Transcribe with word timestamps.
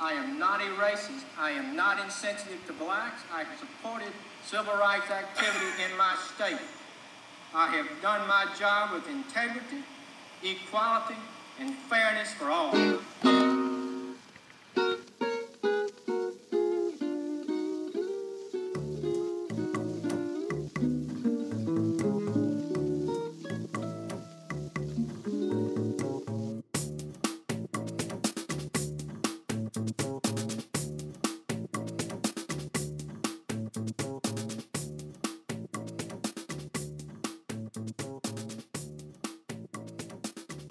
I 0.00 0.12
am 0.12 0.38
not 0.38 0.60
a 0.60 0.66
racist. 0.80 1.24
I 1.38 1.50
am 1.50 1.74
not 1.74 1.98
insensitive 2.02 2.64
to 2.66 2.72
blacks. 2.74 3.22
I 3.34 3.42
have 3.42 3.58
supported 3.58 4.12
civil 4.44 4.74
rights 4.74 5.10
activity 5.10 5.82
in 5.90 5.96
my 5.98 6.14
state. 6.34 6.60
I 7.54 7.66
have 7.68 7.88
done 8.00 8.26
my 8.28 8.46
job 8.58 8.92
with 8.92 9.08
integrity, 9.08 9.82
equality, 10.44 11.16
and 11.58 11.74
fairness 11.74 12.32
for 12.34 12.50
all. 12.50 13.47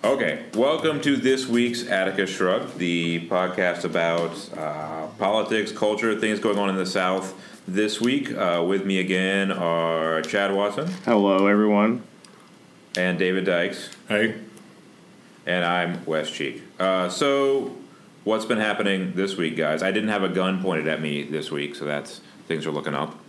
Okay, 0.08 0.46
welcome 0.54 1.02
to 1.02 1.18
this 1.18 1.48
week's 1.48 1.86
Attica 1.88 2.26
Shrug, 2.26 2.78
the 2.78 3.28
podcast 3.28 3.84
about 3.84 4.32
uh, 4.58 5.08
politics, 5.20 5.72
culture, 5.74 6.18
things 6.18 6.40
going 6.40 6.58
on 6.58 6.70
in 6.70 6.78
the 6.78 6.86
South. 6.86 7.34
This 7.68 8.00
week, 8.00 8.32
uh, 8.34 8.64
with 8.66 8.86
me 8.86 9.00
again 9.00 9.52
are 9.52 10.22
Chad 10.22 10.54
Watson 10.56 10.88
Hello, 11.04 11.48
everyone. 11.48 12.04
and 12.96 13.20
David 13.20 13.44
Dykes, 13.46 13.90
Hey, 14.08 14.36
and 15.46 15.66
I'm 15.66 16.06
Wes 16.06 16.32
Cheek. 16.32 16.64
Uh, 16.80 17.10
so, 17.10 17.76
what's 18.24 18.46
been 18.46 18.60
happening 18.60 19.12
this 19.14 19.36
week, 19.36 19.58
guys? 19.58 19.84
I 19.84 19.92
didn't 19.92 20.10
have 20.10 20.24
a 20.24 20.30
gun 20.30 20.62
pointed 20.62 20.88
at 20.88 21.02
me 21.02 21.24
this 21.24 21.52
week, 21.52 21.76
so 21.76 21.84
that's 21.84 22.22
things 22.48 22.66
are 22.66 22.72
looking 22.72 22.96
up. 22.96 23.20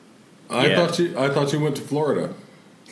I 0.48 0.66
Yeah. 0.68 0.86
thought 0.86 0.98
you 1.00 1.18
I 1.18 1.28
thought 1.28 1.52
you 1.52 1.58
went 1.58 1.74
to 1.76 1.82
Florida. 1.82 2.34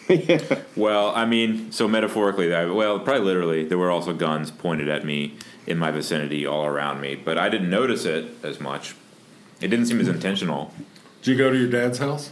Well, 0.77 1.12
I 1.15 1.25
mean, 1.25 1.73
so 1.73 1.89
metaphorically, 1.89 2.51
well, 2.51 3.01
probably 3.01 3.25
literally, 3.25 3.65
there 3.65 3.79
were 3.79 3.91
also 3.91 4.12
guns 4.12 4.51
pointed 4.51 4.89
at 4.89 5.05
me 5.05 5.37
in 5.67 5.79
my 5.79 5.91
vicinity, 5.91 6.47
all 6.47 6.67
around 6.67 7.01
me, 7.01 7.15
but 7.15 7.39
I 7.39 7.49
didn't 7.49 7.71
notice 7.71 8.05
it 8.05 8.27
as 8.43 8.61
much. 8.61 8.95
It 9.61 9.69
didn't 9.69 9.87
seem 9.87 10.01
as 10.01 10.09
intentional. 10.09 10.73
Did 11.23 11.33
you 11.33 11.39
go 11.39 11.51
to 11.51 11.59
your 11.59 11.71
dad's 11.71 11.99
house? 11.99 12.31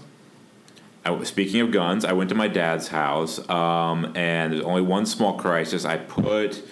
I, 1.04 1.22
speaking 1.24 1.60
of 1.60 1.70
guns, 1.70 2.04
I 2.04 2.12
went 2.12 2.28
to 2.30 2.34
my 2.34 2.48
dad's 2.48 2.88
house, 2.88 3.38
um, 3.48 4.12
and 4.14 4.52
there's 4.52 4.62
only 4.62 4.82
one 4.82 5.06
small 5.06 5.38
crisis. 5.38 5.84
I 5.84 5.96
put 5.96 6.62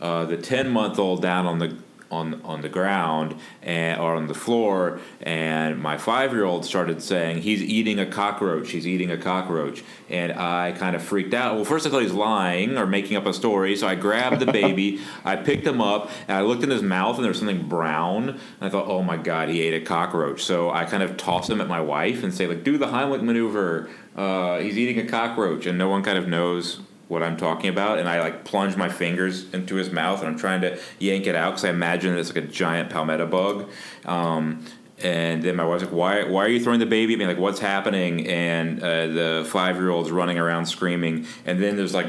uh, 0.00 0.24
the 0.26 0.36
ten 0.36 0.68
month 0.68 0.98
old 0.98 1.22
down 1.22 1.46
on 1.46 1.58
the 1.58 1.76
on 2.10 2.40
on 2.42 2.60
the 2.60 2.68
ground 2.68 3.36
and 3.62 4.00
or 4.00 4.14
on 4.14 4.26
the 4.26 4.34
floor, 4.34 5.00
and 5.20 5.80
my 5.80 5.96
five 5.96 6.32
year 6.32 6.44
old 6.44 6.64
started 6.64 7.02
saying 7.02 7.42
he's 7.42 7.62
eating 7.62 7.98
a 7.98 8.06
cockroach. 8.06 8.70
He's 8.70 8.86
eating 8.86 9.10
a 9.10 9.16
cockroach, 9.16 9.82
and 10.08 10.32
I 10.32 10.72
kind 10.72 10.96
of 10.96 11.02
freaked 11.02 11.34
out. 11.34 11.56
Well, 11.56 11.64
first 11.64 11.86
I 11.86 11.90
thought 11.90 11.98
he 11.98 12.04
was 12.04 12.14
lying 12.14 12.76
or 12.76 12.86
making 12.86 13.16
up 13.16 13.26
a 13.26 13.32
story, 13.32 13.76
so 13.76 13.86
I 13.86 13.94
grabbed 13.94 14.40
the 14.40 14.50
baby, 14.52 15.00
I 15.24 15.36
picked 15.36 15.66
him 15.66 15.80
up, 15.80 16.10
and 16.28 16.36
I 16.36 16.42
looked 16.42 16.62
in 16.62 16.70
his 16.70 16.82
mouth, 16.82 17.16
and 17.16 17.24
there 17.24 17.30
was 17.30 17.38
something 17.38 17.68
brown. 17.68 18.30
And 18.30 18.38
I 18.60 18.68
thought, 18.68 18.86
oh 18.86 19.02
my 19.02 19.16
god, 19.16 19.48
he 19.48 19.62
ate 19.62 19.74
a 19.74 19.84
cockroach. 19.84 20.42
So 20.42 20.70
I 20.70 20.84
kind 20.84 21.02
of 21.02 21.16
tossed 21.16 21.48
him 21.48 21.60
at 21.60 21.68
my 21.68 21.80
wife 21.80 22.22
and 22.22 22.34
say 22.34 22.46
like, 22.46 22.64
do 22.64 22.78
the 22.78 22.86
Heimlich 22.86 23.22
maneuver. 23.22 23.88
Uh, 24.16 24.58
he's 24.58 24.76
eating 24.76 24.98
a 25.04 25.08
cockroach, 25.08 25.66
and 25.66 25.78
no 25.78 25.88
one 25.88 26.02
kind 26.02 26.18
of 26.18 26.28
knows 26.28 26.80
what 27.10 27.24
I'm 27.24 27.36
talking 27.36 27.68
about. 27.68 27.98
And 27.98 28.08
I 28.08 28.20
like 28.20 28.44
plunge 28.44 28.76
my 28.76 28.88
fingers 28.88 29.52
into 29.52 29.74
his 29.74 29.90
mouth, 29.90 30.20
and 30.20 30.28
I'm 30.28 30.38
trying 30.38 30.60
to 30.60 30.78
yank 31.00 31.26
it 31.26 31.34
out 31.34 31.50
because 31.50 31.64
I 31.64 31.70
imagine 31.70 32.16
it's 32.16 32.34
like 32.34 32.44
a 32.44 32.46
giant 32.46 32.88
palmetto 32.88 33.26
bug. 33.26 33.68
Um, 34.06 34.64
and 35.02 35.42
then 35.42 35.56
my 35.56 35.64
wife's 35.64 35.82
like, 35.82 35.92
"Why? 35.92 36.22
Why 36.24 36.44
are 36.44 36.48
you 36.48 36.60
throwing 36.60 36.78
the 36.78 36.86
baby 36.86 37.14
at 37.14 37.18
me? 37.18 37.26
Like, 37.26 37.38
what's 37.38 37.58
happening?" 37.58 38.28
And 38.28 38.80
uh, 38.80 39.06
the 39.08 39.48
five 39.48 39.76
year 39.76 39.90
old's 39.90 40.12
running 40.12 40.38
around 40.38 40.66
screaming. 40.66 41.26
And 41.44 41.60
then 41.60 41.76
there's 41.76 41.94
like 41.94 42.06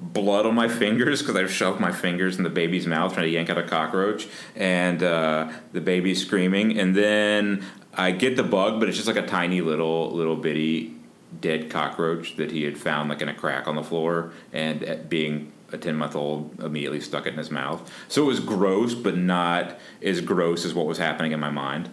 blood 0.00 0.46
on 0.46 0.54
my 0.54 0.66
fingers 0.66 1.20
because 1.20 1.36
I've 1.36 1.52
shoved 1.52 1.78
my 1.78 1.92
fingers 1.92 2.38
in 2.38 2.42
the 2.42 2.50
baby's 2.50 2.86
mouth 2.86 3.12
trying 3.12 3.26
to 3.26 3.30
yank 3.30 3.50
out 3.50 3.58
a 3.58 3.62
cockroach. 3.62 4.26
And 4.56 5.02
uh, 5.02 5.52
the 5.72 5.80
baby's 5.80 6.24
screaming. 6.24 6.78
And 6.78 6.96
then 6.96 7.64
I 7.94 8.10
get 8.10 8.36
the 8.36 8.42
bug, 8.42 8.80
but 8.80 8.88
it's 8.88 8.96
just 8.96 9.06
like 9.06 9.22
a 9.22 9.26
tiny 9.26 9.60
little 9.60 10.10
little 10.10 10.36
bitty 10.36 10.99
dead 11.38 11.70
cockroach 11.70 12.36
that 12.36 12.50
he 12.50 12.64
had 12.64 12.76
found 12.76 13.08
like 13.08 13.22
in 13.22 13.28
a 13.28 13.34
crack 13.34 13.68
on 13.68 13.76
the 13.76 13.84
floor 13.84 14.32
and 14.52 14.82
at 14.82 15.08
being 15.08 15.52
a 15.72 15.78
10 15.78 15.94
month 15.94 16.16
old 16.16 16.58
immediately 16.60 17.00
stuck 17.00 17.26
it 17.26 17.32
in 17.32 17.38
his 17.38 17.50
mouth 17.50 17.88
so 18.08 18.22
it 18.22 18.26
was 18.26 18.40
gross 18.40 18.94
but 18.94 19.16
not 19.16 19.78
as 20.02 20.20
gross 20.20 20.64
as 20.64 20.74
what 20.74 20.86
was 20.86 20.98
happening 20.98 21.32
in 21.32 21.38
my 21.38 21.50
mind 21.50 21.88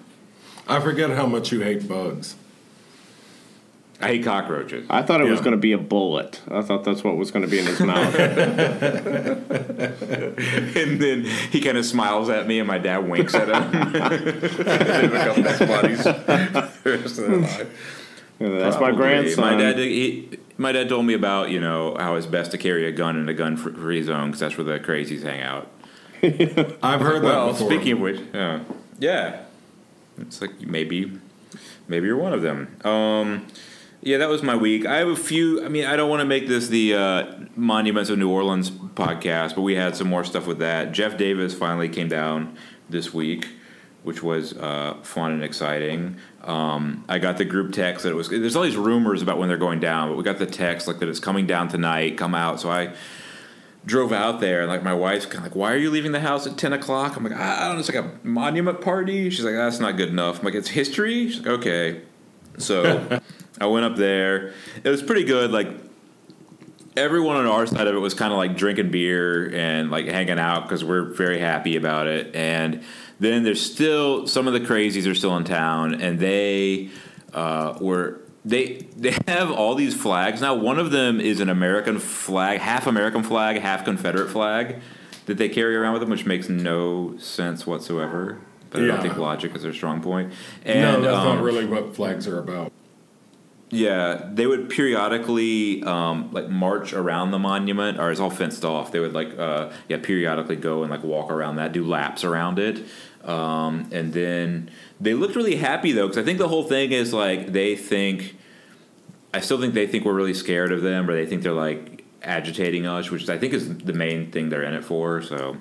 I 0.67 0.79
forget 0.81 1.11
how 1.11 1.27
much 1.27 1.51
you 1.51 1.61
hate 1.61 1.87
bugs. 1.87 2.35
i 4.01 4.07
hate 4.07 4.23
cockroaches 4.23 4.87
I 4.89 5.03
thought 5.03 5.21
it 5.21 5.29
was 5.29 5.39
going 5.39 5.51
to 5.51 5.57
be 5.57 5.71
a 5.71 5.77
bullet. 5.77 6.41
I 6.49 6.61
thought 6.61 6.83
that's 6.83 7.03
what 7.03 7.15
was 7.15 7.29
going 7.31 7.45
to 7.45 7.51
be 7.51 7.59
in 7.59 7.67
his 7.67 7.79
mouth. 7.79 8.15
and 10.75 10.99
then 10.99 11.23
he 11.51 11.61
kind 11.61 11.77
of 11.77 11.85
smiles 11.85 12.29
at 12.29 12.47
me 12.47 12.59
and 12.59 12.67
my 12.67 12.79
dad 12.79 13.07
winks 13.07 13.35
at 13.35 13.47
him 13.47 13.91
they 13.93 15.07
become 15.07 15.43
best 15.43 15.59
buddies 15.59 16.03
the 16.03 16.71
rest 16.85 17.19
of 17.19 17.27
their 17.27 17.37
life. 17.37 18.03
That's 18.39 18.75
my 18.75 18.89
Probably. 18.91 18.95
grandson. 18.95 19.43
My 19.43 19.55
dad, 19.55 19.77
he, 19.77 20.29
my 20.57 20.71
dad 20.71 20.89
told 20.89 21.05
me 21.05 21.13
about 21.13 21.49
you 21.49 21.59
know 21.59 21.95
how 21.99 22.15
it's 22.15 22.25
best 22.25 22.51
to 22.51 22.57
carry 22.57 22.85
a 22.87 22.91
gun 22.91 23.17
in 23.17 23.27
a 23.29 23.33
gun-free 23.33 24.03
zone 24.03 24.27
because 24.27 24.39
that's 24.39 24.57
where 24.57 24.65
the 24.65 24.79
crazies 24.79 25.23
hang 25.23 25.41
out. 25.41 25.71
I've 26.23 27.01
heard 27.01 27.23
Well, 27.23 27.47
that 27.47 27.53
before. 27.53 27.71
speaking 27.71 27.93
of 27.93 27.99
which, 27.99 28.19
yeah, 28.33 28.59
yeah, 28.99 29.41
it's 30.19 30.41
like 30.41 30.61
maybe, 30.61 31.19
maybe 31.87 32.07
you're 32.07 32.17
one 32.17 32.33
of 32.33 32.41
them. 32.41 32.75
Um, 32.83 33.45
yeah, 34.01 34.17
that 34.17 34.29
was 34.29 34.41
my 34.43 34.55
week. 34.55 34.85
I 34.85 34.97
have 34.97 35.07
a 35.09 35.15
few. 35.15 35.63
I 35.63 35.69
mean, 35.69 35.85
I 35.85 35.95
don't 35.95 36.09
want 36.09 36.21
to 36.21 36.25
make 36.25 36.47
this 36.47 36.67
the 36.69 36.93
uh, 36.95 37.35
Monuments 37.55 38.09
of 38.09 38.17
New 38.19 38.29
Orleans 38.29 38.69
podcast, 38.71 39.55
but 39.55 39.61
we 39.61 39.75
had 39.75 39.95
some 39.95 40.07
more 40.07 40.23
stuff 40.23 40.47
with 40.47 40.59
that. 40.59 40.91
Jeff 40.91 41.17
Davis 41.17 41.53
finally 41.53 41.89
came 41.89 42.07
down 42.07 42.55
this 42.89 43.13
week, 43.13 43.47
which 44.03 44.23
was 44.23 44.53
uh, 44.53 44.95
fun 45.03 45.31
and 45.33 45.43
exciting. 45.43 46.17
Um, 46.47 47.03
I 47.09 47.19
got 47.19 47.37
the 47.37 47.45
group 47.45 47.73
text 47.73 48.03
that 48.03 48.11
it 48.11 48.15
was. 48.15 48.29
There's 48.29 48.55
all 48.55 48.63
these 48.63 48.77
rumors 48.77 49.21
about 49.21 49.37
when 49.37 49.49
they're 49.49 49.57
going 49.57 49.81
down, 49.81 50.09
but 50.09 50.17
we 50.17 50.23
got 50.23 50.39
the 50.39 50.45
text 50.45 50.87
like 50.87 50.99
that 50.99 51.09
it's 51.09 51.19
coming 51.19 51.45
down 51.45 51.67
tonight. 51.67 52.17
Come 52.17 52.33
out. 52.33 52.61
So 52.61 52.71
I 52.71 52.93
drove 53.85 54.11
out 54.11 54.39
there 54.39 54.61
and 54.61 54.69
like 54.69 54.83
my 54.83 54.93
wife's 54.93 55.25
kind 55.25 55.37
of 55.37 55.43
like, 55.43 55.55
why 55.55 55.73
are 55.73 55.77
you 55.77 55.89
leaving 55.89 56.13
the 56.13 56.21
house 56.21 56.47
at 56.47 56.57
ten 56.57 56.71
o'clock? 56.71 57.17
I'm 57.17 57.23
like, 57.23 57.33
I 57.33 57.57
I 57.57 57.67
don't 57.67 57.75
know, 57.75 57.79
it's 57.79 57.93
like 57.93 58.03
a 58.03 58.11
monument 58.25 58.79
party. 58.79 59.29
She's 59.29 59.43
like, 59.43 59.55
that's 59.55 59.79
not 59.79 59.97
good 59.97 60.09
enough. 60.09 60.39
I'm 60.39 60.45
like, 60.45 60.55
it's 60.55 60.69
history. 60.69 61.29
She's 61.29 61.39
like, 61.39 61.59
okay. 61.59 62.01
So 62.57 63.19
I 63.61 63.65
went 63.65 63.85
up 63.85 63.97
there. 63.97 64.53
It 64.83 64.89
was 64.89 65.03
pretty 65.03 65.25
good. 65.25 65.51
Like 65.51 65.67
everyone 66.95 67.37
on 67.37 67.45
our 67.45 67.65
side 67.65 67.87
of 67.87 67.95
it 67.95 67.99
was 67.99 68.13
kind 68.13 68.33
of 68.33 68.37
like 68.37 68.57
drinking 68.57 68.89
beer 68.89 69.53
and 69.53 69.91
like 69.91 70.07
hanging 70.07 70.39
out 70.39 70.63
because 70.63 70.83
we're 70.83 71.13
very 71.13 71.39
happy 71.39 71.75
about 71.75 72.07
it. 72.07 72.35
And 72.35 72.83
then 73.19 73.43
there's 73.43 73.61
still 73.61 74.27
some 74.27 74.47
of 74.47 74.53
the 74.53 74.59
crazies 74.59 75.09
are 75.09 75.15
still 75.15 75.35
in 75.37 75.43
town, 75.43 76.01
and 76.01 76.19
they 76.19 76.89
uh, 77.33 77.77
were 77.79 78.21
they 78.45 78.87
they 78.95 79.15
have 79.27 79.51
all 79.51 79.75
these 79.75 79.95
flags 79.95 80.41
now. 80.41 80.55
One 80.55 80.79
of 80.79 80.91
them 80.91 81.19
is 81.19 81.39
an 81.39 81.49
American 81.49 81.99
flag, 81.99 82.59
half 82.59 82.87
American 82.87 83.23
flag, 83.23 83.59
half 83.59 83.83
Confederate 83.85 84.29
flag 84.29 84.81
that 85.25 85.37
they 85.37 85.49
carry 85.49 85.75
around 85.75 85.93
with 85.93 86.01
them, 86.01 86.09
which 86.09 86.25
makes 86.25 86.47
no 86.47 87.17
sense 87.17 87.67
whatsoever. 87.67 88.39
But 88.69 88.83
I 88.83 88.87
don't 88.87 89.01
think 89.01 89.17
logic 89.17 89.55
is 89.55 89.63
their 89.63 89.73
strong 89.73 90.01
point. 90.01 90.33
no, 90.65 90.71
And, 90.71 91.03
that's 91.03 91.15
um, 91.15 91.35
not 91.35 91.43
really 91.43 91.65
what 91.65 91.95
flags 91.95 92.27
are 92.27 92.39
about. 92.39 92.71
Yeah, 93.69 94.29
they 94.31 94.47
would 94.47 94.69
periodically 94.69 95.83
um, 95.83 96.31
like 96.31 96.49
march 96.49 96.93
around 96.93 97.31
the 97.31 97.39
monument, 97.39 97.99
or 97.99 98.11
it's 98.11 98.19
all 98.19 98.29
fenced 98.29 98.63
off. 98.63 98.91
They 98.91 98.99
would 98.99 99.13
like 99.13 99.37
uh, 99.37 99.71
yeah 99.89 99.97
periodically 99.97 100.55
go 100.55 100.83
and 100.83 100.91
like 100.91 101.03
walk 101.03 101.29
around 101.31 101.57
that, 101.57 101.73
do 101.73 101.85
laps 101.85 102.23
around 102.23 102.59
it, 102.59 102.85
um, 103.25 103.89
and 103.91 104.13
then 104.13 104.71
they 105.01 105.13
looked 105.13 105.35
really 105.35 105.57
happy 105.57 105.91
though 105.91 106.07
because 106.07 106.17
I 106.17 106.23
think 106.23 106.37
the 106.37 106.47
whole 106.47 106.63
thing 106.63 106.91
is 106.91 107.13
like 107.13 107.47
they 107.51 107.75
think. 107.75 108.35
I 109.33 109.41
still 109.41 109.59
think 109.59 109.73
they 109.73 109.85
think 109.85 110.05
we're 110.05 110.13
really 110.13 110.33
scared 110.33 110.71
of 110.71 110.81
them, 110.81 111.09
or 111.09 111.13
they 111.13 111.25
think 111.25 111.43
they're 111.43 111.51
like 111.51 112.05
agitating 112.23 112.87
us, 112.87 113.11
which 113.11 113.27
I 113.29 113.37
think 113.37 113.53
is 113.53 113.77
the 113.77 113.93
main 113.93 114.31
thing 114.31 114.49
they're 114.49 114.63
in 114.63 114.73
it 114.73 114.85
for. 114.85 115.21
So, 115.21 115.57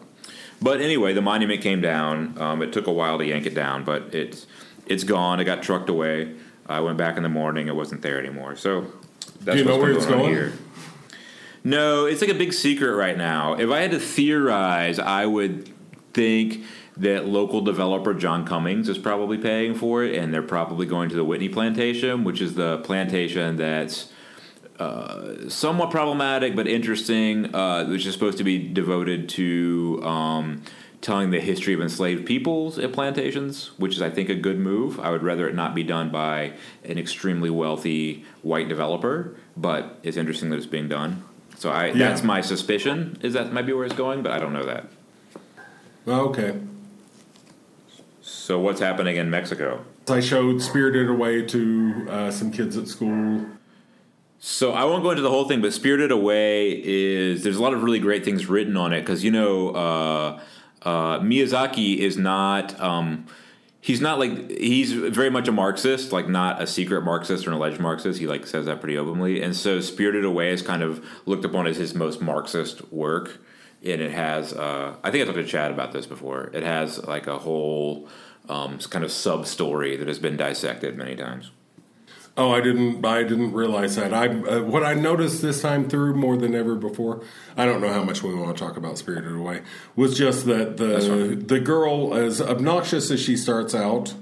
but 0.62 0.80
anyway, 0.80 1.12
the 1.12 1.20
monument 1.20 1.60
came 1.60 1.80
down. 1.80 2.40
Um, 2.40 2.62
it 2.62 2.72
took 2.72 2.86
a 2.86 2.92
while 2.92 3.18
to 3.18 3.26
yank 3.26 3.46
it 3.46 3.54
down, 3.54 3.84
but 3.84 4.14
it's 4.14 4.46
it's 4.86 5.02
gone. 5.02 5.40
It 5.40 5.44
got 5.44 5.64
trucked 5.64 5.88
away. 5.88 6.36
I 6.68 6.80
went 6.80 6.98
back 6.98 7.16
in 7.16 7.22
the 7.22 7.28
morning. 7.28 7.68
It 7.68 7.76
wasn't 7.76 8.02
there 8.02 8.18
anymore. 8.18 8.56
So 8.56 8.86
that's 9.40 9.56
Do 9.56 9.58
you 9.58 9.64
know 9.64 9.78
where 9.78 9.92
it's 9.92 10.06
going? 10.06 10.28
here. 10.30 10.52
No, 11.64 12.06
it's 12.06 12.20
like 12.20 12.30
a 12.30 12.34
big 12.34 12.52
secret 12.52 12.94
right 12.94 13.16
now. 13.16 13.54
If 13.54 13.70
I 13.70 13.80
had 13.80 13.90
to 13.90 13.98
theorize, 13.98 14.98
I 14.98 15.26
would 15.26 15.68
think 16.12 16.64
that 16.96 17.26
local 17.26 17.60
developer 17.60 18.14
John 18.14 18.46
Cummings 18.46 18.88
is 18.88 18.98
probably 18.98 19.36
paying 19.36 19.74
for 19.74 20.04
it, 20.04 20.14
and 20.14 20.32
they're 20.32 20.42
probably 20.42 20.86
going 20.86 21.08
to 21.10 21.16
the 21.16 21.24
Whitney 21.24 21.48
Plantation, 21.48 22.24
which 22.24 22.40
is 22.40 22.54
the 22.54 22.78
plantation 22.78 23.56
that's 23.56 24.12
uh, 24.78 25.48
somewhat 25.48 25.90
problematic 25.90 26.54
but 26.54 26.66
interesting, 26.68 27.54
uh, 27.54 27.84
which 27.86 28.06
is 28.06 28.14
supposed 28.14 28.38
to 28.38 28.44
be 28.44 28.58
devoted 28.58 29.28
to 29.30 30.00
um, 30.04 30.62
telling 31.00 31.30
the 31.30 31.40
history 31.40 31.74
of 31.74 31.80
enslaved 31.80 32.26
peoples 32.26 32.78
at 32.78 32.92
plantations, 32.92 33.70
which 33.78 33.94
is, 33.94 34.02
I 34.02 34.10
think, 34.10 34.28
a 34.28 34.34
good 34.34 34.58
move. 34.58 34.98
I 34.98 35.10
would 35.10 35.22
rather 35.22 35.48
it 35.48 35.54
not 35.54 35.74
be 35.74 35.82
done 35.82 36.10
by 36.10 36.52
an 36.84 36.98
extremely 36.98 37.50
wealthy 37.50 38.24
white 38.42 38.68
developer, 38.68 39.36
but 39.56 39.98
it's 40.02 40.16
interesting 40.16 40.50
that 40.50 40.56
it's 40.56 40.66
being 40.66 40.88
done. 40.88 41.22
So 41.58 41.70
I, 41.70 41.86
Yeah. 41.86 42.08
that's 42.08 42.22
my 42.22 42.40
suspicion 42.40 43.18
is 43.22 43.34
that 43.34 43.52
might 43.52 43.66
be 43.66 43.72
where 43.72 43.84
it's 43.84 43.94
going, 43.94 44.22
but 44.22 44.32
I 44.32 44.38
don't 44.38 44.52
know 44.52 44.64
that. 44.66 44.86
Oh, 46.06 46.28
okay. 46.28 46.54
So 48.22 48.58
what's 48.58 48.80
happening 48.80 49.16
in 49.16 49.30
Mexico? 49.30 49.84
I 50.08 50.20
showed 50.20 50.62
Spirited 50.62 51.08
Away 51.08 51.42
to 51.46 52.06
uh, 52.08 52.30
some 52.30 52.50
kids 52.52 52.76
at 52.76 52.88
school. 52.88 53.44
So 54.38 54.72
I 54.72 54.84
won't 54.84 55.02
go 55.02 55.10
into 55.10 55.22
the 55.22 55.30
whole 55.30 55.48
thing, 55.48 55.60
but 55.60 55.72
Spirited 55.72 56.10
Away 56.12 56.70
is 56.84 57.42
there's 57.42 57.56
a 57.56 57.62
lot 57.62 57.72
of 57.74 57.82
really 57.82 57.98
great 57.98 58.24
things 58.24 58.46
written 58.46 58.76
on 58.76 58.92
it 58.92 59.00
because 59.00 59.24
you 59.24 59.30
know 59.30 59.70
uh, 59.70 60.40
uh, 60.86 61.18
Miyazaki 61.18 61.98
is 61.98 62.16
not 62.16 62.80
um, 62.80 63.26
he's 63.80 64.00
not 64.00 64.20
like 64.20 64.48
he's 64.50 64.92
very 64.92 65.30
much 65.30 65.48
a 65.48 65.52
Marxist, 65.52 66.12
like 66.12 66.28
not 66.28 66.62
a 66.62 66.66
secret 66.66 67.02
Marxist 67.02 67.44
or 67.44 67.50
an 67.50 67.56
alleged 67.56 67.80
Marxist. 67.80 68.20
He 68.20 68.28
like 68.28 68.46
says 68.46 68.66
that 68.66 68.80
pretty 68.80 68.96
openly, 68.96 69.42
and 69.42 69.54
so 69.56 69.80
Spirited 69.80 70.24
Away 70.24 70.52
is 70.52 70.62
kind 70.62 70.84
of 70.84 71.04
looked 71.26 71.44
upon 71.44 71.66
as 71.66 71.76
his 71.76 71.92
most 71.92 72.22
Marxist 72.22 72.92
work, 72.92 73.38
and 73.84 74.00
it 74.00 74.12
has 74.12 74.52
uh, 74.52 74.94
I 75.02 75.10
think 75.10 75.22
I 75.22 75.24
talked 75.26 75.38
to 75.38 75.44
Chad 75.44 75.72
about 75.72 75.90
this 75.90 76.06
before. 76.06 76.50
It 76.52 76.62
has 76.62 77.04
like 77.04 77.26
a 77.26 77.38
whole 77.38 78.08
um, 78.48 78.78
kind 78.78 79.04
of 79.04 79.10
sub 79.10 79.44
story 79.48 79.96
that 79.96 80.06
has 80.06 80.20
been 80.20 80.36
dissected 80.36 80.96
many 80.96 81.16
times. 81.16 81.50
Oh, 82.38 82.52
I 82.52 82.60
didn't. 82.60 83.04
I 83.04 83.22
didn't 83.22 83.52
realize 83.52 83.96
that. 83.96 84.12
I 84.12 84.28
uh, 84.28 84.62
what 84.62 84.84
I 84.84 84.92
noticed 84.92 85.40
this 85.40 85.62
time 85.62 85.88
through 85.88 86.14
more 86.14 86.36
than 86.36 86.54
ever 86.54 86.74
before. 86.74 87.22
I 87.56 87.64
don't 87.64 87.80
know 87.80 87.92
how 87.92 88.04
much 88.04 88.22
we 88.22 88.34
want 88.34 88.54
to 88.54 88.62
talk 88.62 88.76
about 88.76 88.98
Spirited 88.98 89.32
Away. 89.32 89.62
Was 89.94 90.18
just 90.18 90.44
that 90.44 90.76
the 90.76 91.42
the 91.46 91.60
girl, 91.60 92.14
as 92.14 92.42
obnoxious 92.42 93.10
as 93.10 93.20
she 93.20 93.38
starts 93.38 93.74
out, 93.74 94.14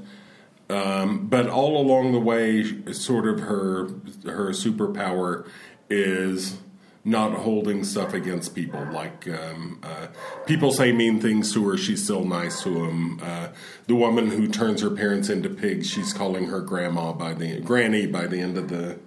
um, 0.70 1.26
but 1.26 1.48
all 1.48 1.76
along 1.76 2.12
the 2.12 2.20
way, 2.20 2.92
sort 2.92 3.26
of 3.26 3.40
her 3.40 3.88
her 4.24 4.50
superpower 4.50 5.44
is 5.90 6.58
not 7.04 7.32
holding 7.32 7.84
stuff 7.84 8.14
against 8.14 8.54
people. 8.54 8.82
Like 8.90 9.28
um, 9.28 9.80
uh, 9.82 10.06
people 10.46 10.72
say 10.72 10.90
mean 10.90 11.20
things 11.20 11.52
to 11.52 11.68
her, 11.68 11.76
she's 11.76 12.02
still 12.02 12.24
nice 12.24 12.62
to 12.62 12.70
them. 12.70 13.20
Uh, 13.22 13.48
the 13.86 13.94
woman 13.94 14.30
who 14.30 14.48
turns 14.48 14.80
her 14.80 14.90
parents 14.90 15.28
into 15.28 15.50
pigs, 15.50 15.88
she's 15.88 16.12
calling 16.12 16.46
her 16.46 16.60
grandma 16.60 17.12
by 17.12 17.34
the 17.34 17.60
granny 17.60 18.06
by 18.06 18.26
the 18.26 18.40
end 18.40 18.56
of 18.56 18.68
the 18.68 18.98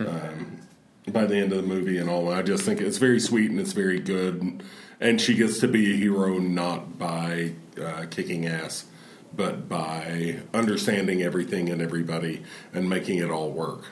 um, 0.00 0.62
by 1.08 1.26
the 1.26 1.36
end 1.36 1.52
of 1.52 1.62
the 1.62 1.68
movie 1.68 1.98
and 1.98 2.08
all. 2.08 2.32
I 2.32 2.42
just 2.42 2.64
think 2.64 2.80
it's 2.80 2.98
very 2.98 3.20
sweet 3.20 3.50
and 3.50 3.60
it's 3.60 3.72
very 3.72 4.00
good. 4.00 4.62
And 4.98 5.20
she 5.20 5.34
gets 5.34 5.60
to 5.60 5.68
be 5.68 5.92
a 5.92 5.96
hero 5.96 6.38
not 6.38 6.98
by 6.98 7.52
uh, 7.80 8.06
kicking 8.10 8.46
ass, 8.46 8.86
but 9.34 9.68
by 9.68 10.38
understanding 10.54 11.22
everything 11.22 11.68
and 11.68 11.82
everybody 11.82 12.42
and 12.72 12.88
making 12.88 13.18
it 13.18 13.30
all 13.30 13.50
work. 13.50 13.84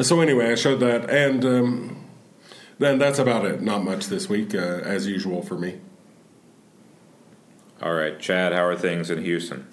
So 0.00 0.20
anyway, 0.20 0.52
I 0.52 0.54
showed 0.54 0.78
that, 0.80 1.10
and 1.10 1.44
um, 1.44 2.04
then 2.78 2.98
that's 2.98 3.18
about 3.18 3.44
it. 3.44 3.60
Not 3.60 3.82
much 3.82 4.06
this 4.06 4.28
week, 4.28 4.54
uh, 4.54 4.58
as 4.58 5.08
usual 5.08 5.42
for 5.42 5.58
me. 5.58 5.80
All 7.82 7.94
right, 7.94 8.18
Chad, 8.20 8.52
how 8.52 8.64
are 8.64 8.76
things 8.76 9.10
in 9.10 9.22
Houston? 9.24 9.66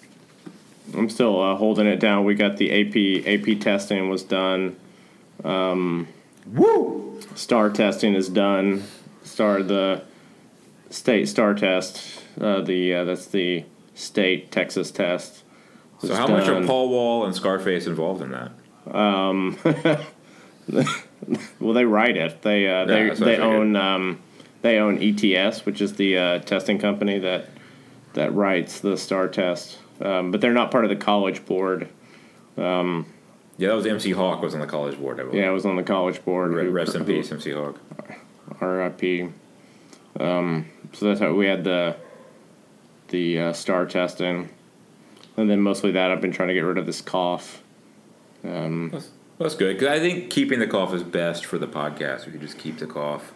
I'm 0.95 1.09
still 1.09 1.41
uh, 1.41 1.55
holding 1.55 1.85
it 1.87 1.99
down. 1.99 2.25
We 2.25 2.35
got 2.35 2.57
the 2.57 2.71
AP 2.71 3.25
AP 3.27 3.59
testing 3.61 4.09
was 4.09 4.23
done. 4.23 4.75
Um, 5.43 6.07
Woo! 6.47 7.21
STAAR 7.35 7.69
testing 7.69 8.13
is 8.15 8.29
done. 8.29 8.83
STAAR 9.23 9.63
the 9.63 10.03
state 10.89 11.27
STAAR 11.27 11.53
test. 11.53 12.23
Uh, 12.39 12.61
the 12.61 12.93
uh, 12.93 13.03
that's 13.05 13.27
the 13.27 13.65
state 13.93 14.51
Texas 14.51 14.91
test. 14.91 15.43
So 15.99 16.09
was 16.09 16.17
how 16.17 16.27
much 16.27 16.47
are. 16.47 16.63
Paul 16.63 16.89
Wall 16.89 17.25
and 17.25 17.35
Scarface 17.35 17.87
involved 17.87 18.21
in 18.21 18.31
that? 18.31 18.51
Well, 21.59 21.73
they 21.73 21.85
write 21.85 22.17
it. 22.17 22.41
They 22.41 22.67
uh, 22.67 22.85
they 22.85 23.07
that's 23.07 23.19
they 23.19 23.37
own 23.37 23.75
um, 23.75 24.19
they 24.61 24.77
own 24.77 25.01
ETS, 25.01 25.65
which 25.65 25.81
is 25.81 25.93
the 25.95 26.17
uh, 26.17 26.39
testing 26.39 26.77
company 26.79 27.19
that 27.19 27.49
that 28.13 28.33
writes 28.33 28.79
the 28.79 28.97
STAAR 28.97 29.27
test. 29.27 29.77
Um, 30.01 30.31
but 30.31 30.41
they're 30.41 30.53
not 30.53 30.71
part 30.71 30.83
of 30.85 30.89
the 30.89 30.95
college 30.95 31.45
board. 31.45 31.87
Yeah, 33.57 33.69
that 33.69 33.75
was 33.75 33.85
MC 33.85 34.11
Hawk 34.11 34.41
was 34.41 34.53
on 34.53 34.59
the 34.59 34.67
college 34.67 34.99
board. 34.99 35.19
I 35.19 35.23
believe. 35.23 35.41
Yeah, 35.41 35.49
it 35.49 35.53
was 35.53 35.65
on 35.65 35.75
the 35.77 35.83
college 35.83 36.23
board. 36.25 36.51
Re- 36.51 36.65
who- 36.65 36.71
Rest 36.71 36.95
in 36.95 37.05
peace, 37.05 37.31
MC 37.31 37.51
Hawk. 37.51 37.79
RIP. 38.61 39.31
Um, 40.19 40.65
so 40.93 41.05
that's 41.07 41.19
how 41.19 41.33
we 41.33 41.45
had 41.45 41.63
the 41.63 41.95
the 43.09 43.39
uh, 43.39 43.53
STAAR 43.53 43.85
testing, 43.85 44.49
and 45.37 45.49
then 45.49 45.61
mostly 45.61 45.91
that 45.91 46.11
I've 46.11 46.21
been 46.21 46.31
trying 46.31 46.49
to 46.49 46.53
get 46.53 46.61
rid 46.61 46.77
of 46.77 46.85
this 46.85 47.01
cough. 47.01 47.61
Um, 48.43 48.91
That's, 49.37 49.53
that's 49.53 49.55
good 49.55 49.77
because 49.77 49.89
I 49.89 49.99
think 49.99 50.29
keeping 50.29 50.59
the 50.59 50.67
cough 50.67 50.93
is 50.93 51.03
best 51.03 51.45
for 51.45 51.57
the 51.57 51.67
podcast. 51.67 52.27
If 52.27 52.33
you 52.33 52.39
just 52.39 52.57
keep 52.57 52.77
the 52.77 52.87
cough, 52.87 53.33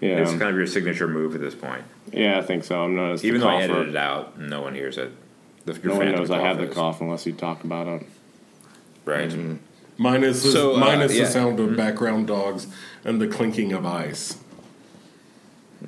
yeah, 0.00 0.18
it's 0.18 0.30
kind 0.30 0.42
of 0.44 0.56
your 0.56 0.66
signature 0.66 1.08
move 1.08 1.34
at 1.34 1.40
this 1.40 1.54
point. 1.54 1.84
yeah, 2.12 2.38
I 2.38 2.42
think 2.42 2.64
so. 2.64 2.82
I'm 2.82 2.94
not 2.94 3.12
as 3.12 3.22
the 3.22 3.28
Even 3.28 3.40
though 3.40 3.48
I 3.48 3.60
cougher. 3.62 3.72
edited 3.74 3.94
it 3.94 3.96
out, 3.96 4.38
no 4.38 4.62
one 4.62 4.74
hears 4.74 4.98
it. 4.98 5.12
The, 5.64 5.72
your 5.74 5.92
No 5.92 5.98
one 5.98 6.12
knows 6.12 6.30
I 6.30 6.40
have 6.40 6.58
the 6.58 6.66
cough 6.66 7.00
unless 7.00 7.26
you 7.26 7.32
talk 7.32 7.64
about 7.64 7.86
it. 7.86 8.06
Right. 9.04 9.34
Minus, 9.96 10.42
the, 10.42 10.50
So, 10.50 10.74
uh, 10.74 10.78
minus 10.78 11.14
yeah. 11.14 11.24
the 11.24 11.30
sound 11.30 11.60
of 11.60 11.76
background 11.76 12.26
dogs 12.26 12.66
and 13.04 13.20
the 13.20 13.28
clinking 13.28 13.72
of 13.72 13.86
ice. 13.86 14.38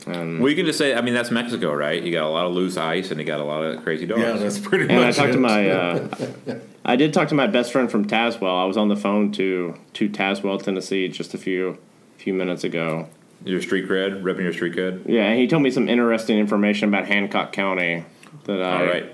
And, 0.06 0.40
Well, 0.40 0.50
you 0.50 0.56
can 0.56 0.66
just 0.66 0.78
say, 0.78 0.94
I 0.94 1.00
mean, 1.00 1.14
that's 1.14 1.30
Mexico, 1.30 1.72
right? 1.72 2.02
You 2.02 2.12
got 2.12 2.24
a 2.24 2.28
lot 2.28 2.46
of 2.46 2.52
loose 2.52 2.76
ice 2.76 3.10
and 3.10 3.18
you 3.20 3.26
got 3.26 3.40
a 3.40 3.44
lot 3.44 3.62
of 3.62 3.82
crazy 3.82 4.06
dogs. 4.06 4.20
Yeah, 4.20 4.32
that's 4.32 4.58
pretty 4.58 4.84
and 4.84 5.04
I 5.04 5.10
talked 5.10 5.30
it. 5.30 5.32
to 5.32 5.38
my, 5.38 5.68
uh, 5.70 6.08
I 6.84 6.96
did 6.96 7.12
talk 7.12 7.28
to 7.28 7.34
my 7.34 7.46
best 7.46 7.72
friend 7.72 7.90
from 7.90 8.06
Tazewell. 8.06 8.62
I 8.62 8.64
was 8.64 8.76
on 8.76 8.88
the 8.88 8.96
phone 8.96 9.32
to 9.32 9.74
to 9.94 10.08
Tazewell, 10.08 10.62
Tennessee, 10.62 11.08
just 11.08 11.34
a 11.34 11.38
few 11.38 11.78
few 12.16 12.34
minutes 12.34 12.64
ago. 12.64 13.08
your 13.44 13.60
street 13.62 13.88
cred, 13.88 14.22
ripping 14.24 14.44
your 14.44 14.52
street 14.52 14.74
cred. 14.74 15.02
Yeah, 15.06 15.24
and 15.24 15.38
he 15.38 15.46
told 15.46 15.62
me 15.62 15.70
some 15.70 15.88
interesting 15.88 16.38
information 16.38 16.88
about 16.88 17.06
Hancock 17.06 17.52
County. 17.52 18.04
That 18.44 18.62
I, 18.62 18.80
All 18.80 18.86
right. 18.86 19.12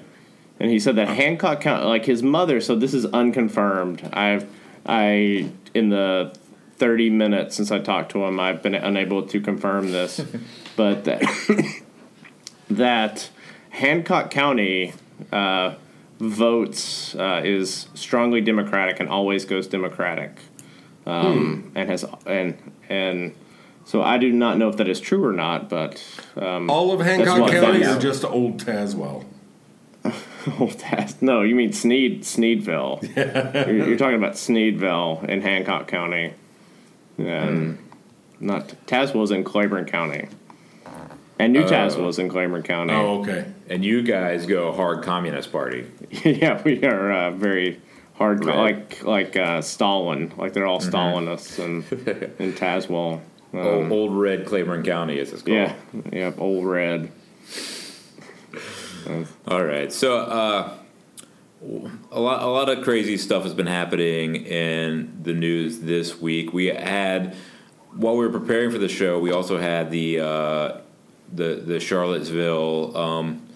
And 0.61 0.71
he 0.71 0.79
said 0.79 0.97
that 0.97 1.09
Hancock 1.09 1.61
County, 1.61 1.87
like 1.87 2.05
his 2.05 2.23
mother, 2.23 2.61
so 2.61 2.77
this 2.77 2.95
is 2.95 3.07
unconfirmed. 3.07 4.09
I've, 4.13 4.49
I, 4.87 5.51
in 5.75 5.89
the 5.89 6.35
30 6.83 7.11
minutes 7.11 7.55
since 7.55 7.71
I 7.71 7.79
talked 7.79 8.11
to 8.11 8.25
him, 8.25 8.41
I've 8.41 8.61
been 8.61 8.75
unable 8.75 9.23
to 9.29 9.41
confirm 9.41 9.93
this, 9.93 10.21
but 10.77 11.05
that, 11.05 11.23
that 12.71 13.31
Hancock 13.71 14.33
County 14.33 14.93
uh, 15.31 15.77
votes 16.19 17.15
uh, 17.15 17.41
is 17.45 17.87
strongly 17.95 18.41
Democratic 18.41 18.99
and 18.99 19.09
always 19.09 19.45
goes 19.45 19.69
Democratic, 19.69 20.41
um, 21.07 21.71
and 21.77 21.89
has 21.89 22.05
and 22.27 22.59
and 22.89 23.37
so 23.85 24.03
I 24.03 24.19
do 24.19 24.33
not 24.33 24.59
know 24.59 24.69
if 24.69 24.77
that 24.79 24.89
is 24.89 24.99
true 24.99 25.25
or 25.25 25.33
not, 25.33 25.69
but 25.69 26.05
um, 26.35 26.69
All 26.69 26.91
of 26.91 27.01
Hancock 27.01 27.49
County 27.49 27.85
or 27.85 28.01
just 28.01 28.25
old 28.25 28.59
Tazewell? 28.59 29.25
Old 30.59 30.73
Taz. 30.79 31.23
No, 31.23 31.43
you 31.43 31.55
mean 31.55 31.73
Sneed, 31.73 32.25
Sneedville. 32.25 33.03
you're, 33.69 33.87
you're 33.87 33.97
talking 33.97 34.17
about 34.17 34.33
Sneedville 34.33 35.29
in 35.29 35.43
Hancock 35.43 35.87
County. 35.87 36.35
And 37.27 37.79
not 38.41 38.69
Tazewell's 38.87 39.31
in 39.31 39.45
Claiborne 39.45 39.85
County. 39.87 40.29
And 41.39 41.53
New 41.53 41.65
Tazewell's 41.65 42.19
in 42.19 42.29
Claiborne 42.29 42.63
County. 42.63 42.93
Oh, 42.93 43.21
okay. 43.23 43.47
And 43.69 43.85
you 43.85 44.03
guys 44.03 44.47
go 44.47 44.73
hard 44.73 45.03
communist 45.03 45.51
party. 45.51 45.91
yeah, 46.25 46.63
we 46.63 46.85
are 46.85 47.11
uh, 47.11 47.31
very 47.33 47.81
hard, 48.15 48.45
Right. 48.45 48.57
like 48.57 49.03
like 49.03 49.37
uh, 49.37 49.61
Stalin. 49.63 50.33
Like 50.37 50.53
they're 50.53 50.67
all 50.67 50.81
Stalinists 50.81 51.59
in, 51.59 51.77
in 52.39 52.53
Tazewell. 52.57 53.21
Um, 53.55 53.59
old, 53.59 53.93
old 53.93 54.17
red 54.17 54.47
Claiborne 54.47 54.83
County, 54.85 55.19
as 55.19 55.33
it's 55.33 55.43
called. 55.43 55.57
yeah, 55.57 55.75
yep, 56.13 56.41
old 56.41 56.65
red. 56.65 57.11
All 59.49 59.65
right. 59.65 59.93
So 59.93 60.19
uh, 60.21 60.75
a 62.11 62.21
lot, 62.21 62.43
a 62.43 62.47
lot 62.47 62.69
of 62.69 62.83
crazy 62.83 63.17
stuff 63.17 63.45
has 63.45 63.55
been 63.55 63.67
happening 63.67 64.37
in 64.37 65.19
the 65.23 65.33
news 65.33 65.81
this 65.81 66.21
week. 66.21 66.53
We 66.53 66.67
had, 66.67 67.37
while 67.95 68.17
we 68.17 68.27
were 68.27 68.33
preparing 68.33 68.71
for 68.71 68.79
the 68.79 68.89
show, 68.89 69.19
we 69.19 69.33
also 69.33 69.59
had 69.59 69.91
the 69.91 70.21
uh, 70.21 70.81
the 71.33 71.63
the 71.65 71.81
Charlottesville 71.81 72.97
um, 72.97 73.47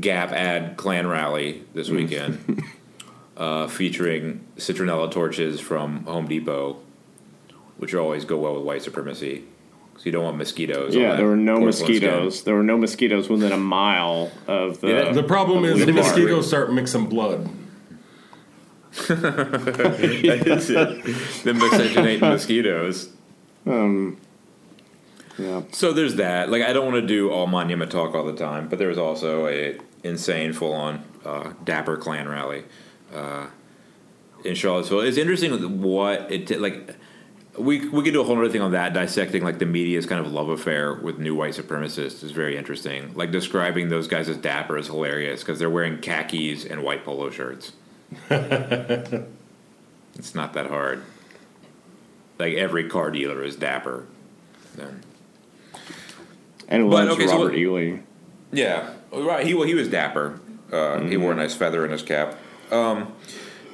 Gap 0.00 0.32
ad 0.32 0.76
Klan 0.76 1.06
rally 1.06 1.64
this 1.74 1.90
weekend, 1.90 2.62
uh, 3.36 3.68
featuring 3.68 4.44
citronella 4.56 5.10
torches 5.10 5.60
from 5.60 6.04
Home 6.04 6.26
Depot, 6.26 6.78
which 7.76 7.94
always 7.94 8.24
go 8.24 8.38
well 8.38 8.56
with 8.56 8.64
white 8.64 8.82
supremacy. 8.82 9.44
Because 9.94 10.06
you 10.06 10.12
don't 10.12 10.24
want 10.24 10.36
mosquitoes. 10.38 10.92
Yeah, 10.94 11.14
there 11.14 11.26
were 11.26 11.36
no 11.36 11.58
porcelain 11.60 11.86
skin. 11.86 12.10
mosquitoes. 12.10 12.42
There 12.42 12.54
were 12.56 12.64
no 12.64 12.76
mosquitoes 12.76 13.28
within 13.28 13.52
a 13.52 13.56
mile 13.56 14.32
of 14.48 14.80
the. 14.80 14.88
Yeah, 14.88 15.12
The 15.12 15.22
problem 15.22 15.64
of 15.64 15.70
is 15.78 15.86
the 15.86 15.92
mosquitoes 15.92 16.48
start 16.48 16.72
mixing 16.72 17.06
blood. 17.06 17.48
That 19.08 20.42
is 20.46 20.70
it. 20.70 21.04
The 21.44 21.54
miscegenating 21.54 22.20
mosquitoes. 22.20 23.08
Um, 23.66 24.18
Yeah. 25.38 25.62
So 25.72 25.92
there's 25.92 26.14
that. 26.16 26.50
Like 26.50 26.62
I 26.62 26.72
don't 26.72 26.84
want 26.92 27.00
to 27.02 27.06
do 27.06 27.30
all 27.30 27.46
monument 27.46 27.90
talk 27.90 28.14
all 28.14 28.24
the 28.24 28.34
time, 28.36 28.68
but 28.68 28.78
there 28.78 28.88
was 28.88 28.98
also 28.98 29.46
a 29.48 29.78
insane 30.04 30.52
full 30.52 30.72
on 30.72 31.02
uh, 31.24 31.52
Dapper 31.64 31.96
Klan 31.96 32.28
rally 32.28 32.64
uh, 33.12 33.46
in 34.44 34.54
Charlottesville. 34.54 35.00
It's 35.00 35.16
interesting 35.18 35.82
what 35.82 36.30
it 36.30 36.46
did. 36.46 36.60
Like 36.60 36.94
we 37.58 37.88
we 37.88 38.02
could 38.02 38.12
do 38.12 38.20
a 38.20 38.24
whole 38.24 38.36
other 38.38 38.48
thing 38.48 38.60
on 38.60 38.72
that, 38.72 38.92
dissecting 38.94 39.44
like 39.44 39.58
the 39.58 39.66
media's 39.66 40.06
kind 40.06 40.24
of 40.24 40.32
love 40.32 40.48
affair 40.48 40.94
with 40.94 41.18
new 41.18 41.34
white 41.34 41.54
supremacists 41.54 42.22
is 42.24 42.32
very 42.32 42.56
interesting. 42.56 43.12
Like 43.14 43.30
describing 43.30 43.88
those 43.88 44.08
guys 44.08 44.28
as 44.28 44.36
dapper 44.36 44.76
is 44.76 44.86
hilarious 44.86 45.40
because 45.40 45.58
they're 45.58 45.70
wearing 45.70 45.98
khakis 45.98 46.64
and 46.64 46.82
white 46.82 47.04
polo 47.04 47.30
shirts. 47.30 47.72
it's 48.30 49.24
not 50.34 50.52
that 50.54 50.66
hard. 50.66 51.02
Like 52.38 52.54
every 52.54 52.88
car 52.88 53.10
dealer 53.10 53.42
is 53.42 53.56
dapper. 53.56 54.06
Then. 54.74 55.02
And 56.68 56.88
was 56.88 57.08
okay, 57.10 57.26
so 57.26 57.32
Robert 57.34 57.52
what- 57.52 57.58
Ely. 57.58 57.98
Yeah, 58.52 58.94
right. 59.12 59.46
He 59.46 59.54
well, 59.54 59.66
he 59.66 59.74
was 59.74 59.88
dapper. 59.88 60.40
Uh, 60.72 61.00
He 61.00 61.16
wore 61.16 61.32
a 61.32 61.36
nice 61.36 61.54
feather 61.54 61.84
in 61.84 61.90
his 61.90 62.02
cap. 62.02 62.36
Um, 62.70 63.12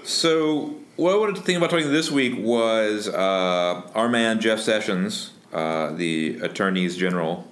so 0.04 0.74
what 1.00 1.14
I 1.14 1.16
wanted 1.16 1.36
to 1.36 1.42
think 1.42 1.56
about 1.56 1.70
talking 1.70 1.90
this 1.90 2.10
week 2.10 2.34
was 2.36 3.08
uh, 3.08 3.90
our 3.94 4.06
man 4.06 4.38
Jeff 4.38 4.60
Sessions, 4.60 5.32
uh, 5.50 5.92
the 5.92 6.38
attorneys 6.40 6.94
general, 6.94 7.48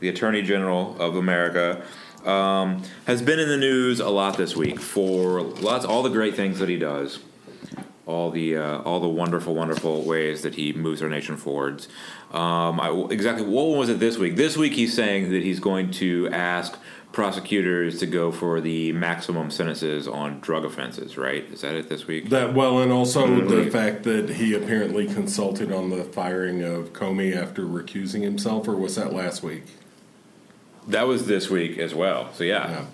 the 0.00 0.10
attorney 0.10 0.42
general 0.42 0.94
of 1.00 1.16
America, 1.16 1.82
um, 2.26 2.82
has 3.06 3.22
been 3.22 3.38
in 3.38 3.48
the 3.48 3.56
news 3.56 4.00
a 4.00 4.10
lot 4.10 4.36
this 4.36 4.54
week 4.54 4.80
for 4.80 5.40
lots 5.40 5.86
all 5.86 6.02
the 6.02 6.10
great 6.10 6.34
things 6.34 6.58
that 6.58 6.68
he 6.68 6.76
does 6.76 7.20
all 8.04 8.30
the 8.30 8.56
uh, 8.56 8.80
all 8.80 9.00
the 9.00 9.08
wonderful, 9.08 9.54
wonderful 9.54 10.02
ways 10.02 10.42
that 10.42 10.54
he 10.56 10.72
moves 10.72 11.02
our 11.02 11.08
nation 11.08 11.36
forwards. 11.36 11.88
Um, 12.32 12.80
I, 12.80 13.06
exactly 13.10 13.46
what 13.46 13.78
was 13.78 13.88
it 13.88 13.98
this 14.00 14.18
week? 14.18 14.36
This 14.36 14.56
week 14.56 14.74
he's 14.74 14.94
saying 14.94 15.30
that 15.30 15.42
he's 15.42 15.60
going 15.60 15.90
to 15.92 16.28
ask 16.30 16.76
prosecutors 17.12 17.98
to 18.00 18.06
go 18.06 18.32
for 18.32 18.60
the 18.60 18.92
maximum 18.92 19.50
sentences 19.50 20.08
on 20.08 20.40
drug 20.40 20.64
offenses. 20.64 21.16
Right? 21.16 21.44
Is 21.52 21.60
that 21.60 21.74
it 21.74 21.88
this 21.88 22.06
week? 22.06 22.30
That 22.30 22.54
well, 22.54 22.78
and 22.80 22.90
also 22.92 23.40
the 23.42 23.70
fact 23.70 24.02
that 24.04 24.30
he 24.30 24.54
apparently 24.54 25.06
consulted 25.06 25.70
on 25.72 25.90
the 25.90 26.04
firing 26.04 26.62
of 26.62 26.92
Comey 26.92 27.36
after 27.36 27.62
recusing 27.64 28.22
himself, 28.22 28.66
or 28.68 28.76
was 28.76 28.96
that 28.96 29.12
last 29.12 29.42
week? 29.42 29.64
That 30.88 31.06
was 31.06 31.26
this 31.26 31.48
week 31.48 31.78
as 31.78 31.94
well. 31.94 32.32
So 32.34 32.42
yeah, 32.44 32.68
Yeah. 32.70 32.84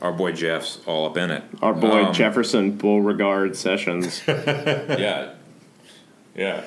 our 0.00 0.12
boy 0.12 0.32
Jeff's 0.32 0.78
all 0.86 1.06
up 1.06 1.16
in 1.16 1.30
it. 1.30 1.42
Our 1.60 1.74
boy 1.74 2.04
Um, 2.04 2.14
Jefferson 2.14 2.72
Beauregard 2.72 3.56
Sessions. 3.56 4.22
yeah, 4.28 5.30
yeah. 6.36 6.62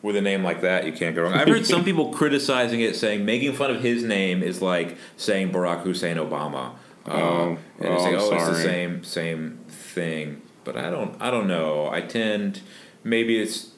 With 0.00 0.14
a 0.14 0.20
name 0.20 0.44
like 0.44 0.60
that, 0.60 0.86
you 0.86 0.92
can't 0.92 1.16
go 1.16 1.24
wrong. 1.24 1.32
I've 1.32 1.48
heard 1.48 1.66
some 1.66 1.84
people 1.84 2.12
criticizing 2.12 2.80
it, 2.80 2.94
saying 2.94 3.24
making 3.24 3.52
fun 3.54 3.70
of 3.70 3.82
his 3.82 4.04
name 4.04 4.42
is 4.42 4.62
like 4.62 4.96
saying 5.16 5.50
Barack 5.50 5.82
Hussein 5.82 6.16
Obama. 6.16 6.72
Uh, 7.06 7.10
Oh, 7.10 7.58
and 7.80 7.88
oh, 7.88 8.04
I'm 8.04 8.14
oh, 8.14 8.34
it's 8.34 8.48
the 8.48 8.62
same 8.62 9.02
same 9.02 9.58
thing. 9.68 10.42
But 10.64 10.76
I 10.76 10.90
don't, 10.90 11.16
I 11.20 11.30
don't 11.30 11.48
know. 11.48 11.88
I 11.90 12.02
tend, 12.02 12.60
maybe 13.02 13.40
it's 13.40 13.70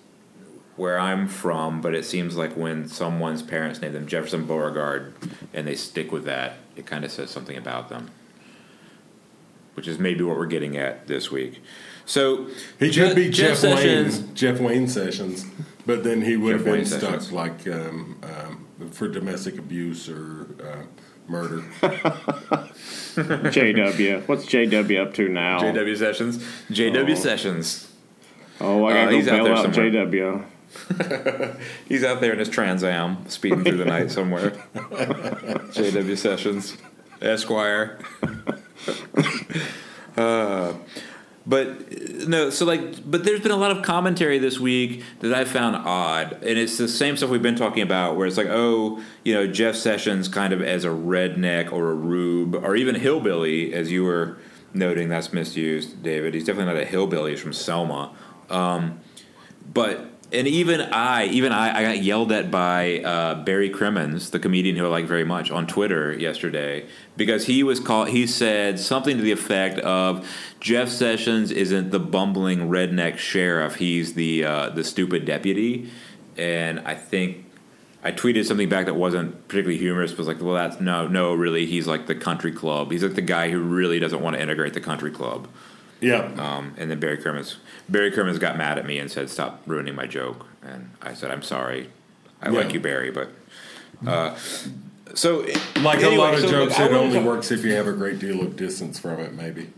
where 0.76 0.98
I'm 0.98 1.28
from, 1.28 1.80
but 1.80 1.94
it 1.94 2.04
seems 2.04 2.36
like 2.36 2.56
when 2.56 2.88
someone's 2.88 3.42
parents 3.42 3.80
name 3.80 3.92
them 3.92 4.06
Jefferson 4.08 4.44
Beauregard, 4.46 5.14
and 5.54 5.66
they 5.68 5.76
stick 5.76 6.10
with 6.10 6.24
that, 6.24 6.54
it 6.74 6.86
kind 6.86 7.04
of 7.04 7.12
says 7.12 7.30
something 7.30 7.56
about 7.56 7.90
them. 7.90 8.10
Which 9.74 9.86
is 9.86 9.98
maybe 9.98 10.24
what 10.24 10.36
we're 10.36 10.46
getting 10.46 10.76
at 10.76 11.06
this 11.06 11.30
week. 11.30 11.62
So 12.06 12.48
He 12.78 12.90
could 12.90 13.14
be 13.14 13.30
Jeff, 13.30 13.62
Wayne, 13.62 13.76
Sessions. 13.76 14.18
Jeff 14.34 14.58
Wayne 14.58 14.88
Sessions, 14.88 15.44
but 15.86 16.04
then 16.04 16.22
he 16.22 16.36
would 16.36 16.54
have 16.56 16.64
been 16.64 16.84
stuck 16.84 17.00
Sessions. 17.20 17.32
like 17.32 17.66
um, 17.68 18.18
um, 18.22 18.66
for 18.90 19.08
domestic 19.08 19.58
abuse 19.58 20.08
or 20.08 20.46
uh, 20.62 20.82
murder. 21.30 21.62
JW. 23.14 24.26
What's 24.28 24.46
JW 24.46 25.06
up 25.06 25.14
to 25.14 25.28
now? 25.28 25.60
JW 25.60 25.96
Sessions. 25.96 26.38
JW 26.70 27.10
Oh. 27.12 27.14
Sessions. 27.14 27.86
Oh, 28.60 28.84
I 28.84 28.90
Uh, 28.92 29.04
gotta 29.04 29.16
he's 29.16 29.26
go 29.26 29.32
out 29.32 29.44
bail 29.44 29.54
there 29.54 30.02
out. 30.02 30.10
JW. 30.10 30.44
He's 31.88 32.04
out 32.04 32.20
there 32.20 32.32
in 32.32 32.38
his 32.38 32.48
Trans 32.48 32.84
Am, 32.84 33.28
speeding 33.28 33.64
through 33.64 33.78
the 33.78 33.84
night 33.84 34.12
somewhere. 34.12 34.50
JW 34.74 36.16
Sessions, 36.16 36.76
Esquire. 37.20 37.98
uh, 40.16 40.74
but 41.46 41.90
no, 42.28 42.50
so 42.50 42.64
like, 42.66 43.10
but 43.10 43.24
there's 43.24 43.40
been 43.40 43.50
a 43.50 43.56
lot 43.56 43.70
of 43.70 43.82
commentary 43.82 44.38
this 44.38 44.60
week 44.60 45.02
that 45.20 45.32
I 45.32 45.44
found 45.44 45.76
odd, 45.76 46.32
and 46.34 46.58
it's 46.58 46.76
the 46.76 46.88
same 46.88 47.16
stuff 47.16 47.30
we've 47.30 47.42
been 47.42 47.56
talking 47.56 47.82
about, 47.82 48.16
where 48.16 48.26
it's 48.26 48.36
like, 48.36 48.48
oh, 48.50 49.02
you 49.24 49.34
know, 49.34 49.46
Jeff 49.46 49.74
Sessions 49.74 50.28
kind 50.28 50.52
of 50.52 50.60
as 50.60 50.84
a 50.84 50.88
redneck 50.88 51.72
or 51.72 51.90
a 51.90 51.94
rube 51.94 52.54
or 52.54 52.76
even 52.76 52.94
hillbilly, 52.94 53.72
as 53.72 53.90
you 53.90 54.04
were 54.04 54.38
noting, 54.74 55.08
that's 55.08 55.32
misused, 55.32 56.02
David. 56.02 56.34
He's 56.34 56.44
definitely 56.44 56.74
not 56.74 56.82
a 56.82 56.86
hillbilly. 56.86 57.32
He's 57.32 57.40
from 57.40 57.52
Selma. 57.52 58.14
Um, 58.48 59.00
but 59.72 60.10
and 60.32 60.46
even 60.46 60.80
I, 60.80 61.26
even 61.26 61.52
I, 61.52 61.78
I 61.78 61.82
got 61.82 62.02
yelled 62.02 62.30
at 62.32 62.50
by 62.50 63.00
uh, 63.00 63.42
Barry 63.42 63.70
Crimmins, 63.70 64.30
the 64.30 64.38
comedian 64.38 64.76
who 64.76 64.86
I 64.86 64.88
like 64.88 65.06
very 65.06 65.24
much, 65.24 65.50
on 65.50 65.66
Twitter 65.66 66.12
yesterday 66.12 66.86
because 67.16 67.46
he 67.46 67.62
was 67.62 67.80
called. 67.80 68.08
He 68.08 68.26
said 68.26 68.78
something 68.80 69.16
to 69.16 69.22
the 69.22 69.32
effect 69.32 69.78
of 69.80 70.26
Jeff 70.60 70.88
Sessions 70.88 71.50
isn't 71.50 71.90
the 71.90 72.00
bumbling 72.00 72.68
redneck 72.70 73.18
sheriff; 73.18 73.76
he's 73.76 74.14
the 74.14 74.44
uh, 74.44 74.70
the 74.70 74.84
stupid 74.84 75.24
deputy. 75.24 75.90
And 76.36 76.80
I 76.80 76.94
think 76.94 77.44
I 78.02 78.12
tweeted 78.12 78.46
something 78.46 78.68
back 78.68 78.86
that 78.86 78.94
wasn't 78.94 79.48
particularly 79.48 79.78
humorous. 79.78 80.12
But 80.12 80.18
was 80.18 80.28
like, 80.28 80.40
well, 80.40 80.54
that's 80.54 80.80
no, 80.80 81.08
no, 81.08 81.34
really, 81.34 81.66
he's 81.66 81.86
like 81.86 82.06
the 82.06 82.14
country 82.14 82.52
club. 82.52 82.90
He's 82.92 83.02
like 83.02 83.14
the 83.14 83.20
guy 83.20 83.50
who 83.50 83.60
really 83.60 83.98
doesn't 83.98 84.22
want 84.22 84.36
to 84.36 84.42
integrate 84.42 84.74
the 84.74 84.80
country 84.80 85.10
club. 85.10 85.48
Yeah, 86.00 86.30
Um, 86.38 86.74
and 86.78 86.90
then 86.90 86.98
Barry 86.98 87.18
Crimmins, 87.18 87.56
Barry 87.88 88.10
Crimmins 88.10 88.38
got 88.38 88.56
mad 88.56 88.78
at 88.78 88.86
me 88.86 88.98
and 88.98 89.10
said, 89.10 89.28
"Stop 89.28 89.62
ruining 89.66 89.94
my 89.94 90.06
joke." 90.06 90.46
And 90.62 90.90
I 91.02 91.12
said, 91.14 91.30
"I'm 91.30 91.42
sorry. 91.42 91.90
I 92.40 92.48
Yeah. 92.50 92.58
like 92.58 92.72
you, 92.72 92.80
Barry, 92.80 93.10
but." 93.10 93.30
Uh, 94.06 94.34
so, 95.14 95.44
like 95.82 95.98
anyway, 95.98 96.14
a 96.14 96.18
lot 96.18 96.34
of 96.34 96.40
so 96.40 96.48
jokes, 96.50 96.78
it 96.78 96.90
only 96.92 97.16
talk- 97.18 97.26
works 97.26 97.50
if 97.50 97.64
you 97.64 97.72
have 97.74 97.86
a 97.86 97.92
great 97.92 98.18
deal 98.18 98.40
of 98.40 98.56
distance 98.56 98.98
from 98.98 99.20
it. 99.20 99.34
Maybe. 99.34 99.68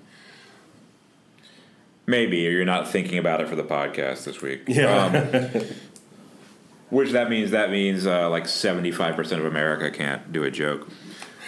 Maybe, 2.06 2.46
or 2.46 2.50
you're 2.50 2.64
not 2.64 2.88
thinking 2.88 3.18
about 3.18 3.40
it 3.40 3.48
for 3.48 3.56
the 3.56 3.62
podcast 3.64 4.24
this 4.24 4.42
week. 4.42 4.62
Yeah. 4.66 5.06
Um, 5.06 5.50
which 6.90 7.10
that 7.12 7.30
means 7.30 7.50
that 7.52 7.70
means 7.70 8.06
uh, 8.06 8.28
like 8.28 8.46
75 8.46 9.16
percent 9.16 9.40
of 9.40 9.46
America 9.46 9.90
can't 9.90 10.32
do 10.32 10.44
a 10.44 10.50
joke. 10.50 10.88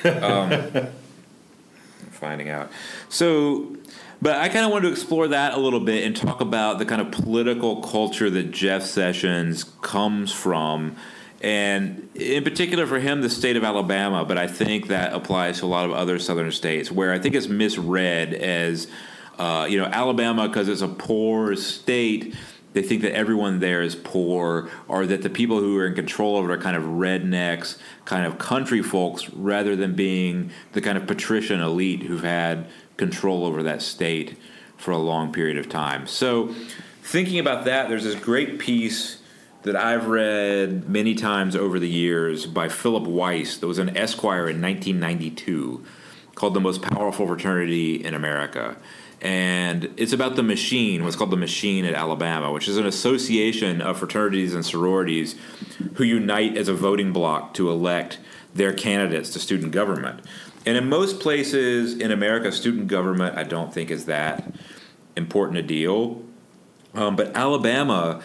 Um, 0.04 0.52
finding 2.10 2.48
out. 2.48 2.70
So, 3.08 3.76
but 4.24 4.38
I 4.38 4.48
kind 4.48 4.64
of 4.64 4.72
wanted 4.72 4.86
to 4.86 4.92
explore 4.92 5.28
that 5.28 5.52
a 5.52 5.60
little 5.60 5.80
bit 5.80 6.02
and 6.02 6.16
talk 6.16 6.40
about 6.40 6.78
the 6.78 6.86
kind 6.86 7.02
of 7.02 7.10
political 7.10 7.82
culture 7.82 8.30
that 8.30 8.52
Jeff 8.52 8.82
Sessions 8.82 9.64
comes 9.82 10.32
from. 10.32 10.96
And 11.42 12.08
in 12.14 12.42
particular 12.42 12.86
for 12.86 12.98
him, 12.98 13.20
the 13.20 13.28
state 13.28 13.54
of 13.58 13.64
Alabama, 13.64 14.24
but 14.24 14.38
I 14.38 14.46
think 14.46 14.86
that 14.86 15.12
applies 15.12 15.58
to 15.58 15.66
a 15.66 15.68
lot 15.68 15.84
of 15.84 15.92
other 15.92 16.18
southern 16.18 16.50
states 16.52 16.90
where 16.90 17.12
I 17.12 17.18
think 17.18 17.34
it's 17.34 17.48
misread 17.48 18.32
as, 18.32 18.86
uh, 19.38 19.66
you 19.68 19.76
know, 19.76 19.84
Alabama, 19.84 20.48
because 20.48 20.68
it's 20.68 20.80
a 20.80 20.88
poor 20.88 21.54
state, 21.54 22.34
they 22.72 22.80
think 22.80 23.02
that 23.02 23.14
everyone 23.14 23.60
there 23.60 23.82
is 23.82 23.94
poor 23.94 24.70
or 24.88 25.04
that 25.04 25.20
the 25.20 25.28
people 25.28 25.60
who 25.60 25.76
are 25.76 25.86
in 25.86 25.94
control 25.94 26.38
of 26.38 26.46
it 26.46 26.50
are 26.50 26.56
kind 26.56 26.78
of 26.78 26.84
rednecks, 26.84 27.76
kind 28.06 28.24
of 28.24 28.38
country 28.38 28.82
folks, 28.82 29.28
rather 29.28 29.76
than 29.76 29.94
being 29.94 30.50
the 30.72 30.80
kind 30.80 30.96
of 30.96 31.06
patrician 31.06 31.60
elite 31.60 32.04
who've 32.04 32.24
had 32.24 32.66
control 32.96 33.44
over 33.44 33.62
that 33.62 33.82
state 33.82 34.36
for 34.76 34.90
a 34.90 34.98
long 34.98 35.32
period 35.32 35.58
of 35.58 35.68
time. 35.68 36.06
So, 36.06 36.54
thinking 37.02 37.38
about 37.38 37.64
that, 37.64 37.88
there's 37.88 38.04
this 38.04 38.14
great 38.14 38.58
piece 38.58 39.18
that 39.62 39.76
I've 39.76 40.08
read 40.08 40.88
many 40.88 41.14
times 41.14 41.56
over 41.56 41.78
the 41.78 41.88
years 41.88 42.44
by 42.44 42.68
Philip 42.68 43.04
Weiss 43.04 43.56
that 43.56 43.66
was 43.66 43.78
an 43.78 43.96
Esquire 43.96 44.48
in 44.48 44.60
1992 44.60 45.84
called 46.34 46.54
The 46.54 46.60
Most 46.60 46.82
Powerful 46.82 47.26
Fraternity 47.26 48.04
in 48.04 48.12
America. 48.12 48.76
And 49.22 49.94
it's 49.96 50.12
about 50.12 50.36
the 50.36 50.42
machine, 50.42 51.02
what's 51.02 51.16
called 51.16 51.30
the 51.30 51.36
machine 51.36 51.86
at 51.86 51.94
Alabama, 51.94 52.52
which 52.52 52.68
is 52.68 52.76
an 52.76 52.84
association 52.86 53.80
of 53.80 53.98
fraternities 53.98 54.54
and 54.54 54.66
sororities 54.66 55.34
who 55.94 56.04
unite 56.04 56.58
as 56.58 56.68
a 56.68 56.74
voting 56.74 57.12
bloc 57.12 57.54
to 57.54 57.70
elect 57.70 58.18
their 58.54 58.74
candidates 58.74 59.30
to 59.30 59.38
student 59.38 59.72
government. 59.72 60.20
And 60.66 60.76
in 60.76 60.88
most 60.88 61.20
places 61.20 61.94
in 61.98 62.10
America, 62.10 62.50
student 62.52 62.88
government, 62.88 63.36
I 63.36 63.42
don't 63.42 63.72
think 63.72 63.90
is 63.90 64.06
that 64.06 64.54
important 65.16 65.58
a 65.58 65.62
deal. 65.62 66.22
Um, 66.94 67.16
but 67.16 67.36
Alabama, 67.36 68.22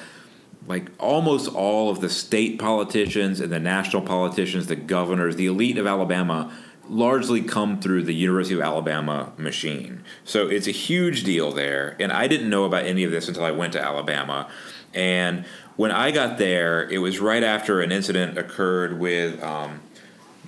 like 0.67 0.89
almost 0.99 1.53
all 1.53 1.89
of 1.89 2.01
the 2.01 2.09
state 2.09 2.59
politicians 2.59 3.39
and 3.39 3.51
the 3.51 3.59
national 3.59 4.03
politicians, 4.03 4.67
the 4.67 4.75
governors, 4.75 5.35
the 5.35 5.47
elite 5.47 5.77
of 5.77 5.87
Alabama, 5.87 6.55
largely 6.87 7.41
come 7.41 7.79
through 7.79 8.03
the 8.03 8.13
University 8.13 8.55
of 8.55 8.61
Alabama 8.61 9.31
machine. 9.37 10.03
So 10.23 10.47
it's 10.47 10.67
a 10.67 10.71
huge 10.71 11.23
deal 11.23 11.51
there. 11.51 11.95
And 11.99 12.11
I 12.11 12.27
didn't 12.27 12.49
know 12.49 12.65
about 12.65 12.85
any 12.85 13.03
of 13.03 13.11
this 13.11 13.27
until 13.27 13.43
I 13.43 13.51
went 13.51 13.73
to 13.73 13.81
Alabama. 13.81 14.49
And 14.93 15.45
when 15.75 15.91
I 15.91 16.11
got 16.11 16.37
there, 16.37 16.89
it 16.89 16.97
was 16.97 17.19
right 17.19 17.43
after 17.43 17.81
an 17.81 17.91
incident 17.91 18.37
occurred 18.37 18.99
with 18.99 19.41
um, 19.43 19.81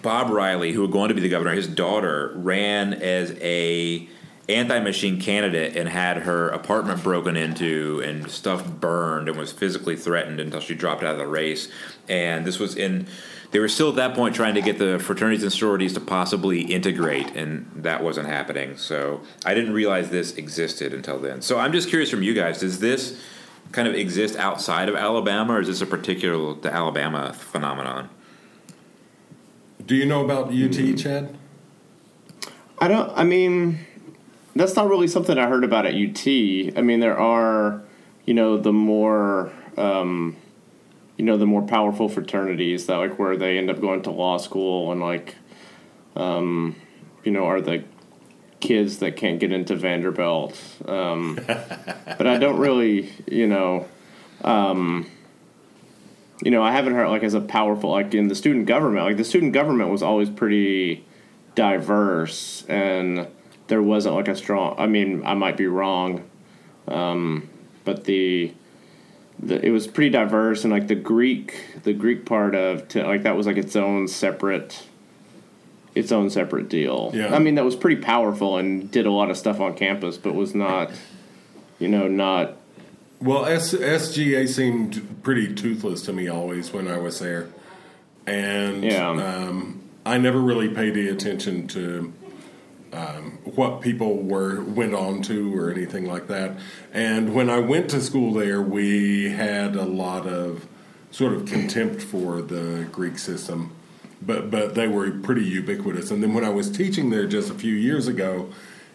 Bob 0.02 0.30
Riley, 0.30 0.72
who 0.72 0.82
was 0.82 0.92
going 0.92 1.10
to 1.10 1.16
be 1.16 1.22
the 1.22 1.30
governor. 1.30 1.54
His 1.54 1.68
daughter 1.68 2.32
ran 2.36 2.94
as 2.94 3.32
a 3.42 4.08
anti-machine 4.50 5.22
candidate 5.22 5.78
and 5.78 5.88
had 5.88 6.18
her 6.18 6.50
apartment 6.50 7.04
broken 7.04 7.38
into 7.38 8.02
and 8.04 8.30
stuff 8.30 8.68
burned 8.68 9.30
and 9.30 9.38
was 9.38 9.52
physically 9.52 9.96
threatened 9.96 10.40
until 10.40 10.60
she 10.60 10.76
dropped 10.76 11.04
out 11.04 11.14
of 11.14 11.20
the 11.20 11.28
race. 11.28 11.70
And 12.10 12.46
this 12.46 12.60
was 12.60 12.76
in 12.76 13.08
they 13.52 13.60
were 13.60 13.68
still 13.68 13.90
at 13.90 13.96
that 13.96 14.16
point 14.16 14.34
trying 14.34 14.56
to 14.56 14.62
get 14.62 14.78
the 14.78 14.98
fraternities 14.98 15.44
and 15.44 15.52
sororities 15.52 15.94
to 15.94 16.00
possibly 16.00 16.62
integrate, 16.62 17.36
and 17.36 17.70
that 17.76 18.02
wasn't 18.02 18.28
happening. 18.28 18.78
So 18.78 19.22
I 19.46 19.54
didn't 19.54 19.74
realize 19.74 20.10
this 20.10 20.36
existed 20.36 20.94
until 20.94 21.20
then. 21.20 21.42
So 21.42 21.60
I'm 21.60 21.74
just 21.74 21.90
curious 21.90 22.10
from 22.10 22.24
you 22.24 22.34
guys: 22.34 22.60
does 22.60 22.80
this 22.80 23.22
kind 23.74 23.88
of 23.88 23.94
exist 23.94 24.38
outside 24.38 24.90
of 24.90 24.96
Alabama, 24.96 25.54
or 25.54 25.60
is 25.62 25.68
this 25.68 25.82
a 25.82 25.86
particular 25.86 26.56
to 26.62 26.74
Alabama 26.74 27.34
phenomenon? 27.34 28.10
Do 29.92 29.98
you 29.98 30.06
know 30.06 30.24
about 30.24 30.54
UT, 30.54 30.98
Chad? 30.98 31.38
I 32.80 32.88
don't. 32.88 33.12
I 33.14 33.26
mean, 33.26 33.80
that's 34.56 34.74
not 34.78 34.88
really 34.88 35.10
something 35.10 35.38
I 35.38 35.48
heard 35.48 35.66
about 35.66 35.86
at 35.86 35.96
UT. 35.96 36.26
I 36.78 36.82
mean, 36.82 37.02
there 37.02 37.20
are, 37.20 37.84
you 38.24 38.34
know, 38.34 38.56
the 38.56 38.72
more, 38.72 39.52
um, 39.76 40.38
you 41.18 41.26
know, 41.26 41.36
the 41.36 41.46
more 41.46 41.64
powerful 41.64 42.08
fraternities 42.08 42.86
that 42.86 42.96
like 42.96 43.20
where 43.20 43.36
they 43.36 43.58
end 43.58 43.70
up 43.70 43.82
going 43.82 44.02
to 44.04 44.12
law 44.12 44.38
school 44.38 44.94
and 44.94 45.02
like, 45.02 45.36
um, 46.16 46.78
you 47.26 47.34
know, 47.34 47.44
are 47.44 47.60
the 47.60 47.84
kids 48.62 49.00
that 49.00 49.18
can't 49.18 49.42
get 49.42 49.52
into 49.52 49.76
Vanderbilt. 49.76 50.58
Um, 50.86 51.38
but 51.46 52.28
I 52.28 52.38
don't 52.38 52.60
really, 52.60 53.12
you 53.28 53.46
know, 53.46 53.90
um, 54.46 55.12
you 56.42 56.52
know, 56.52 56.64
I 56.64 56.72
haven't 56.72 56.94
heard 56.94 57.08
like 57.10 57.24
as 57.24 57.34
a 57.34 57.42
powerful 57.42 57.92
like 57.92 58.14
in 58.14 58.28
the 58.28 58.36
student 58.36 58.66
government. 58.66 59.06
Like 59.06 59.18
the 59.18 59.24
student 59.24 59.54
government 59.54 59.90
was 59.90 60.02
always 60.02 60.30
pretty 60.30 61.06
diverse 61.56 62.66
and 62.68 63.28
there 63.68 63.82
wasn't 63.82 64.16
like 64.16 64.28
a 64.28 64.36
strong. 64.36 64.76
I 64.78 64.88
mean, 64.88 65.24
I 65.26 65.34
might 65.34 65.56
be 65.56 65.68
wrong, 65.68 66.30
um, 66.88 67.50
but 67.86 68.06
the, 68.06 68.54
the 69.40 69.66
it 69.66 69.70
was 69.70 69.88
pretty 69.88 70.10
diverse 70.10 70.64
and 70.64 70.74
like 70.74 70.88
the 70.88 70.96
Greek 70.96 71.82
the 71.84 71.94
Greek 71.94 72.26
part 72.26 72.56
of 72.56 72.94
like 72.96 73.24
that 73.24 73.36
was 73.38 73.46
like 73.46 73.58
its 73.58 73.76
own 73.76 74.08
separate 74.08 74.88
its 75.94 76.12
own 76.12 76.30
separate 76.30 76.70
deal. 76.70 77.12
Yeah. 77.14 77.34
I 77.34 77.40
mean 77.40 77.56
that 77.56 77.66
was 77.66 77.76
pretty 77.76 78.02
powerful 78.02 78.58
and 78.58 78.90
did 78.90 79.06
a 79.06 79.12
lot 79.12 79.30
of 79.30 79.38
stuff 79.38 79.60
on 79.60 79.76
campus, 79.76 80.18
but 80.18 80.34
was 80.34 80.56
not, 80.56 80.92
you 81.80 81.88
know, 81.88 82.08
not 82.08 82.58
Well, 83.22 83.46
S- 83.46 83.74
SGA 83.74 84.48
seemed 84.48 85.22
pretty 85.24 85.54
toothless 85.54 86.02
to 86.04 86.14
me 86.14 86.28
always 86.28 86.74
when 86.74 86.88
I 86.88 86.98
was 86.98 87.20
there, 87.20 87.48
and 88.26 88.84
Yeah. 88.84 89.10
um, 89.10 89.82
I 90.06 90.18
never 90.18 90.40
really 90.40 90.70
paid 90.70 90.94
any 90.98 91.08
attention 91.08 91.68
to 91.70 92.12
um, 92.94 93.38
what 93.46 93.80
people 93.80 94.18
were 94.18 94.60
went 94.62 94.94
on 94.94 95.22
to 95.24 95.56
or 95.58 95.72
anything 95.72 96.06
like 96.08 96.28
that. 96.28 96.58
And 96.94 97.34
when 97.34 97.50
I 97.50 97.60
went 97.60 97.90
to 97.92 98.02
school 98.02 98.34
there, 98.34 98.62
we 98.62 99.30
had 99.30 99.76
a 99.78 99.86
lot 99.86 100.26
of 100.28 100.66
sort 101.12 101.32
of 101.34 101.46
contempt 101.46 102.02
for 102.02 102.42
the 102.42 102.86
Greek 102.92 103.18
system, 103.20 103.72
but 104.22 104.50
but 104.52 104.74
they 104.76 104.88
were 104.88 105.12
pretty 105.12 105.46
ubiquitous. 105.46 106.10
And 106.12 106.22
then 106.24 106.34
when 106.34 106.44
I 106.44 106.50
was 106.50 106.70
teaching 106.72 107.12
there 107.12 107.28
just 107.28 107.50
a 107.50 107.54
few 107.54 107.74
years 107.76 108.08
ago, 108.08 108.50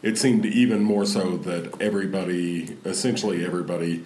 it 0.07 0.17
seemed 0.17 0.47
even 0.47 0.85
more 0.85 1.05
so 1.05 1.37
that 1.39 1.83
everybody, 1.83 2.77
essentially 2.85 3.45
everybody, 3.45 4.05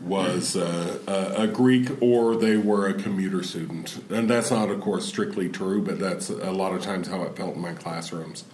was 0.00 0.56
uh, 0.56 0.98
a, 1.06 1.42
a 1.42 1.46
Greek 1.46 1.90
or 2.02 2.34
they 2.34 2.56
were 2.56 2.88
a 2.88 2.94
commuter 2.94 3.44
student. 3.44 4.02
And 4.10 4.28
that's 4.28 4.50
not, 4.50 4.68
of 4.68 4.80
course, 4.80 5.06
strictly 5.06 5.48
true, 5.48 5.80
but 5.80 6.00
that's 6.00 6.28
a 6.28 6.50
lot 6.50 6.72
of 6.72 6.82
times 6.82 7.06
how 7.06 7.22
it 7.22 7.36
felt 7.36 7.54
in 7.54 7.60
my 7.60 7.72
classrooms. 7.72 8.46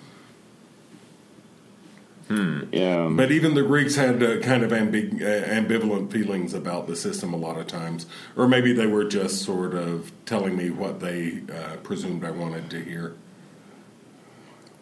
Hmm. 2.28 2.64
yeah. 2.72 3.08
But 3.10 3.32
even 3.32 3.54
the 3.54 3.62
Greeks 3.62 3.96
had 3.96 4.22
uh, 4.22 4.40
kind 4.40 4.62
of 4.62 4.70
ambig- 4.70 5.22
uh, 5.22 5.48
ambivalent 5.48 6.10
feelings 6.10 6.52
about 6.52 6.86
the 6.86 6.96
system 6.96 7.32
a 7.32 7.38
lot 7.38 7.58
of 7.58 7.66
times. 7.66 8.06
Or 8.36 8.46
maybe 8.46 8.74
they 8.74 8.86
were 8.86 9.04
just 9.04 9.42
sort 9.42 9.74
of 9.74 10.12
telling 10.26 10.56
me 10.56 10.68
what 10.68 11.00
they 11.00 11.42
uh, 11.50 11.76
presumed 11.82 12.24
I 12.24 12.30
wanted 12.30 12.68
to 12.70 12.82
hear. 12.82 13.14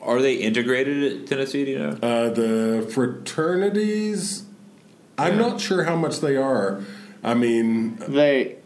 Are 0.03 0.21
they 0.21 0.35
integrated 0.35 1.23
at 1.23 1.27
Tennessee? 1.29 1.65
Do 1.65 1.71
you 1.71 1.79
know? 1.79 1.91
Uh, 2.03 2.31
the 2.31 2.91
fraternities, 2.93 4.45
I'm 5.17 5.39
not 5.39 5.61
sure 5.61 5.85
how 5.85 5.95
much 5.95 6.21
they 6.21 6.37
are. 6.37 6.83
I 7.23 7.35
mean, 7.35 7.97
They 8.09 8.57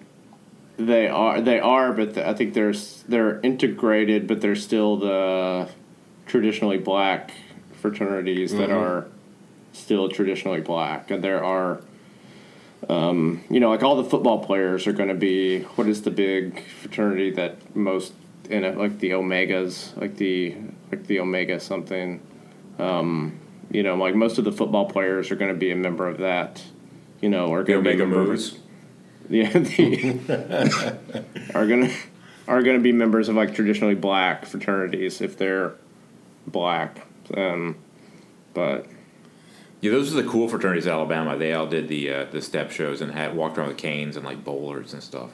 they 0.79 1.09
are 1.09 1.41
they 1.41 1.61
are, 1.61 1.93
but 1.93 2.15
the, 2.15 2.29
I 2.29 2.35
think 2.35 2.55
there's 2.55 3.05
they're 3.09 3.41
integrated, 3.41 4.27
but 4.27 4.41
they're 4.41 4.57
still 4.57 4.97
the 4.97 5.69
traditionally 6.27 6.79
black 6.79 7.33
fraternities 7.81 8.53
that 8.53 8.71
are 8.71 9.07
still 9.73 10.09
traditionally 10.09 10.61
black, 10.61 11.11
and 11.11 11.23
there 11.23 11.45
are. 11.45 11.83
Um, 12.91 13.43
you 13.51 13.59
know, 13.59 13.71
like 13.71 13.83
all 13.83 13.97
the 13.97 14.05
football 14.09 14.45
players 14.45 14.87
are 14.87 14.93
going 14.93 15.09
to 15.09 15.15
be. 15.15 15.63
What 15.63 15.89
is 15.89 16.03
the 16.03 16.11
big 16.11 16.63
fraternity 16.67 17.31
that 17.33 17.75
most 17.75 18.13
in 18.47 18.65
it, 18.65 18.77
like 18.77 18.99
the 18.99 19.11
Omegas, 19.11 19.97
like 20.01 20.17
the 20.17 20.57
like 20.91 21.07
the 21.07 21.21
Omega 21.21 21.61
something. 21.61 22.21
Um, 22.79 23.39
you 23.71 23.83
know, 23.83 23.97
like 23.97 24.15
most 24.15 24.39
of 24.39 24.45
the 24.45 24.53
football 24.53 24.89
players 24.89 25.31
are 25.31 25.37
going 25.37 25.53
to 25.53 25.59
be 25.59 25.71
a 25.71 25.77
member 25.77 26.09
of 26.09 26.19
that. 26.19 26.63
You 27.21 27.29
know, 27.29 27.53
are 27.53 27.65
going 27.65 27.83
to 27.83 27.91
be 27.91 27.95
Omega 28.03 28.07
members. 28.07 28.53
moves. 28.53 28.63
Yeah, 29.29 29.51
the, 29.51 31.25
are 31.55 31.67
gonna 31.67 31.93
are 32.47 32.63
gonna 32.63 32.79
be 32.79 32.93
members 32.93 33.29
of 33.29 33.35
like 33.35 33.57
traditionally 33.57 33.97
black 33.97 34.47
fraternities 34.47 35.21
if 35.21 35.37
they're 35.37 35.75
black. 36.47 37.05
Um, 37.37 37.75
but 38.55 38.87
Yeah, 39.81 39.91
those 39.91 40.15
are 40.15 40.23
the 40.23 40.29
cool 40.29 40.49
fraternities 40.49 40.87
in 40.87 40.93
Alabama. 40.93 41.37
They 41.37 41.53
all 41.55 41.67
did 41.67 41.89
the 41.89 42.09
uh, 42.13 42.25
the 42.27 42.41
step 42.41 42.71
shows 42.71 43.01
and 43.01 43.11
had 43.11 43.35
walked 43.35 43.59
around 43.59 43.69
with 43.69 43.79
canes 43.79 44.17
and 44.17 44.25
like 44.25 44.45
bowlers 44.45 44.93
and 44.93 45.03
stuff. 45.03 45.31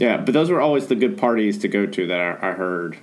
Yeah, 0.00 0.16
but 0.16 0.32
those 0.32 0.50
were 0.50 0.62
always 0.62 0.86
the 0.86 0.94
good 0.94 1.18
parties 1.18 1.58
to 1.58 1.68
go 1.68 1.84
to 1.84 2.06
that 2.06 2.18
I, 2.18 2.48
I 2.48 2.52
heard. 2.52 2.96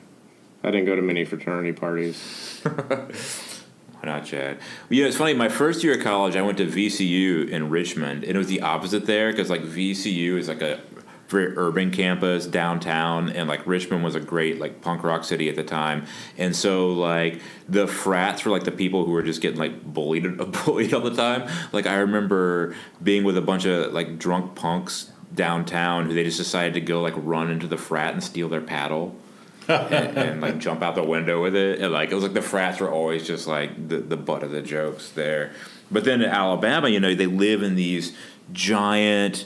I 0.64 0.72
didn't 0.72 0.88
go 0.88 0.96
to 0.96 1.02
many 1.04 1.26
fraternity 1.26 1.72
parties. 1.72 2.60
Why 2.64 4.02
not, 4.04 4.26
Chad? 4.26 4.58
Well, 4.58 4.66
you 4.90 5.04
know, 5.04 5.08
it's 5.08 5.18
funny. 5.18 5.36
My 5.36 5.48
first 5.48 5.84
year 5.84 5.96
of 5.96 6.04
college, 6.04 6.36
I 6.36 6.42
went 6.42 6.58
to 6.58 6.66
VCU 6.66 7.50
in 7.50 7.70
Richmond, 7.70 8.24
and 8.24 8.36
it 8.36 8.38
was 8.38 8.48
the 8.48 8.62
opposite 8.62 9.06
there 9.06 9.32
because 9.32 9.48
like 9.48 9.62
VCU 9.62 10.40
is 10.40 10.48
like 10.48 10.64
a 10.64 10.80
very 11.28 11.56
urban 11.56 11.92
campus 11.92 12.48
downtown, 12.48 13.30
and 13.30 13.48
like 13.48 13.68
Richmond 13.68 14.04
was 14.04 14.16
a 14.16 14.20
great 14.20 14.60
like 14.60 14.82
punk 14.82 15.04
rock 15.04 15.24
city 15.24 15.50
at 15.50 15.56
the 15.56 15.64
time, 15.64 16.08
and 16.36 16.56
so 16.56 16.90
like 16.90 17.42
the 17.70 17.86
frats 17.86 18.44
were 18.44 18.52
like 18.52 18.64
the 18.64 18.72
people 18.72 19.06
who 19.06 19.12
were 19.12 19.24
just 19.24 19.42
getting 19.42 19.60
like 19.60 19.84
bullied 19.84 20.38
bullied 20.66 20.96
all 20.96 21.02
the 21.02 21.16
time. 21.16 21.48
Like 21.72 21.86
I 21.86 21.98
remember 21.98 22.76
being 23.04 23.24
with 23.24 23.38
a 23.38 23.42
bunch 23.42 23.66
of 23.66 23.94
like 23.94 24.18
drunk 24.18 24.56
punks 24.56 25.12
downtown 25.34 26.06
who 26.06 26.14
they 26.14 26.24
just 26.24 26.38
decided 26.38 26.74
to 26.74 26.82
go 26.82 27.02
like 27.02 27.14
run 27.18 27.50
into 27.50 27.68
the 27.68 27.78
frat 27.78 28.14
and 28.14 28.24
steal 28.24 28.50
their 28.50 28.62
paddle 28.62 29.16
and, 29.68 30.18
and 30.18 30.42
like 30.42 30.58
jump 30.60 30.82
out 30.82 30.96
the 30.96 31.04
window 31.04 31.42
with 31.42 31.56
it. 31.56 31.80
And 31.82 31.92
like 31.92 32.12
it 32.12 32.16
was 32.16 32.24
like 32.24 32.34
the 32.34 32.42
frats 32.42 32.80
were 32.80 32.90
always 32.90 33.28
just 33.28 33.48
like 33.48 33.90
the, 33.90 33.98
the 33.98 34.18
butt 34.18 34.44
of 34.44 34.52
the 34.52 34.62
jokes 34.62 35.10
there. 35.12 35.52
But 35.92 36.04
then 36.04 36.22
in 36.22 36.30
Alabama, 36.30 36.90
you 36.90 37.00
know, 37.00 37.14
they 37.14 37.26
live 37.26 37.64
in 37.64 37.76
these 37.76 38.14
giant 38.54 39.46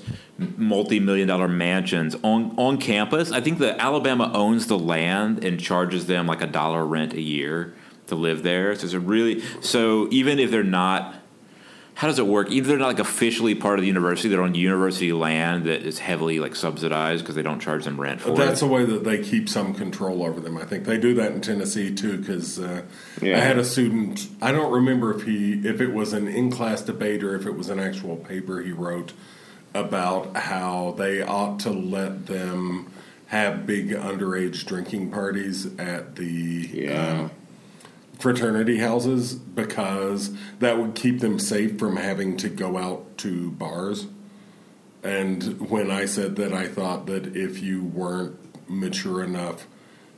multi-million 0.58 1.28
dollar 1.28 1.48
mansions 1.48 2.16
on 2.24 2.54
on 2.58 2.78
campus. 2.78 3.32
I 3.32 3.42
think 3.42 3.60
that 3.60 3.80
Alabama 3.80 4.32
owns 4.34 4.68
the 4.68 4.78
land 4.78 5.44
and 5.44 5.60
charges 5.60 6.08
them 6.08 6.28
like 6.28 6.42
a 6.42 6.48
dollar 6.48 6.86
rent 6.86 7.14
a 7.14 7.22
year 7.22 7.74
to 8.08 8.16
live 8.16 8.44
there. 8.44 8.76
So 8.76 8.86
it's 8.86 8.94
a 8.94 9.00
really 9.00 9.42
so 9.62 10.08
even 10.12 10.40
if 10.40 10.52
they're 10.52 10.64
not 10.64 11.16
how 11.94 12.08
does 12.08 12.18
it 12.20 12.26
work? 12.26 12.50
Either 12.50 12.70
they're 12.70 12.78
not 12.78 12.88
like 12.88 13.00
officially 13.00 13.54
part 13.54 13.78
of 13.78 13.82
the 13.82 13.88
university, 13.88 14.30
they're 14.30 14.42
on 14.42 14.56
university 14.56 15.12
land 15.14 15.66
that 15.66 15.84
is 15.84 16.00
heavily 16.00 16.40
like 16.40 16.56
subsidized 16.56 17.24
because 17.24 17.36
they 17.36 17.42
don't 17.44 17.60
charge 17.60 17.84
them 17.84 18.00
rent 18.00 18.22
for 18.22 18.36
That's 18.36 18.62
it. 18.62 18.66
a 18.66 18.68
way 18.68 18.86
that 18.86 19.04
they 19.04 19.22
keep 19.22 19.48
some 19.50 19.74
control 19.74 20.24
over 20.26 20.40
them. 20.40 20.58
I 20.58 20.64
think 20.66 20.86
they 20.86 20.98
do 20.98 21.14
that 21.16 21.34
in 21.34 21.42
Tennessee 21.42 21.94
too. 21.94 22.18
Because 22.18 22.58
uh, 22.60 22.84
Yeah. 23.22 23.38
I 23.38 23.42
had 23.42 23.58
a 23.60 23.66
student. 23.66 24.28
I 24.42 24.52
don't 24.52 24.72
remember 24.72 25.14
if 25.16 25.24
he 25.26 25.62
if 25.68 25.80
it 25.82 25.94
was 25.94 26.14
an 26.14 26.28
in 26.28 26.50
class 26.50 26.82
debate 26.82 27.24
or 27.24 27.36
if 27.36 27.46
it 27.46 27.56
was 27.56 27.70
an 27.70 27.78
actual 27.80 28.16
paper 28.16 28.62
he 28.62 28.72
wrote 28.72 29.14
about 29.74 30.36
how 30.36 30.96
they 30.98 31.22
ought 31.22 31.60
to 31.62 31.70
let 31.70 32.26
them 32.28 32.92
have 33.28 33.66
big 33.66 33.90
underage 33.92 34.66
drinking 34.66 35.10
parties 35.12 35.68
at 35.78 36.16
the 36.16 36.70
Yeah. 36.74 37.22
um, 37.22 37.32
fraternity 38.22 38.78
houses 38.78 39.34
because 39.34 40.36
that 40.60 40.78
would 40.78 40.96
keep 40.96 41.20
them 41.20 41.40
safe 41.40 41.78
from 41.78 41.98
having 41.98 42.38
to 42.38 42.50
go 42.50 42.78
out 42.78 43.18
to 43.20 43.52
bars. 43.52 44.08
And 45.04 45.70
when 45.70 45.90
I 45.90 46.06
said 46.06 46.36
that, 46.36 46.54
I 46.54 46.68
thought 46.68 47.08
that 47.08 47.36
if 47.36 47.62
you 47.62 47.84
weren't 47.84 48.38
mature 48.70 49.24
enough 49.24 49.68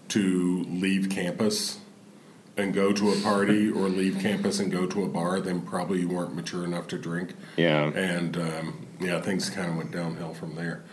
to 0.10 0.66
leave 0.70 1.10
campus, 1.10 1.80
and 2.58 2.74
go 2.74 2.94
to 2.94 3.12
a 3.12 3.22
party 3.22 3.70
or 3.72 3.90
leave 3.90 4.20
campus 4.20 4.60
and 4.60 4.72
go 4.72 4.86
to 4.86 5.04
a 5.04 5.08
bar, 5.08 5.40
then 5.40 5.62
probably 5.62 6.02
you 6.02 6.10
weren't 6.10 6.36
mature 6.36 6.64
enough 6.64 6.88
to 6.88 6.98
drink. 6.98 7.34
Yeah. 7.58 7.86
And 7.86 8.38
um, 8.38 8.88
yeah, 9.00 9.22
things 9.22 9.50
kind 9.50 9.70
of 9.70 9.78
went 9.78 9.92
downhill 9.92 10.34
from 10.34 10.56
there. 10.56 10.84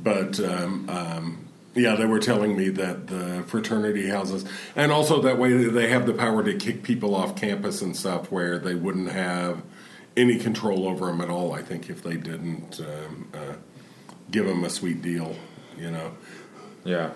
But 0.00 0.40
um, 0.40 0.88
um, 0.88 1.43
yeah, 1.74 1.96
they 1.96 2.06
were 2.06 2.20
telling 2.20 2.56
me 2.56 2.68
that 2.70 3.08
the 3.08 3.44
fraternity 3.46 4.08
houses, 4.08 4.44
and 4.76 4.92
also 4.92 5.20
that 5.22 5.38
way 5.38 5.52
they 5.64 5.88
have 5.88 6.06
the 6.06 6.14
power 6.14 6.42
to 6.44 6.54
kick 6.54 6.82
people 6.82 7.14
off 7.14 7.34
campus 7.36 7.82
and 7.82 7.96
stuff 7.96 8.30
where 8.30 8.58
they 8.58 8.74
wouldn't 8.74 9.10
have 9.10 9.62
any 10.16 10.38
control 10.38 10.86
over 10.88 11.06
them 11.06 11.20
at 11.20 11.30
all. 11.30 11.52
I 11.52 11.62
think 11.62 11.90
if 11.90 12.02
they 12.02 12.16
didn't 12.16 12.80
um, 12.80 13.28
uh, 13.34 13.54
give 14.30 14.46
them 14.46 14.64
a 14.64 14.70
sweet 14.70 15.02
deal, 15.02 15.34
you 15.76 15.90
know. 15.90 16.12
Yeah. 16.84 17.10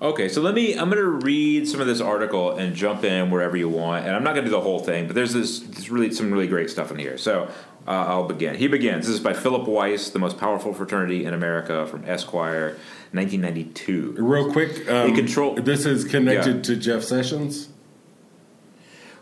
Okay, 0.00 0.28
so 0.28 0.40
let 0.40 0.54
me. 0.54 0.78
I'm 0.78 0.90
going 0.90 1.02
to 1.02 1.08
read 1.08 1.66
some 1.66 1.80
of 1.80 1.88
this 1.88 2.00
article 2.00 2.52
and 2.52 2.72
jump 2.72 3.02
in 3.02 3.32
wherever 3.32 3.56
you 3.56 3.68
want. 3.68 4.06
And 4.06 4.14
I'm 4.14 4.22
not 4.22 4.34
going 4.34 4.44
to 4.44 4.50
do 4.50 4.56
the 4.56 4.60
whole 4.60 4.78
thing, 4.78 5.06
but 5.08 5.16
there's 5.16 5.32
this, 5.32 5.58
this 5.58 5.88
really 5.88 6.12
some 6.12 6.30
really 6.30 6.46
great 6.46 6.70
stuff 6.70 6.92
in 6.92 7.00
here. 7.00 7.18
So 7.18 7.48
uh, 7.88 7.90
I'll 7.90 8.28
begin. 8.28 8.54
He 8.54 8.68
begins. 8.68 9.06
This 9.06 9.16
is 9.16 9.20
by 9.20 9.32
Philip 9.32 9.66
Weiss, 9.66 10.10
the 10.10 10.20
most 10.20 10.38
powerful 10.38 10.72
fraternity 10.72 11.24
in 11.24 11.34
America, 11.34 11.84
from 11.86 12.04
Esquire, 12.04 12.76
1992. 13.12 14.14
Real 14.18 14.50
quick, 14.52 14.88
um, 14.90 15.14
control- 15.14 15.54
This 15.54 15.86
is 15.86 16.04
connected 16.04 16.56
Yeah. 16.56 16.62
to 16.62 16.76
Jeff 16.76 17.02
Sessions. 17.02 17.68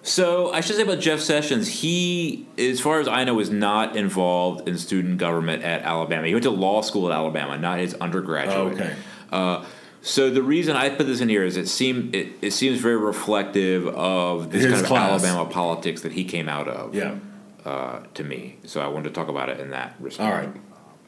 So 0.03 0.53
I 0.53 0.61
should 0.61 0.77
say 0.77 0.83
about 0.83 1.01
Jeff 1.01 1.19
Sessions, 1.21 1.67
he, 1.81 2.47
as 2.57 2.79
far 2.81 3.01
as 3.01 3.09
I 3.09 3.25
know, 3.25 3.41
is 3.41 3.51
not 3.51 3.97
involved 3.97 4.69
in 4.69 4.79
student 4.79 5.19
government 5.19 5.65
at 5.65 5.83
Alabama. 5.83 6.29
He 6.29 6.33
went 6.35 6.45
to 6.45 6.51
law 6.51 6.81
school 6.83 7.11
at 7.11 7.15
Alabama, 7.15 7.59
not 7.59 7.81
his 7.81 7.95
undergraduate. 7.95 8.57
Oh, 8.57 8.67
okay. 8.69 8.95
Uh, 9.33 9.65
so 10.03 10.31
the 10.31 10.43
reason 10.45 10.77
I 10.77 10.91
put 10.91 11.09
this 11.09 11.21
in 11.21 11.29
here 11.29 11.43
is 11.43 11.57
it 11.57 11.67
seem 11.67 12.11
it, 12.13 12.29
it 12.41 12.53
seems 12.53 12.79
very 12.79 12.97
reflective 12.97 13.89
of 13.89 14.53
this 14.53 14.63
His 14.63 14.73
kind 14.75 14.83
of 14.85 14.89
class. 14.89 15.25
Alabama 15.25 15.51
politics 15.51 16.03
that 16.03 16.13
he 16.13 16.25
came 16.25 16.49
out 16.49 16.69
of. 16.69 16.95
Yeah. 16.95 17.17
Uh, 17.65 17.99
to 18.15 18.23
me, 18.23 18.59
so 18.65 18.81
I 18.81 18.87
wanted 18.87 19.09
to 19.09 19.15
talk 19.15 19.27
about 19.29 19.49
it 19.49 19.59
in 19.59 19.71
that 19.71 19.97
respect. 19.99 20.25
All 20.33 20.39
right. 20.39 20.49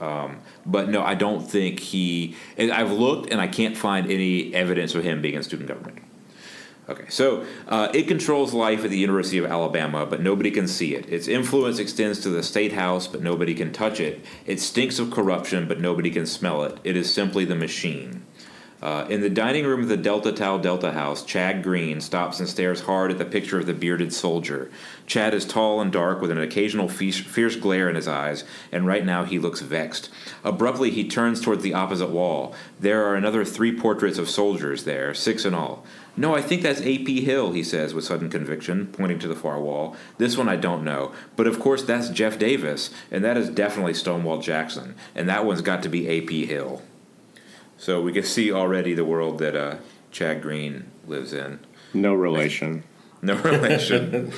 But 0.01 0.89
no, 0.89 1.03
I 1.03 1.15
don't 1.15 1.41
think 1.41 1.81
he. 1.81 2.37
I've 2.59 2.93
looked 2.93 3.31
and 3.31 3.41
I 3.41 3.49
can't 3.49 3.77
find 3.77 4.11
any 4.11 4.55
evidence 4.55 4.95
of 4.95 5.05
him 5.05 5.23
being 5.23 5.35
in 5.35 5.43
student 5.43 5.69
government. 5.69 5.99
Okay, 6.89 7.05
so 7.11 7.45
uh, 7.67 7.91
it 7.93 8.09
controls 8.09 8.55
life 8.55 8.83
at 8.83 8.89
the 8.89 8.97
University 8.97 9.37
of 9.37 9.45
Alabama, 9.45 10.07
but 10.07 10.23
nobody 10.23 10.51
can 10.51 10.67
see 10.67 10.95
it. 10.95 11.07
Its 11.13 11.29
influence 11.29 11.79
extends 11.79 12.19
to 12.21 12.31
the 12.31 12.43
state 12.43 12.73
house, 12.73 13.07
but 13.07 13.21
nobody 13.21 13.55
can 13.55 13.75
touch 13.75 14.01
it. 14.01 14.25
It 14.47 14.59
stinks 14.59 14.99
of 14.99 15.11
corruption, 15.11 15.69
but 15.69 15.81
nobody 15.81 16.11
can 16.11 16.25
smell 16.25 16.63
it. 16.63 16.79
It 16.85 16.97
is 16.97 17.13
simply 17.13 17.45
the 17.45 17.55
machine. 17.55 18.25
Uh, 18.81 19.05
in 19.09 19.23
the 19.23 19.31
dining 19.31 19.67
room 19.67 19.83
of 19.83 19.89
the 19.89 19.97
Delta 19.97 20.31
Tau 20.31 20.57
Delta 20.57 20.93
House, 20.93 21.25
Chad 21.25 21.65
Green 21.65 22.01
stops 22.01 22.39
and 22.39 22.49
stares 22.49 22.83
hard 22.83 23.11
at 23.11 23.19
the 23.19 23.25
picture 23.25 23.59
of 23.59 23.67
the 23.67 23.75
bearded 23.75 24.13
soldier. 24.13 24.71
Chad 25.05 25.35
is 25.35 25.45
tall 25.45 25.81
and 25.81 25.91
dark 25.91 26.21
with 26.21 26.31
an 26.31 26.41
occasional 26.41 26.89
fierce, 26.89 27.19
fierce 27.19 27.57
glare 27.57 27.89
in 27.89 27.97
his 27.97 28.07
eyes, 28.07 28.45
and 28.71 28.87
right 28.87 29.05
now 29.05 29.25
he 29.25 29.39
looks 29.39 29.63
vexed. 29.63 30.11
Abruptly, 30.45 30.91
he 30.91 31.09
turns 31.09 31.41
towards 31.41 31.65
the 31.65 31.75
opposite 31.75 32.11
wall. 32.11 32.55
There 32.79 33.05
are 33.05 33.17
another 33.17 33.45
three 33.45 33.77
portraits 33.77 34.19
of 34.19 34.31
soldiers 34.31 34.85
there, 34.85 35.13
six 35.13 35.45
in 35.45 35.55
all. 35.55 35.85
No, 36.17 36.37
I 36.37 36.43
think 36.43 36.63
that's 36.63 36.81
A.P. 36.81 37.25
Hill, 37.25 37.53
he 37.53 37.65
says 37.65 37.95
with 37.95 38.05
sudden 38.05 38.31
conviction, 38.31 38.87
pointing 38.89 39.19
to 39.21 39.29
the 39.29 39.35
far 39.35 39.61
wall. 39.61 39.97
This 40.19 40.37
one 40.37 40.49
I 40.49 40.57
don't 40.57 40.85
know. 40.85 41.13
But 41.35 41.49
of 41.49 41.59
course, 41.59 41.83
that's 41.83 42.11
Jeff 42.11 42.39
Davis, 42.39 42.91
and 43.11 43.25
that 43.25 43.37
is 43.37 43.51
definitely 43.51 43.95
Stonewall 43.95 44.39
Jackson, 44.39 44.95
and 45.17 45.29
that 45.29 45.45
one's 45.45 45.63
got 45.63 45.83
to 45.83 45.89
be 45.89 46.07
A.P. 46.07 46.47
Hill. 46.47 46.83
So 47.79 48.03
we 48.03 48.13
can 48.13 48.25
see 48.25 48.53
already 48.53 48.93
the 48.93 49.05
world 49.05 49.39
that 49.39 49.57
uh, 49.57 49.77
Chad 50.11 50.43
Green 50.43 50.91
lives 51.07 51.33
in. 51.33 51.61
No 51.95 52.15
relation. 52.15 52.85
No 53.21 53.35
relation. 53.35 54.31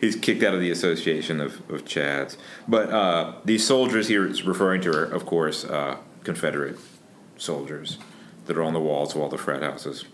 He's 0.00 0.16
kicked 0.16 0.42
out 0.42 0.54
of 0.54 0.60
the 0.60 0.70
association 0.70 1.38
of, 1.38 1.56
of 1.70 1.84
Chads. 1.84 2.38
But 2.66 2.88
uh, 2.88 3.34
these 3.44 3.66
soldiers 3.66 4.08
he 4.08 4.14
is 4.14 4.42
referring 4.42 4.80
to 4.80 4.90
are, 4.90 5.04
of 5.04 5.26
course, 5.26 5.66
uh, 5.66 5.98
Confederate 6.24 6.78
soldiers 7.36 7.98
that 8.46 8.56
are 8.56 8.62
on 8.62 8.72
the 8.72 8.80
walls 8.80 9.14
of 9.14 9.20
all 9.20 9.28
the 9.28 9.36
frat 9.36 9.62
houses. 9.62 10.06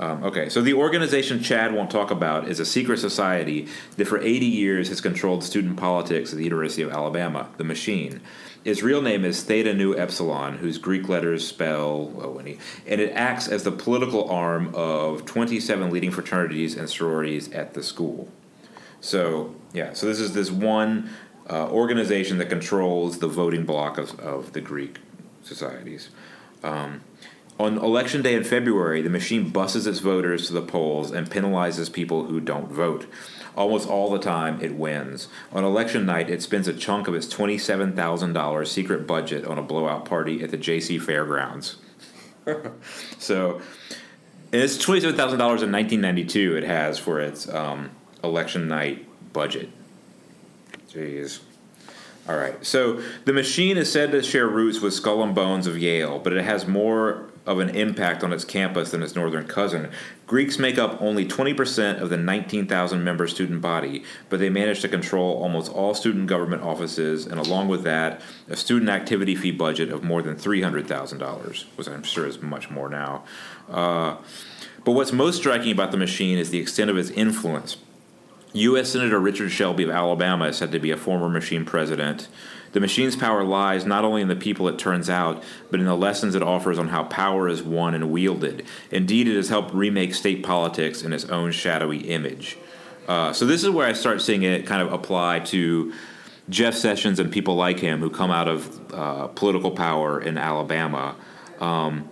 Um, 0.00 0.24
okay, 0.24 0.48
so 0.48 0.62
the 0.62 0.72
organization 0.72 1.42
Chad 1.42 1.74
won't 1.74 1.90
talk 1.90 2.10
about 2.10 2.48
is 2.48 2.58
a 2.58 2.64
secret 2.64 2.98
society 2.98 3.68
that 3.96 4.06
for 4.06 4.18
80 4.18 4.46
years 4.46 4.88
has 4.88 5.00
controlled 5.00 5.44
student 5.44 5.76
politics 5.76 6.32
at 6.32 6.38
the 6.38 6.44
University 6.44 6.82
of 6.82 6.90
Alabama, 6.90 7.50
the 7.58 7.64
Machine. 7.64 8.22
Its 8.62 8.82
real 8.82 9.00
name 9.00 9.24
is 9.24 9.42
Theta 9.42 9.72
Nu 9.72 9.96
Epsilon, 9.96 10.58
whose 10.58 10.76
Greek 10.76 11.08
letters 11.08 11.46
spell, 11.46 12.12
oh, 12.18 12.36
and, 12.38 12.46
he, 12.46 12.58
and 12.86 13.00
it 13.00 13.10
acts 13.12 13.48
as 13.48 13.64
the 13.64 13.72
political 13.72 14.28
arm 14.30 14.74
of 14.74 15.24
27 15.24 15.90
leading 15.90 16.10
fraternities 16.10 16.76
and 16.76 16.88
sororities 16.88 17.50
at 17.52 17.72
the 17.72 17.82
school. 17.82 18.28
So, 19.00 19.54
yeah, 19.72 19.94
so 19.94 20.06
this 20.06 20.20
is 20.20 20.34
this 20.34 20.50
one 20.50 21.08
uh, 21.48 21.70
organization 21.70 22.36
that 22.36 22.50
controls 22.50 23.18
the 23.20 23.28
voting 23.28 23.64
block 23.64 23.96
of, 23.96 24.20
of 24.20 24.52
the 24.52 24.60
Greek 24.60 24.98
societies. 25.42 26.10
Um, 26.62 27.00
on 27.58 27.78
election 27.78 28.20
day 28.20 28.34
in 28.34 28.44
February, 28.44 29.00
the 29.00 29.10
machine 29.10 29.48
buses 29.48 29.86
its 29.86 29.98
voters 30.00 30.46
to 30.48 30.52
the 30.52 30.62
polls 30.62 31.10
and 31.10 31.30
penalizes 31.30 31.90
people 31.92 32.24
who 32.24 32.40
don't 32.40 32.70
vote. 32.70 33.06
Almost 33.56 33.88
all 33.88 34.10
the 34.10 34.18
time, 34.18 34.60
it 34.60 34.74
wins. 34.74 35.28
On 35.52 35.64
election 35.64 36.06
night, 36.06 36.30
it 36.30 36.42
spends 36.42 36.68
a 36.68 36.72
chunk 36.72 37.08
of 37.08 37.14
its 37.14 37.26
$27,000 37.26 38.66
secret 38.66 39.06
budget 39.06 39.44
on 39.44 39.58
a 39.58 39.62
blowout 39.62 40.04
party 40.04 40.42
at 40.42 40.50
the 40.50 40.58
JC 40.58 41.00
Fairgrounds. 41.00 41.76
so, 43.18 43.60
it's 44.52 44.76
$27,000 44.78 45.32
in 45.32 45.38
1992 45.38 46.56
it 46.56 46.64
has 46.64 46.98
for 46.98 47.20
its 47.20 47.48
um, 47.48 47.90
election 48.24 48.68
night 48.68 49.06
budget. 49.32 49.68
Jeez. 50.90 51.40
All 52.28 52.36
right. 52.36 52.64
So 52.64 53.02
the 53.24 53.32
machine 53.32 53.76
is 53.76 53.90
said 53.90 54.12
to 54.12 54.22
share 54.22 54.46
roots 54.46 54.80
with 54.80 54.94
Skull 54.94 55.22
and 55.22 55.34
Bones 55.34 55.66
of 55.66 55.78
Yale, 55.78 56.18
but 56.18 56.32
it 56.32 56.44
has 56.44 56.66
more 56.66 57.29
of 57.50 57.58
an 57.58 57.70
impact 57.70 58.22
on 58.22 58.32
its 58.32 58.44
campus 58.44 58.92
than 58.92 59.02
its 59.02 59.16
northern 59.16 59.44
cousin. 59.44 59.90
Greeks 60.28 60.56
make 60.56 60.78
up 60.78 61.02
only 61.02 61.26
20% 61.26 62.00
of 62.00 62.08
the 62.08 62.16
19,000 62.16 63.02
member 63.02 63.26
student 63.26 63.60
body, 63.60 64.04
but 64.28 64.38
they 64.38 64.48
manage 64.48 64.80
to 64.80 64.88
control 64.88 65.42
almost 65.42 65.72
all 65.72 65.92
student 65.92 66.28
government 66.28 66.62
offices, 66.62 67.26
and 67.26 67.40
along 67.40 67.66
with 67.66 67.82
that, 67.82 68.20
a 68.48 68.54
student 68.54 68.88
activity 68.88 69.34
fee 69.34 69.50
budget 69.50 69.90
of 69.90 70.04
more 70.04 70.22
than 70.22 70.36
$300,000, 70.36 71.64
which 71.74 71.88
I'm 71.88 72.04
sure 72.04 72.24
is 72.24 72.40
much 72.40 72.70
more 72.70 72.88
now. 72.88 73.24
Uh, 73.68 74.16
but 74.84 74.92
what's 74.92 75.12
most 75.12 75.38
striking 75.38 75.72
about 75.72 75.90
the 75.90 75.96
machine 75.96 76.38
is 76.38 76.50
the 76.50 76.60
extent 76.60 76.88
of 76.88 76.96
its 76.96 77.10
influence. 77.10 77.78
U.S. 78.52 78.90
Senator 78.90 79.18
Richard 79.18 79.50
Shelby 79.50 79.82
of 79.82 79.90
Alabama 79.90 80.46
is 80.46 80.56
said 80.56 80.70
to 80.70 80.78
be 80.78 80.92
a 80.92 80.96
former 80.96 81.28
machine 81.28 81.64
president. 81.64 82.28
The 82.72 82.80
machine's 82.80 83.16
power 83.16 83.42
lies 83.44 83.84
not 83.84 84.04
only 84.04 84.22
in 84.22 84.28
the 84.28 84.36
people 84.36 84.68
it 84.68 84.78
turns 84.78 85.10
out, 85.10 85.42
but 85.70 85.80
in 85.80 85.86
the 85.86 85.96
lessons 85.96 86.34
it 86.34 86.42
offers 86.42 86.78
on 86.78 86.88
how 86.88 87.04
power 87.04 87.48
is 87.48 87.62
won 87.62 87.94
and 87.94 88.10
wielded. 88.10 88.64
Indeed, 88.90 89.28
it 89.28 89.36
has 89.36 89.48
helped 89.48 89.74
remake 89.74 90.14
state 90.14 90.42
politics 90.42 91.02
in 91.02 91.12
its 91.12 91.24
own 91.26 91.52
shadowy 91.52 91.98
image. 91.98 92.56
Uh, 93.08 93.32
so, 93.32 93.44
this 93.44 93.64
is 93.64 93.70
where 93.70 93.86
I 93.86 93.92
start 93.92 94.22
seeing 94.22 94.44
it 94.44 94.66
kind 94.66 94.82
of 94.82 94.92
apply 94.92 95.40
to 95.40 95.92
Jeff 96.48 96.74
Sessions 96.74 97.18
and 97.18 97.32
people 97.32 97.56
like 97.56 97.80
him 97.80 98.00
who 98.00 98.10
come 98.10 98.30
out 98.30 98.46
of 98.46 98.92
uh, 98.92 99.26
political 99.28 99.70
power 99.70 100.20
in 100.20 100.38
Alabama. 100.38 101.16
Um, 101.60 102.08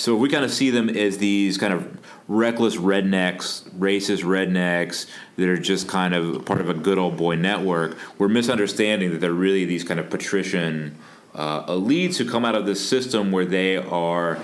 so 0.00 0.16
we 0.16 0.30
kind 0.30 0.46
of 0.46 0.50
see 0.50 0.70
them 0.70 0.88
as 0.88 1.18
these 1.18 1.58
kind 1.58 1.74
of 1.74 1.98
reckless 2.26 2.76
rednecks, 2.76 3.68
racist 3.72 4.24
rednecks 4.24 5.04
that 5.36 5.46
are 5.46 5.58
just 5.58 5.88
kind 5.88 6.14
of 6.14 6.46
part 6.46 6.62
of 6.62 6.70
a 6.70 6.74
good 6.74 6.96
old 6.96 7.18
boy 7.18 7.36
network. 7.36 7.98
We're 8.16 8.28
misunderstanding 8.28 9.10
that 9.10 9.18
they're 9.18 9.30
really 9.30 9.66
these 9.66 9.84
kind 9.84 10.00
of 10.00 10.08
patrician 10.08 10.96
uh, 11.34 11.66
elites 11.66 12.16
who 12.16 12.26
come 12.26 12.46
out 12.46 12.54
of 12.54 12.64
this 12.64 12.82
system 12.88 13.30
where 13.30 13.44
they 13.44 13.76
are 13.76 14.38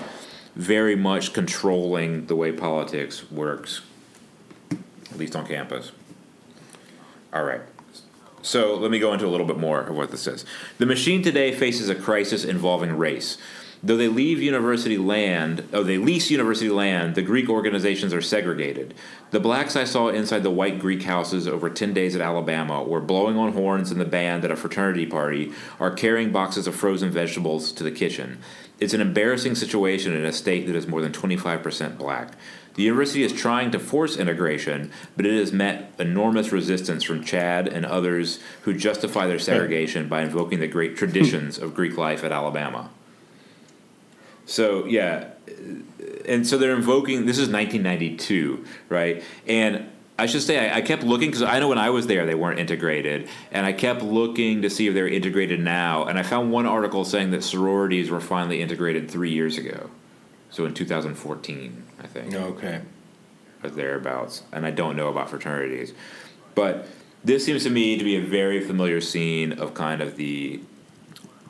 very 0.55 0.95
much 0.95 1.33
controlling 1.33 2.27
the 2.27 2.35
way 2.35 2.51
politics 2.51 3.31
works, 3.31 3.81
at 4.69 5.17
least 5.17 5.35
on 5.35 5.47
campus. 5.47 5.91
All 7.33 7.43
right. 7.43 7.61
So 8.43 8.75
let 8.75 8.91
me 8.91 8.99
go 8.99 9.11
into 9.11 9.25
a 9.25 9.27
little 9.27 9.47
bit 9.47 9.57
more 9.57 9.81
of 9.81 9.95
what 9.95 10.11
this 10.11 10.21
says. 10.21 10.45
The 10.77 10.85
machine 10.85 11.23
today 11.23 11.51
faces 11.51 11.89
a 11.89 11.95
crisis 11.95 12.45
involving 12.45 12.95
race. 12.95 13.39
Though 13.83 13.97
they 13.97 14.07
leave 14.07 14.41
university 14.41 14.97
land, 14.97 15.67
oh, 15.71 15.83
they 15.83 15.97
lease 15.97 16.31
university 16.31 16.69
land, 16.69 17.13
the 17.13 17.21
Greek 17.21 17.47
organizations 17.47 18.11
are 18.11 18.21
segregated. 18.21 18.95
The 19.29 19.39
blacks 19.39 19.75
I 19.75 19.83
saw 19.83 20.07
inside 20.07 20.41
the 20.41 20.49
white 20.49 20.79
Greek 20.79 21.03
houses 21.03 21.47
over 21.47 21.69
10 21.69 21.93
days 21.93 22.15
at 22.15 22.21
Alabama 22.21 22.83
were 22.83 23.01
blowing 23.01 23.37
on 23.37 23.53
horns 23.53 23.91
in 23.91 23.99
the 23.99 24.05
band 24.05 24.43
at 24.43 24.51
a 24.51 24.55
fraternity 24.55 25.05
party 25.05 25.51
or 25.79 25.91
carrying 25.91 26.31
boxes 26.31 26.65
of 26.65 26.75
frozen 26.75 27.11
vegetables 27.11 27.71
to 27.73 27.83
the 27.83 27.91
kitchen. 27.91 28.39
It's 28.79 28.93
an 28.93 29.01
embarrassing 29.01 29.55
situation 29.55 30.15
in 30.15 30.25
a 30.25 30.33
state 30.33 30.65
that 30.67 30.75
is 30.75 30.87
more 30.87 31.01
than 31.01 31.11
25% 31.11 31.97
black. 31.97 32.33
The 32.73 32.83
university 32.83 33.23
is 33.23 33.33
trying 33.33 33.71
to 33.71 33.79
force 33.79 34.17
integration, 34.17 34.91
but 35.15 35.25
it 35.25 35.37
has 35.37 35.51
met 35.51 35.91
enormous 35.97 36.51
resistance 36.51 37.03
from 37.03 37.23
Chad 37.23 37.67
and 37.67 37.85
others 37.85 38.39
who 38.63 38.73
justify 38.73 39.25
their 39.25 39.39
segregation 39.39 40.07
by 40.07 40.21
invoking 40.21 40.59
the 40.59 40.67
great 40.67 40.95
traditions 40.95 41.57
of 41.57 41.73
Greek 41.73 41.97
life 41.97 42.23
at 42.23 42.31
Alabama. 42.31 42.91
So 44.47 44.85
yeah, 44.85 45.27
and 46.25 46.47
so 46.47 46.57
they're 46.57 46.73
invoking. 46.75 47.25
This 47.27 47.37
is 47.37 47.49
1992, 47.49 48.65
right? 48.89 49.21
And 49.45 49.89
I 50.17 50.25
should 50.25 50.41
say 50.41 50.69
I, 50.71 50.77
I 50.77 50.81
kept 50.81 51.03
looking 51.03 51.29
because 51.29 51.43
I 51.43 51.59
know 51.59 51.67
when 51.67 51.77
I 51.77 51.89
was 51.91 52.07
there 52.07 52.25
they 52.25 52.33
weren't 52.33 52.57
integrated, 52.57 53.27
and 53.51 53.65
I 53.65 53.73
kept 53.73 54.01
looking 54.01 54.61
to 54.63 54.69
see 54.69 54.87
if 54.87 54.93
they're 54.93 55.07
integrated 55.07 55.59
now. 55.59 56.05
And 56.05 56.17
I 56.17 56.23
found 56.23 56.51
one 56.51 56.65
article 56.65 57.03
saying 57.05 57.31
that 57.31 57.43
sororities 57.43 58.09
were 58.09 58.21
finally 58.21 58.61
integrated 58.61 59.11
three 59.11 59.31
years 59.31 59.57
ago, 59.57 59.89
so 60.49 60.65
in 60.65 60.73
2014, 60.73 61.83
I 62.01 62.07
think 62.07 62.33
Okay. 62.33 62.81
or 63.63 63.69
thereabouts. 63.69 64.43
And 64.53 64.65
I 64.65 64.71
don't 64.71 64.95
know 64.95 65.09
about 65.09 65.29
fraternities, 65.29 65.93
but 66.55 66.87
this 67.23 67.43
seems 67.45 67.63
to 67.63 67.69
me 67.69 67.97
to 67.97 68.03
be 68.03 68.15
a 68.15 68.21
very 68.21 68.61
familiar 68.61 69.01
scene 69.01 69.51
of 69.51 69.73
kind 69.73 70.01
of 70.01 70.15
the 70.15 70.61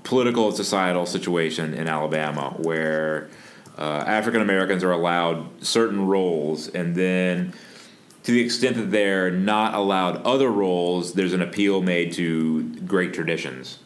political 0.08 0.48
and 0.48 0.56
societal 0.56 1.06
situation 1.06 1.74
in 1.74 1.88
Alabama 1.88 2.56
where 2.60 3.30
uh, 3.78 4.04
African 4.08 4.42
Americans 4.42 4.84
are 4.84 4.92
allowed 4.92 5.64
certain 5.64 6.08
roles, 6.08 6.68
and 6.70 6.96
then 6.96 7.54
to 8.24 8.32
the 8.32 8.40
extent 8.42 8.76
that 8.78 8.90
they're 8.90 9.30
not 9.30 9.76
allowed 9.76 10.24
other 10.24 10.50
roles, 10.50 11.14
there's 11.14 11.34
an 11.34 11.42
appeal 11.42 11.82
made 11.82 12.14
to 12.14 12.64
great 12.88 13.14
traditions. 13.14 13.80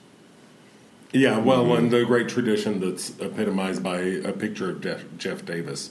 Yeah, 1.11 1.39
well, 1.39 1.75
and 1.75 1.91
the 1.91 2.05
great 2.05 2.29
tradition 2.29 2.79
that's 2.79 3.19
epitomized 3.19 3.83
by 3.83 3.97
a 3.97 4.31
picture 4.31 4.69
of 4.69 4.79
Jeff, 4.79 5.03
Jeff 5.17 5.43
Davis 5.43 5.89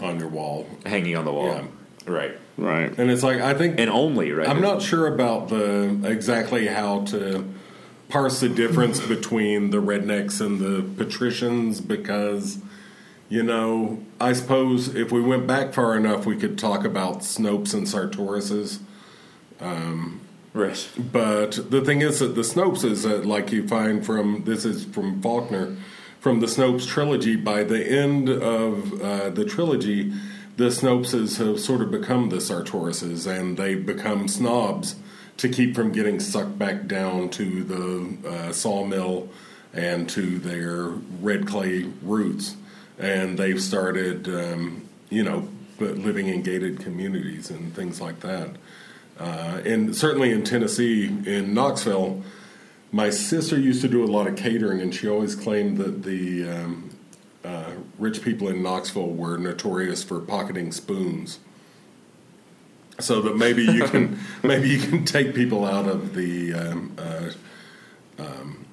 on 0.00 0.20
your 0.20 0.28
wall. 0.28 0.68
Hanging 0.86 1.16
on 1.16 1.24
the 1.24 1.32
wall, 1.32 1.46
Yeah. 1.46 1.64
right? 2.06 2.38
Right. 2.56 2.96
And 2.96 3.10
it's 3.10 3.24
like, 3.24 3.40
I 3.40 3.54
think 3.54 3.80
And 3.80 3.90
only 3.90 4.30
right. 4.30 4.48
I'm 4.48 4.60
not 4.60 4.80
sure 4.82 5.12
about 5.12 5.48
the 5.48 5.98
exactly 6.04 6.68
how 6.68 7.00
to 7.06 7.44
parse 8.12 8.40
the 8.40 8.48
difference 8.48 9.00
mm-hmm. 9.00 9.14
between 9.14 9.70
the 9.70 9.78
rednecks 9.78 10.38
and 10.38 10.60
the 10.60 10.82
patricians 11.02 11.80
because 11.80 12.58
you 13.30 13.42
know 13.42 14.04
I 14.20 14.34
suppose 14.34 14.94
if 14.94 15.10
we 15.10 15.22
went 15.22 15.46
back 15.46 15.72
far 15.72 15.96
enough 15.96 16.26
we 16.26 16.36
could 16.36 16.58
talk 16.58 16.84
about 16.84 17.20
Snopes 17.20 17.72
and 17.72 17.86
Sartorises 17.86 18.80
um, 19.60 20.20
right. 20.52 20.90
but 20.98 21.70
the 21.70 21.80
thing 21.80 22.02
is 22.02 22.18
that 22.18 22.34
the 22.34 22.42
Snopes 22.42 22.84
is 22.84 23.04
that 23.04 23.24
like 23.24 23.50
you 23.50 23.66
find 23.66 24.04
from 24.04 24.44
this 24.44 24.66
is 24.66 24.84
from 24.84 25.22
Faulkner 25.22 25.74
from 26.20 26.40
the 26.40 26.46
Snopes 26.46 26.86
trilogy 26.86 27.34
by 27.34 27.64
the 27.64 27.82
end 27.82 28.28
of 28.28 29.00
uh, 29.00 29.30
the 29.30 29.46
trilogy 29.46 30.12
the 30.58 30.64
Snopeses 30.64 31.38
have 31.38 31.58
sort 31.58 31.80
of 31.80 31.90
become 31.90 32.28
the 32.28 32.36
Sartorises 32.36 33.26
and 33.26 33.56
they 33.56 33.74
become 33.74 34.28
snobs 34.28 34.96
to 35.38 35.48
keep 35.48 35.74
from 35.74 35.92
getting 35.92 36.20
sucked 36.20 36.58
back 36.58 36.86
down 36.86 37.28
to 37.30 37.64
the 37.64 38.28
uh, 38.28 38.52
sawmill 38.52 39.28
and 39.72 40.08
to 40.08 40.38
their 40.38 40.88
red 41.20 41.46
clay 41.46 41.84
roots 42.02 42.56
and 42.98 43.38
they've 43.38 43.60
started 43.60 44.28
um, 44.28 44.86
you 45.08 45.22
know 45.22 45.48
living 45.78 46.28
in 46.28 46.42
gated 46.42 46.78
communities 46.78 47.50
and 47.50 47.74
things 47.74 48.00
like 48.00 48.20
that 48.20 48.50
uh, 49.18 49.60
and 49.64 49.94
certainly 49.94 50.32
in 50.32 50.42
Tennessee, 50.42 51.06
in 51.06 51.54
Knoxville, 51.54 52.22
my 52.90 53.10
sister 53.10 53.58
used 53.58 53.80
to 53.82 53.88
do 53.88 54.04
a 54.04 54.06
lot 54.06 54.26
of 54.26 54.36
catering, 54.36 54.80
and 54.80 54.94
she 54.94 55.08
always 55.08 55.34
claimed 55.34 55.78
that 55.78 56.02
the 56.02 56.48
um, 56.48 56.90
uh, 57.44 57.70
rich 57.98 58.22
people 58.22 58.48
in 58.48 58.62
Knoxville 58.62 59.10
were 59.10 59.36
notorious 59.36 60.02
for 60.02 60.20
pocketing 60.20 60.72
spoons. 60.72 61.38
So 63.02 63.20
that 63.22 63.36
maybe 63.36 63.64
you 63.64 63.84
can 63.84 64.18
maybe 64.42 64.68
you 64.68 64.78
can 64.78 65.04
take 65.04 65.34
people 65.34 65.64
out 65.64 65.86
of 65.86 66.14
the 66.14 66.54
um, 66.54 66.96
uh, 66.98 67.30
um, 68.18 68.64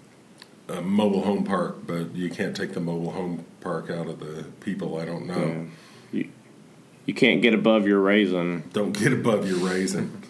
uh, 0.70 0.82
mobile 0.82 1.24
home 1.24 1.44
park, 1.44 1.78
but 1.86 2.15
you 2.15 2.30
can't 2.30 2.56
take 2.56 2.74
the 2.74 2.80
mobile 2.80 3.12
home 3.12 3.46
park 3.62 3.89
out 3.89 4.08
of 4.08 4.20
the 4.20 4.44
people. 4.62 5.00
I 5.00 5.06
don't 5.06 5.26
know. 5.26 5.68
You, 6.12 6.30
you 7.06 7.13
can't 7.13 7.42
get 7.42 7.54
above 7.54 7.88
your 7.88 8.00
raisin. 8.00 8.70
Don't 8.72 8.92
get 8.92 9.13
above 9.13 9.48
your 9.48 9.58
raisin. 9.58 10.22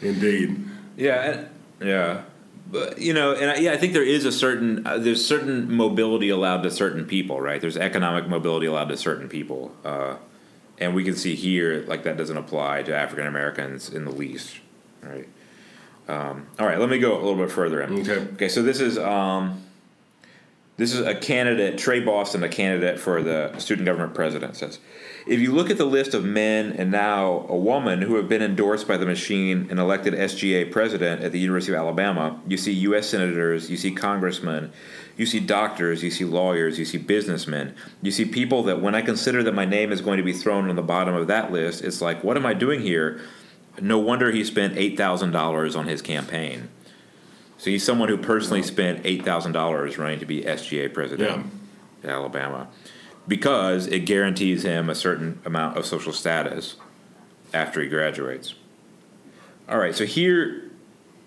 Indeed. 0.00 0.64
Yeah, 0.96 1.44
yeah, 1.82 2.22
but 2.70 2.98
you 3.00 3.12
know, 3.12 3.32
and 3.32 3.50
I, 3.50 3.56
yeah, 3.56 3.72
I 3.72 3.76
think 3.76 3.92
there 3.92 4.04
is 4.04 4.24
a 4.24 4.32
certain 4.32 4.86
uh, 4.86 4.98
there's 4.98 5.24
certain 5.24 5.72
mobility 5.72 6.28
allowed 6.28 6.62
to 6.62 6.70
certain 6.70 7.04
people, 7.04 7.40
right? 7.40 7.60
There's 7.60 7.76
economic 7.76 8.28
mobility 8.28 8.66
allowed 8.66 8.88
to 8.88 8.96
certain 8.96 9.28
people, 9.28 9.74
uh, 9.84 10.16
and 10.80 10.94
we 10.94 11.04
can 11.04 11.14
see 11.14 11.34
here 11.34 11.84
like 11.86 12.02
that 12.04 12.16
doesn't 12.16 12.36
apply 12.36 12.82
to 12.84 12.96
African 12.96 13.26
Americans 13.26 13.90
in 13.90 14.04
the 14.04 14.10
least, 14.10 14.58
right? 15.02 15.28
Um, 16.08 16.46
all 16.58 16.66
right, 16.66 16.78
let 16.78 16.88
me 16.88 16.98
go 16.98 17.14
a 17.14 17.20
little 17.22 17.36
bit 17.36 17.52
further 17.52 17.80
in. 17.82 18.00
Okay. 18.00 18.26
Okay, 18.34 18.48
so 18.48 18.62
this 18.62 18.80
is 18.80 18.98
um, 18.98 19.62
this 20.80 20.94
is 20.94 21.06
a 21.06 21.14
candidate, 21.14 21.76
Trey 21.76 22.00
Boston, 22.00 22.42
a 22.42 22.48
candidate 22.48 22.98
for 22.98 23.22
the 23.22 23.56
student 23.58 23.84
government 23.84 24.14
president, 24.14 24.56
says. 24.56 24.78
If 25.26 25.38
you 25.38 25.52
look 25.52 25.68
at 25.68 25.76
the 25.76 25.84
list 25.84 26.14
of 26.14 26.24
men 26.24 26.72
and 26.72 26.90
now 26.90 27.44
a 27.50 27.56
woman 27.56 28.00
who 28.00 28.14
have 28.14 28.28
been 28.28 28.40
endorsed 28.40 28.88
by 28.88 28.96
the 28.96 29.04
machine 29.04 29.66
and 29.68 29.78
elected 29.78 30.14
SGA 30.14 30.72
president 30.72 31.22
at 31.22 31.32
the 31.32 31.38
University 31.38 31.74
of 31.74 31.78
Alabama, 31.78 32.40
you 32.48 32.56
see 32.56 32.72
U.S. 32.72 33.06
senators, 33.06 33.70
you 33.70 33.76
see 33.76 33.92
congressmen, 33.92 34.72
you 35.20 35.26
see 35.26 35.38
doctors, 35.38 36.02
you 36.02 36.10
see 36.10 36.24
lawyers, 36.24 36.78
you 36.78 36.86
see 36.86 36.96
businessmen, 36.96 37.74
you 38.00 38.10
see 38.10 38.24
people 38.24 38.62
that 38.62 38.80
when 38.80 38.94
I 38.94 39.02
consider 39.02 39.42
that 39.42 39.52
my 39.52 39.66
name 39.66 39.92
is 39.92 40.00
going 40.00 40.16
to 40.16 40.22
be 40.22 40.32
thrown 40.32 40.70
on 40.70 40.76
the 40.76 40.82
bottom 40.82 41.14
of 41.14 41.26
that 41.26 41.52
list, 41.52 41.84
it's 41.84 42.00
like, 42.00 42.24
what 42.24 42.38
am 42.38 42.46
I 42.46 42.54
doing 42.54 42.80
here? 42.80 43.20
No 43.82 43.98
wonder 43.98 44.30
he 44.30 44.42
spent 44.44 44.76
$8,000 44.76 45.76
on 45.76 45.86
his 45.86 46.00
campaign. 46.00 46.70
So 47.58 47.68
he's 47.68 47.84
someone 47.84 48.08
who 48.08 48.16
personally 48.16 48.62
spent 48.62 49.02
eight 49.04 49.22
thousand 49.22 49.52
dollars 49.52 49.98
running 49.98 50.18
to 50.20 50.24
be 50.24 50.40
SGA 50.40 50.94
president 50.94 51.52
in 52.02 52.08
Alabama, 52.08 52.68
because 53.28 53.86
it 53.88 54.06
guarantees 54.06 54.62
him 54.62 54.88
a 54.88 54.94
certain 54.94 55.42
amount 55.44 55.76
of 55.76 55.84
social 55.84 56.14
status 56.14 56.76
after 57.52 57.82
he 57.82 57.88
graduates. 57.90 58.54
All 59.68 59.76
right, 59.76 59.94
so 59.94 60.06
here, 60.06 60.70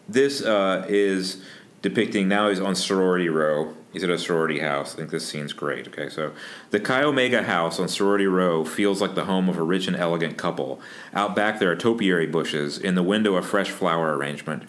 this 0.10 0.42
uh, 0.42 0.88
is 0.90 1.44
depicting 1.84 2.28
now 2.28 2.50
he's 2.50 2.60
on 2.60 2.74
sorority 2.74 3.30
row. 3.30 3.76
He's 3.94 4.04
at 4.04 4.10
a 4.10 4.18
sorority 4.18 4.60
house. 4.60 4.94
I 4.94 4.98
think 4.98 5.12
this 5.12 5.28
scene's 5.28 5.54
great. 5.54 5.88
Okay, 5.88 6.10
so 6.10 6.34
the 6.72 6.80
Chi 6.80 7.04
Omega 7.04 7.44
house 7.44 7.80
on 7.80 7.88
sorority 7.88 8.26
row 8.26 8.66
feels 8.66 9.00
like 9.00 9.14
the 9.14 9.26
home 9.26 9.48
of 9.48 9.58
a 9.58 9.64
rich 9.64 9.88
and 9.88 9.96
elegant 9.96 10.36
couple. 10.36 10.82
Out 11.14 11.36
back 11.36 11.60
there 11.60 11.72
are 11.72 11.76
topiary 11.76 12.26
bushes. 12.26 12.80
In 12.80 12.96
the 12.96 13.04
window, 13.04 13.36
a 13.36 13.44
fresh 13.44 13.70
flower 13.70 14.18
arrangement. 14.18 14.64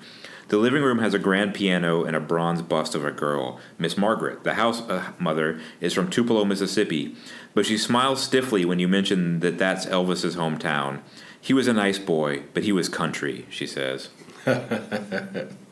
The 0.48 0.58
living 0.58 0.82
room 0.82 0.98
has 0.98 1.14
a 1.14 1.18
grand 1.18 1.54
piano 1.54 2.04
and 2.04 2.14
a 2.14 2.20
bronze 2.20 2.60
bust 2.60 2.94
of 2.94 3.02
a 3.02 3.10
girl, 3.10 3.58
Miss 3.78 3.96
Margaret. 3.96 4.44
The 4.44 4.54
house 4.54 4.82
uh, 4.82 5.12
mother 5.18 5.58
is 5.80 5.94
from 5.94 6.10
Tupelo, 6.10 6.44
Mississippi, 6.44 7.16
but 7.54 7.64
she 7.64 7.78
smiles 7.78 8.22
stiffly 8.22 8.66
when 8.66 8.78
you 8.78 8.86
mention 8.86 9.40
that 9.40 9.56
that's 9.56 9.86
Elvis's 9.86 10.36
hometown. 10.36 11.00
He 11.40 11.54
was 11.54 11.66
a 11.66 11.72
nice 11.72 11.98
boy, 11.98 12.42
but 12.52 12.64
he 12.64 12.72
was 12.72 12.90
country, 12.90 13.46
she 13.48 13.66
says. 13.66 14.10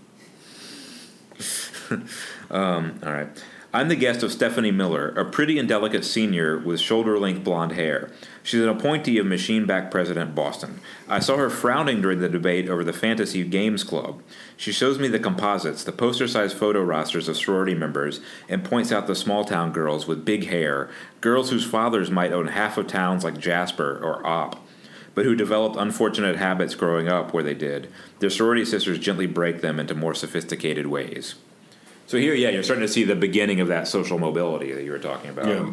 um, 2.52 3.00
all 3.02 3.12
right. 3.12 3.28
I'm 3.74 3.88
the 3.88 3.96
guest 3.96 4.22
of 4.22 4.30
Stephanie 4.30 4.70
Miller, 4.70 5.08
a 5.08 5.24
pretty 5.24 5.58
and 5.58 5.66
delicate 5.66 6.04
senior 6.04 6.58
with 6.58 6.78
shoulder 6.78 7.18
length 7.18 7.42
blonde 7.42 7.72
hair. 7.72 8.10
She's 8.42 8.60
an 8.60 8.68
appointee 8.68 9.16
of 9.16 9.24
machine 9.24 9.64
back 9.64 9.90
President 9.90 10.34
Boston. 10.34 10.80
I 11.08 11.20
saw 11.20 11.38
her 11.38 11.48
frowning 11.48 12.02
during 12.02 12.20
the 12.20 12.28
debate 12.28 12.68
over 12.68 12.84
the 12.84 12.92
Fantasy 12.92 13.42
Games 13.44 13.82
Club. 13.82 14.22
She 14.58 14.72
shows 14.72 14.98
me 14.98 15.08
the 15.08 15.18
composites, 15.18 15.84
the 15.84 15.92
poster 15.92 16.28
sized 16.28 16.54
photo 16.54 16.82
rosters 16.82 17.28
of 17.28 17.38
sorority 17.38 17.74
members, 17.74 18.20
and 18.46 18.62
points 18.62 18.92
out 18.92 19.06
the 19.06 19.14
small 19.14 19.42
town 19.42 19.72
girls 19.72 20.06
with 20.06 20.22
big 20.22 20.48
hair, 20.48 20.90
girls 21.22 21.48
whose 21.48 21.64
fathers 21.64 22.10
might 22.10 22.32
own 22.32 22.48
half 22.48 22.76
of 22.76 22.88
towns 22.88 23.24
like 23.24 23.38
Jasper 23.38 23.98
or 24.04 24.26
Opp 24.26 24.58
but 25.14 25.26
who 25.26 25.34
developed 25.34 25.76
unfortunate 25.76 26.36
habits 26.36 26.74
growing 26.74 27.06
up 27.06 27.34
where 27.34 27.42
they 27.42 27.52
did. 27.52 27.86
Their 28.20 28.30
sorority 28.30 28.64
sisters 28.64 28.98
gently 28.98 29.26
break 29.26 29.60
them 29.60 29.78
into 29.78 29.94
more 29.94 30.14
sophisticated 30.14 30.86
ways. 30.86 31.34
So 32.12 32.18
here, 32.18 32.34
yeah, 32.34 32.50
you're 32.50 32.62
starting 32.62 32.86
to 32.86 32.92
see 32.92 33.04
the 33.04 33.16
beginning 33.16 33.60
of 33.60 33.68
that 33.68 33.88
social 33.88 34.18
mobility 34.18 34.70
that 34.72 34.84
you 34.84 34.90
were 34.90 34.98
talking 34.98 35.30
about. 35.30 35.46
Yeah. 35.46 35.72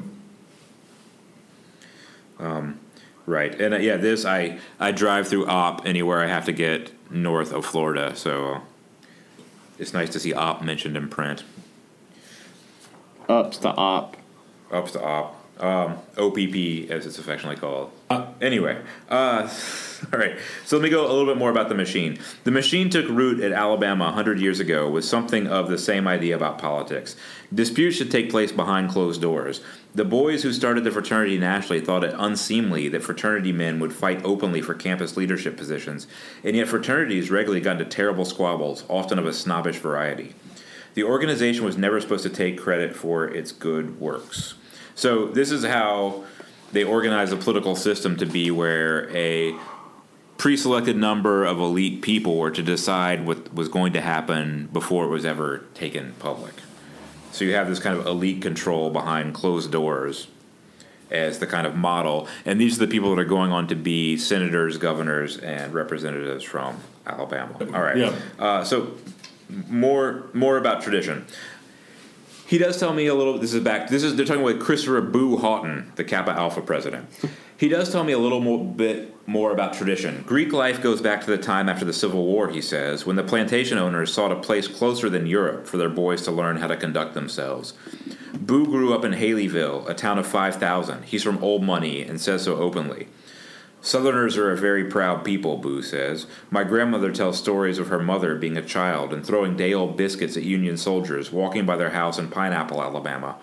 Right, 3.26 3.60
and 3.60 3.74
uh, 3.74 3.78
yeah, 3.80 3.98
this 3.98 4.24
I 4.24 4.58
I 4.80 4.94
drive 4.94 5.28
through 5.28 5.48
Opp 5.48 5.86
anywhere 5.86 6.24
I 6.24 6.28
have 6.28 6.46
to 6.46 6.54
get 6.54 6.94
north 7.12 7.52
of 7.52 7.66
Florida, 7.66 8.16
so 8.16 8.62
it's 9.78 9.94
nice 9.94 10.12
to 10.12 10.20
see 10.22 10.34
Opp 10.34 10.62
mentioned 10.62 10.96
in 10.96 11.10
print. 11.10 11.44
Ups 13.28 13.58
to 13.58 13.74
Opp. 13.74 14.16
Ups 14.72 14.94
to 14.94 15.04
Opp, 15.04 15.39
um, 15.60 15.98
OPP 16.18 16.90
as 16.90 17.06
it's 17.06 17.20
affectionately 17.20 17.60
called. 17.60 17.92
anyway, 18.42 18.82
uh, 19.10 19.50
all 20.14 20.20
right. 20.20 20.38
So 20.66 20.78
let 20.78 20.84
me 20.84 20.90
go 20.90 21.06
a 21.06 21.12
little 21.12 21.26
bit 21.26 21.38
more 21.38 21.50
about 21.50 21.70
the 21.70 21.76
machine. 21.76 22.18
The 22.44 22.52
machine 22.52 22.90
took 22.90 23.08
root 23.10 23.42
at 23.42 23.52
Alabama 23.52 24.06
100 24.06 24.40
years 24.40 24.60
ago 24.60 24.90
with 24.90 25.06
something 25.06 25.48
of 25.48 25.70
the 25.70 25.78
same 25.78 26.08
idea 26.08 26.36
about 26.36 26.58
politics. 26.58 27.16
Disputes 27.54 27.98
should 27.98 28.12
take 28.12 28.30
place 28.30 28.52
behind 28.52 28.90
closed 28.90 29.22
doors. 29.22 29.62
The 29.94 30.06
boys 30.06 30.44
who 30.44 30.54
started 30.54 30.84
the 30.84 30.92
fraternity 30.92 31.38
nationally 31.38 31.82
thought 31.82 32.04
it 32.04 32.14
unseemly 32.16 32.88
that 32.90 33.04
fraternity 33.04 33.52
men 33.52 33.80
would 33.80 33.92
fight 33.92 34.24
openly 34.24 34.62
for 34.62 34.76
campus 34.76 35.18
leadership 35.18 35.58
positions, 35.58 36.06
and 36.44 36.56
yet 36.56 36.68
fraternities 36.68 37.32
regularly 37.32 37.62
got 37.62 37.82
into 37.82 37.86
terrible 37.86 38.24
squabbles, 38.24 38.86
often 38.88 39.18
of 39.18 39.26
a 39.26 39.34
snobbish 39.34 39.78
variety. 39.78 40.36
The 40.94 41.04
organization 41.04 41.66
was 41.66 41.78
never 41.78 42.00
supposed 42.00 42.24
to 42.24 42.30
take 42.30 42.60
credit 42.60 42.96
for 42.96 43.26
its 43.26 43.52
good 43.52 44.00
works. 44.00 44.54
So 45.00 45.28
this 45.28 45.52
is 45.52 45.64
how 45.64 46.26
they 46.74 46.84
organize 46.84 47.32
a 47.32 47.38
political 47.38 47.78
system 47.78 48.18
to 48.18 48.26
be 48.26 48.52
where 48.52 49.10
a 49.16 49.56
pre-selected 50.38 50.98
number 50.98 51.46
of 51.46 51.58
elite 51.58 52.02
people 52.02 52.36
were 52.36 52.52
to 52.52 52.62
decide 52.62 53.26
what 53.26 53.54
was 53.54 53.70
going 53.70 53.94
to 53.94 54.02
happen 54.02 54.68
before 54.74 55.06
it 55.06 55.08
was 55.08 55.24
ever 55.24 55.60
taken 55.74 56.16
public. 56.20 56.54
So 57.32 57.46
you 57.46 57.54
have 57.54 57.70
this 57.70 57.80
kind 57.80 57.98
of 57.98 58.06
elite 58.08 58.42
control 58.42 58.90
behind 58.90 59.34
closed 59.34 59.72
doors 59.72 60.28
as 61.10 61.40
the 61.40 61.48
kind 61.48 61.66
of 61.66 61.78
model, 61.78 62.28
and 62.44 62.60
these 62.60 62.76
are 62.76 62.86
the 62.86 62.92
people 62.92 63.16
that 63.16 63.22
are 63.22 63.26
going 63.26 63.54
on 63.54 63.68
to 63.68 63.76
be 63.76 64.18
senators, 64.18 64.78
governors, 64.78 65.38
and 65.38 65.74
representatives 65.74 66.44
from 66.44 66.78
Alabama. 67.08 67.56
All 67.74 67.82
right. 67.82 67.96
Yeah. 67.96 68.16
Uh, 68.38 68.66
so 68.66 68.96
more 69.70 70.26
more 70.34 70.58
about 70.58 70.84
tradition. 70.84 71.26
He 72.50 72.58
does 72.58 72.80
tell 72.80 72.96
me 72.96 73.06
a 73.06 73.14
little. 73.14 73.38
This 73.38 73.54
is 73.54 73.64
back. 73.64 73.90
This 73.90 74.02
is 74.02 74.16
they're 74.16 74.26
talking 74.26 74.42
with 74.42 74.60
Christopher 74.60 75.02
Boo 75.02 75.38
Houghton, 75.38 75.92
the 75.98 76.04
Kappa 76.04 76.32
Alpha 76.32 76.64
president. 76.64 77.08
He 77.56 77.70
does 77.70 77.92
tell 77.92 78.04
me 78.04 78.12
a 78.12 78.18
little 78.18 78.40
more, 78.40 78.66
bit 78.66 79.16
more 79.28 79.52
about 79.52 79.76
tradition. 79.76 80.24
Greek 80.26 80.52
life 80.52 80.82
goes 80.82 81.00
back 81.00 81.24
to 81.26 81.30
the 81.30 81.38
time 81.38 81.70
after 81.70 81.86
the 81.86 81.94
Civil 81.94 82.26
War, 82.26 82.50
he 82.50 82.60
says, 82.60 83.06
when 83.06 83.18
the 83.18 83.24
plantation 83.24 83.78
owners 83.78 84.12
sought 84.12 84.32
a 84.32 84.36
place 84.36 84.68
closer 84.68 85.12
than 85.12 85.28
Europe 85.28 85.68
for 85.68 85.78
their 85.78 85.90
boys 85.90 86.24
to 86.24 86.32
learn 86.32 86.58
how 86.58 86.66
to 86.66 86.76
conduct 86.76 87.14
themselves. 87.14 87.74
Boo 88.34 88.66
grew 88.66 88.96
up 88.96 89.06
in 89.06 89.12
Haleyville, 89.12 89.88
a 89.88 89.94
town 89.94 90.18
of 90.18 90.26
5,000. 90.26 91.04
He's 91.04 91.22
from 91.22 91.44
old 91.44 91.62
money 91.62 92.02
and 92.02 92.20
says 92.20 92.42
so 92.46 92.56
openly. 92.56 93.10
Southerners 93.82 94.36
are 94.38 94.52
a 94.52 94.58
very 94.58 94.84
proud 94.84 95.24
people, 95.24 95.58
Boo 95.58 95.82
says. 95.82 96.28
My 96.52 96.64
grandmother 96.64 97.12
tells 97.12 97.38
stories 97.38 97.80
of 97.80 97.88
her 97.88 98.00
mother 98.00 98.36
being 98.36 98.58
a 98.58 98.62
child 98.62 99.14
and 99.14 99.26
throwing 99.26 99.56
day 99.56 99.74
old 99.74 99.96
biscuits 99.96 100.36
at 100.36 100.44
Union 100.44 100.76
soldiers 100.76 101.32
walking 101.32 101.66
by 101.66 101.78
their 101.78 101.92
house 101.92 102.20
in 102.20 102.30
Pine 102.30 102.52
Apple, 102.52 102.82
Alabama. 102.82 103.38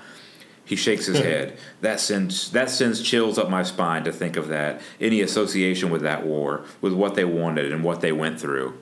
He 0.64 0.76
shakes 0.76 1.06
his 1.06 1.18
head. 1.20 1.58
That 1.80 2.00
sends 2.00 2.50
that 2.50 2.68
sends 2.68 3.00
chills 3.00 3.38
up 3.38 3.48
my 3.48 3.62
spine 3.62 4.04
to 4.04 4.12
think 4.12 4.36
of 4.36 4.48
that. 4.48 4.82
Any 5.00 5.22
association 5.22 5.88
with 5.90 6.02
that 6.02 6.26
war, 6.26 6.64
with 6.82 6.92
what 6.92 7.14
they 7.14 7.24
wanted 7.24 7.72
and 7.72 7.82
what 7.82 8.02
they 8.02 8.12
went 8.12 8.38
through. 8.38 8.76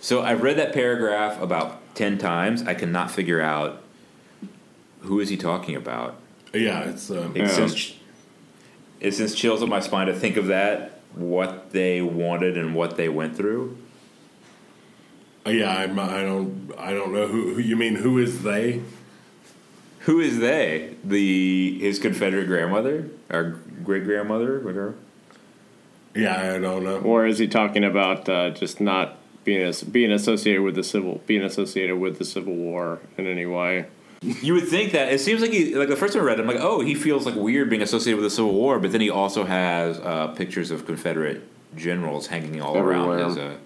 So 0.00 0.22
I've 0.22 0.42
read 0.42 0.56
that 0.56 0.72
paragraph 0.72 1.40
about 1.42 1.94
ten 1.94 2.16
times. 2.16 2.62
I 2.62 2.72
cannot 2.72 3.10
figure 3.10 3.42
out 3.42 3.82
who 5.00 5.20
is 5.20 5.28
he 5.28 5.36
talking 5.36 5.76
about. 5.76 6.16
Yeah, 6.54 6.80
it's 6.88 7.10
um, 7.10 7.36
It 7.36 7.48
sends 7.48 7.94
it 9.00 9.12
sends 9.14 9.34
chills 9.34 9.62
up 9.62 9.68
my 9.68 9.80
spine 9.80 10.06
to 10.06 10.14
think 10.14 10.36
of 10.36 10.46
that, 10.46 11.00
what 11.14 11.70
they 11.70 12.02
wanted 12.02 12.56
and 12.56 12.74
what 12.74 12.96
they 12.96 13.08
went 13.08 13.36
through. 13.36 13.76
yeah. 15.46 15.70
I'm, 15.70 15.98
I 15.98 16.22
don't 16.22 16.72
I 16.78 16.92
don't 16.92 17.12
know 17.12 17.26
who, 17.26 17.54
who 17.54 17.60
you 17.60 17.76
mean. 17.76 17.96
Who 17.96 18.18
is 18.18 18.42
they? 18.42 18.82
Who 20.00 20.20
is 20.20 20.38
they? 20.38 20.96
The 21.02 21.78
his 21.78 21.98
Confederate 21.98 22.46
grandmother, 22.46 23.08
or 23.30 23.60
great 23.82 24.04
grandmother, 24.04 24.60
whatever. 24.60 24.94
Yeah, 26.14 26.54
I 26.54 26.58
don't 26.58 26.84
know. 26.84 26.98
Or 26.98 27.26
is 27.26 27.38
he 27.38 27.46
talking 27.46 27.84
about 27.84 28.28
uh, 28.28 28.50
just 28.50 28.80
not 28.80 29.16
being 29.44 29.72
being 29.90 30.12
associated 30.12 30.62
with 30.62 30.74
the 30.74 30.84
civil 30.84 31.22
being 31.26 31.42
associated 31.42 31.98
with 31.98 32.18
the 32.18 32.24
Civil 32.24 32.54
War 32.54 33.00
in 33.16 33.26
any 33.26 33.46
way? 33.46 33.86
You 34.22 34.52
would 34.54 34.68
think 34.68 34.92
that 34.92 35.10
it 35.12 35.18
seems 35.20 35.40
like 35.40 35.50
he 35.50 35.74
like 35.74 35.88
the 35.88 35.96
first 35.96 36.12
time 36.12 36.22
I 36.22 36.26
read 36.26 36.38
it, 36.38 36.42
I'm 36.42 36.46
like, 36.48 36.60
oh, 36.60 36.80
he 36.80 36.94
feels 36.94 37.24
like 37.24 37.34
weird 37.36 37.70
being 37.70 37.80
associated 37.80 38.16
with 38.20 38.24
the 38.24 38.30
Civil 38.34 38.52
War, 38.52 38.78
but 38.78 38.92
then 38.92 39.00
he 39.00 39.08
also 39.08 39.44
has 39.44 39.98
uh, 40.00 40.28
pictures 40.28 40.70
of 40.70 40.84
Confederate 40.84 41.42
generals 41.74 42.26
hanging 42.26 42.60
all 42.60 42.76
Everywhere. 42.76 43.18
around 43.18 43.28
his 43.30 43.38
uh, 43.38 43.56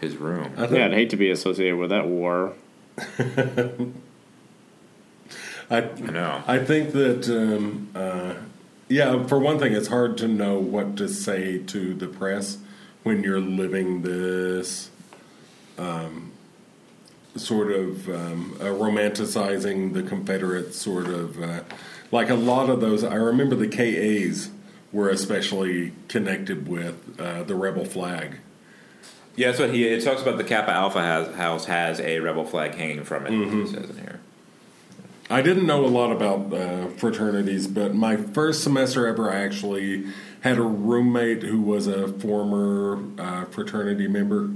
his 0.00 0.16
room. 0.16 0.52
I 0.56 0.66
think, 0.68 0.72
Yeah, 0.78 0.86
I'd 0.86 0.92
hate 0.92 1.10
to 1.10 1.16
be 1.16 1.30
associated 1.30 1.76
with 1.78 1.90
that 1.90 2.06
war. 2.06 2.54
I, 5.70 5.82
I 5.82 5.82
know. 6.00 6.42
I 6.46 6.58
think 6.58 6.92
that, 6.92 7.28
um, 7.28 7.88
uh, 7.94 8.34
yeah, 8.88 9.24
for 9.26 9.38
one 9.38 9.58
thing, 9.58 9.72
it's 9.74 9.88
hard 9.88 10.16
to 10.18 10.28
know 10.28 10.58
what 10.58 10.96
to 10.96 11.08
say 11.08 11.58
to 11.58 11.94
the 11.94 12.06
press 12.06 12.58
when 13.02 13.22
you're 13.22 13.40
living 13.40 14.02
this 14.02 14.90
um, 15.78 16.32
sort 17.38 17.72
of 17.72 18.08
um, 18.08 18.56
uh, 18.60 18.64
romanticizing 18.64 19.94
the 19.94 20.02
Confederate 20.02 20.74
sort 20.74 21.06
of. 21.06 21.42
Uh, 21.42 21.60
like 22.10 22.30
a 22.30 22.34
lot 22.34 22.70
of 22.70 22.80
those, 22.80 23.04
I 23.04 23.14
remember 23.14 23.54
the 23.54 23.68
KAs 23.68 24.50
were 24.92 25.10
especially 25.10 25.92
connected 26.08 26.66
with 26.66 27.20
uh, 27.20 27.42
the 27.42 27.54
rebel 27.54 27.84
flag. 27.84 28.38
Yeah, 29.36 29.48
that's 29.48 29.60
what 29.60 29.74
he. 29.74 29.86
It 29.86 30.02
talks 30.02 30.22
about 30.22 30.38
the 30.38 30.44
Kappa 30.44 30.72
Alpha 30.72 31.00
has, 31.00 31.34
house 31.36 31.64
has 31.66 32.00
a 32.00 32.18
rebel 32.20 32.44
flag 32.44 32.74
hanging 32.74 33.04
from 33.04 33.26
it. 33.26 33.32
It 33.32 33.68
says 33.68 33.90
in 33.90 33.98
here. 33.98 34.20
I 35.30 35.42
didn't 35.42 35.66
know 35.66 35.84
a 35.84 35.86
lot 35.86 36.10
about 36.10 36.52
uh, 36.52 36.88
fraternities, 36.88 37.66
but 37.66 37.94
my 37.94 38.16
first 38.16 38.64
semester 38.64 39.06
ever, 39.06 39.30
I 39.30 39.40
actually 39.40 40.06
had 40.40 40.56
a 40.56 40.62
roommate 40.62 41.42
who 41.42 41.60
was 41.60 41.86
a 41.86 42.08
former 42.08 43.02
uh, 43.18 43.44
fraternity 43.44 44.08
member. 44.08 44.50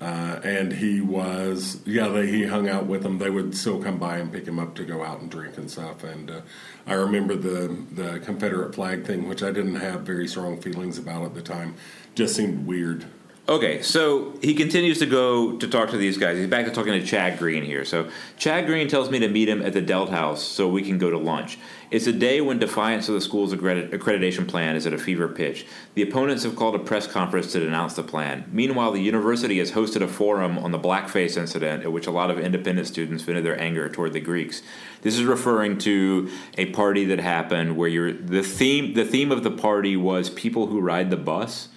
Uh, 0.00 0.38
and 0.44 0.72
he 0.74 1.00
was, 1.00 1.80
yeah, 1.84 2.06
they, 2.06 2.28
he 2.28 2.46
hung 2.46 2.68
out 2.68 2.86
with 2.86 3.02
them. 3.02 3.18
They 3.18 3.30
would 3.30 3.56
still 3.56 3.82
come 3.82 3.98
by 3.98 4.18
and 4.18 4.32
pick 4.32 4.46
him 4.46 4.60
up 4.60 4.76
to 4.76 4.84
go 4.84 5.02
out 5.04 5.20
and 5.20 5.28
drink 5.28 5.58
and 5.58 5.68
stuff. 5.68 6.04
And 6.04 6.30
uh, 6.30 6.40
I 6.86 6.94
remember 6.94 7.34
the 7.34 7.76
the 7.90 8.20
Confederate 8.20 8.76
flag 8.76 9.04
thing, 9.04 9.28
which 9.28 9.42
I 9.42 9.50
didn't 9.50 9.76
have 9.76 10.02
very 10.02 10.28
strong 10.28 10.60
feelings 10.60 10.98
about 10.98 11.24
at 11.24 11.34
the 11.34 11.42
time. 11.42 11.74
Just 12.14 12.36
seemed 12.36 12.64
weird. 12.64 13.06
Okay, 13.48 13.80
so 13.80 14.34
he 14.42 14.52
continues 14.52 14.98
to 14.98 15.06
go 15.06 15.56
to 15.56 15.66
talk 15.66 15.88
to 15.92 15.96
these 15.96 16.18
guys. 16.18 16.36
He's 16.36 16.48
back 16.48 16.66
to 16.66 16.70
talking 16.70 16.92
to 16.92 17.02
Chad 17.02 17.38
Green 17.38 17.64
here. 17.64 17.82
So 17.82 18.10
Chad 18.36 18.66
Green 18.66 18.88
tells 18.88 19.08
me 19.08 19.18
to 19.20 19.28
meet 19.28 19.48
him 19.48 19.62
at 19.62 19.72
the 19.72 19.80
Delt 19.80 20.10
House 20.10 20.42
so 20.42 20.68
we 20.68 20.82
can 20.82 20.98
go 20.98 21.08
to 21.08 21.16
lunch. 21.16 21.58
It's 21.90 22.06
a 22.06 22.12
day 22.12 22.42
when 22.42 22.58
defiance 22.58 23.08
of 23.08 23.14
the 23.14 23.22
school's 23.22 23.54
accredit- 23.54 23.90
accreditation 23.90 24.46
plan 24.46 24.76
is 24.76 24.86
at 24.86 24.92
a 24.92 24.98
fever 24.98 25.28
pitch. 25.28 25.64
The 25.94 26.02
opponents 26.02 26.42
have 26.42 26.56
called 26.56 26.74
a 26.74 26.78
press 26.78 27.06
conference 27.06 27.50
to 27.52 27.60
denounce 27.60 27.94
the 27.94 28.02
plan. 28.02 28.44
Meanwhile, 28.52 28.92
the 28.92 29.00
university 29.00 29.60
has 29.60 29.72
hosted 29.72 30.02
a 30.02 30.08
forum 30.08 30.58
on 30.58 30.70
the 30.70 30.78
blackface 30.78 31.38
incident 31.38 31.84
at 31.84 31.90
which 31.90 32.06
a 32.06 32.10
lot 32.10 32.30
of 32.30 32.38
independent 32.38 32.86
students 32.86 33.24
vented 33.24 33.46
their 33.46 33.58
anger 33.58 33.88
toward 33.88 34.12
the 34.12 34.20
Greeks. 34.20 34.60
This 35.00 35.18
is 35.18 35.24
referring 35.24 35.78
to 35.78 36.28
a 36.58 36.66
party 36.66 37.06
that 37.06 37.20
happened 37.20 37.78
where 37.78 38.12
the 38.12 38.42
theme 38.42 38.92
the 38.92 39.06
theme 39.06 39.32
of 39.32 39.42
the 39.42 39.50
party 39.50 39.96
was 39.96 40.28
people 40.28 40.66
who 40.66 40.82
ride 40.82 41.08
the 41.08 41.16
bus 41.16 41.70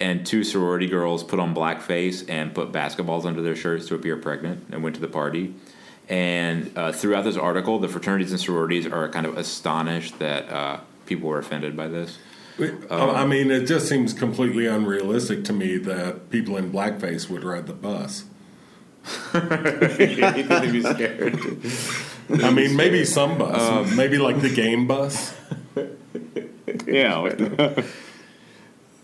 and 0.00 0.26
two 0.26 0.42
sorority 0.44 0.86
girls 0.86 1.22
put 1.22 1.38
on 1.38 1.54
blackface 1.54 2.28
and 2.28 2.54
put 2.54 2.72
basketballs 2.72 3.24
under 3.24 3.42
their 3.42 3.56
shirts 3.56 3.86
to 3.88 3.94
appear 3.94 4.16
pregnant 4.16 4.66
and 4.72 4.82
went 4.82 4.94
to 4.96 5.00
the 5.00 5.08
party. 5.08 5.54
And 6.08 6.76
uh, 6.76 6.90
throughout 6.92 7.22
this 7.22 7.36
article, 7.36 7.78
the 7.78 7.88
fraternities 7.88 8.32
and 8.32 8.40
sororities 8.40 8.86
are 8.86 9.08
kind 9.10 9.26
of 9.26 9.36
astonished 9.38 10.18
that 10.18 10.48
uh, 10.50 10.80
people 11.06 11.28
were 11.28 11.38
offended 11.38 11.76
by 11.76 11.86
this. 11.88 12.18
I 12.90 13.24
mean, 13.26 13.50
it 13.50 13.66
just 13.66 13.88
seems 13.88 14.12
completely 14.12 14.66
unrealistic 14.66 15.44
to 15.44 15.52
me 15.52 15.76
that 15.78 16.30
people 16.30 16.56
in 16.56 16.72
blackface 16.72 17.30
would 17.30 17.44
ride 17.44 17.66
the 17.66 17.72
bus. 17.72 18.24
you 19.34 19.40
couldn't 19.40 20.72
be 20.72 20.82
scared. 20.82 21.38
I 22.44 22.50
mean, 22.50 22.76
maybe 22.76 23.04
some 23.04 23.38
bus, 23.38 23.94
maybe 23.96 24.18
like 24.18 24.40
the 24.40 24.50
game 24.50 24.86
bus. 24.86 25.34
Yeah, 26.86 27.16
like- 27.16 27.84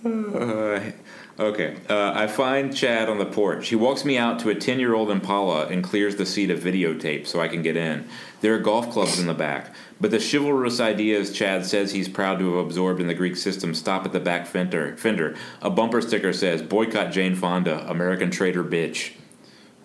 Uh, 0.07 0.93
okay. 1.39 1.77
Uh, 1.89 2.13
I 2.15 2.27
find 2.27 2.75
Chad 2.75 3.09
on 3.09 3.19
the 3.19 3.27
porch. 3.27 3.69
He 3.69 3.77
walks 3.77 4.05
me 4.05 4.17
out 4.17 4.39
to 4.41 4.51
a 4.51 4.55
10 4.55 4.79
year 4.79 4.95
old 4.95 5.11
Impala 5.11 5.67
and 5.67 5.83
clears 5.83 6.17
the 6.17 6.27
seat 6.27 6.51
of 6.51 6.61
videotape 6.61 7.27
so 7.27 7.41
I 7.41 7.49
can 7.49 7.63
get 7.63 7.77
in. 7.77 8.09
There 8.41 8.55
are 8.55 8.59
golf 8.59 8.91
clubs 8.91 9.19
in 9.19 9.27
the 9.27 9.35
back. 9.35 9.75
But 10.01 10.11
the 10.11 10.19
chivalrous 10.21 10.79
ideas 10.79 11.33
Chad 11.33 11.65
says 11.65 11.93
he's 11.93 12.09
proud 12.09 12.39
to 12.39 12.57
have 12.57 12.67
absorbed 12.67 13.01
in 13.01 13.07
the 13.07 13.15
Greek 13.15 13.37
system 13.37 13.75
stop 13.75 14.05
at 14.05 14.13
the 14.13 14.21
back 14.21 14.47
fender. 14.47 14.97
fender. 14.97 15.37
A 15.63 15.71
bumper 15.71 16.03
sticker 16.03 16.33
says, 16.33 16.63
Boycott 16.63 17.13
Jane 17.13 17.35
Fonda, 17.35 17.89
American 17.89 18.31
traitor 18.31 18.63
bitch. 18.63 19.13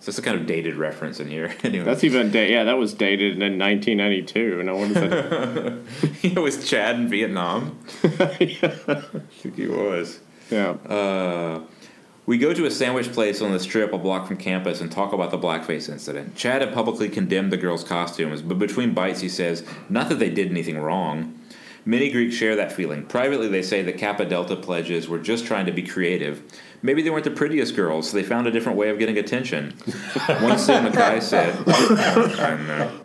So 0.02 0.12
that's 0.12 0.18
a 0.18 0.24
kind 0.24 0.36
of 0.40 0.48
dated 0.48 0.76
reference 0.76 1.20
in 1.20 1.28
here. 1.28 1.56
anyway, 1.64 1.86
that's 1.86 2.04
even 2.04 2.32
da- 2.32 2.52
yeah, 2.52 2.64
that 2.64 2.78
was 2.78 2.94
dated 2.96 3.34
in 3.42 3.60
1992. 3.60 4.64
No 4.64 4.76
one 4.76 4.94
said 4.96 5.14
it 6.24 6.40
was 6.40 6.68
Chad 6.68 6.96
in 6.96 7.08
Vietnam. 7.08 7.78
I 8.04 8.08
think 9.30 9.56
he 9.56 9.68
was. 9.68 10.20
yeah. 10.50 10.72
Uh, 10.72 11.62
we 12.26 12.40
go 12.40 12.52
to 12.52 12.66
a 12.66 12.72
sandwich 12.72 13.12
place 13.12 13.42
on 13.42 13.52
the 13.52 13.60
strip 13.60 13.94
a 13.94 13.98
block 14.00 14.28
from 14.28 14.38
campus 14.38 14.82
and 14.82 14.92
talk 14.92 15.14
about 15.14 15.30
the 15.30 15.38
blackface 15.38 15.88
incident. 15.88 16.36
Chad 16.36 16.62
had 16.62 16.74
publicly 16.74 17.08
condemned 17.10 17.52
the 17.52 17.58
girls' 17.58 17.84
costumes, 17.84 18.42
but 18.42 18.58
between 18.58 18.94
bites 18.96 19.22
he 19.22 19.30
says, 19.30 19.64
not 19.88 20.10
that 20.10 20.18
they 20.20 20.30
did 20.30 20.50
anything 20.50 20.80
wrong. 20.80 21.38
Many 21.84 22.12
Greeks 22.12 22.36
share 22.36 22.56
that 22.56 22.72
feeling. 22.72 23.06
Privately, 23.06 23.48
they 23.48 23.64
say 23.64 23.82
the 23.82 23.92
Kappa 23.92 24.26
Delta 24.26 24.56
pledges 24.56 25.08
were 25.10 25.18
just 25.18 25.46
trying 25.46 25.66
to 25.66 25.72
be 25.72 25.82
creative. 25.82 26.44
Maybe 26.82 27.02
they 27.02 27.10
weren't 27.10 27.24
the 27.24 27.32
prettiest 27.32 27.76
girls, 27.76 28.10
so 28.10 28.18
they 28.18 28.24
found 28.24 28.48
a 28.48 28.52
different 28.52 28.78
way 28.78 28.90
of 28.90 28.98
getting 28.98 29.18
attention. 29.18 29.72
One 30.42 30.58
Sigma 30.58 30.92
Chi 30.92 31.20
said, 31.20 31.56
I 31.68 32.58
know. 32.68 33.02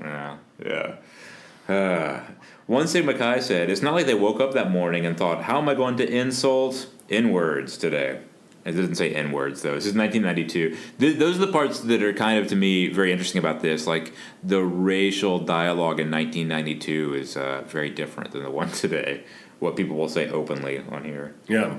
Yeah, 0.00 0.36
yeah. 0.64 0.94
Uh, 1.74 2.20
one 2.66 2.86
Sigma 2.86 3.14
Chi 3.14 3.40
said, 3.40 3.70
It's 3.70 3.82
not 3.82 3.94
like 3.94 4.06
they 4.06 4.14
woke 4.14 4.40
up 4.40 4.52
that 4.54 4.70
morning 4.70 5.04
and 5.04 5.16
thought, 5.16 5.42
How 5.42 5.58
am 5.58 5.68
I 5.68 5.74
going 5.74 5.96
to 5.96 6.08
insult 6.08 6.88
N 7.10 7.32
words 7.32 7.76
today? 7.76 8.20
It 8.64 8.72
doesn't 8.72 8.96
say 8.96 9.14
N 9.14 9.30
words 9.30 9.62
though. 9.62 9.74
This 9.74 9.86
is 9.86 9.94
1992. 9.94 10.76
Th- 10.98 11.16
those 11.16 11.36
are 11.36 11.46
the 11.46 11.52
parts 11.52 11.80
that 11.80 12.02
are 12.02 12.12
kind 12.12 12.40
of 12.40 12.48
to 12.48 12.56
me 12.56 12.88
very 12.88 13.12
interesting 13.12 13.38
about 13.38 13.60
this. 13.60 13.86
Like 13.86 14.12
the 14.42 14.62
racial 14.62 15.38
dialogue 15.38 16.00
in 16.00 16.10
1992 16.10 17.14
is 17.14 17.36
uh, 17.36 17.62
very 17.66 17.90
different 17.90 18.32
than 18.32 18.42
the 18.42 18.50
one 18.50 18.70
today. 18.72 19.22
What 19.60 19.76
people 19.76 19.96
will 19.96 20.08
say 20.08 20.28
openly 20.28 20.82
on 20.90 21.04
here. 21.04 21.34
Yeah. 21.48 21.78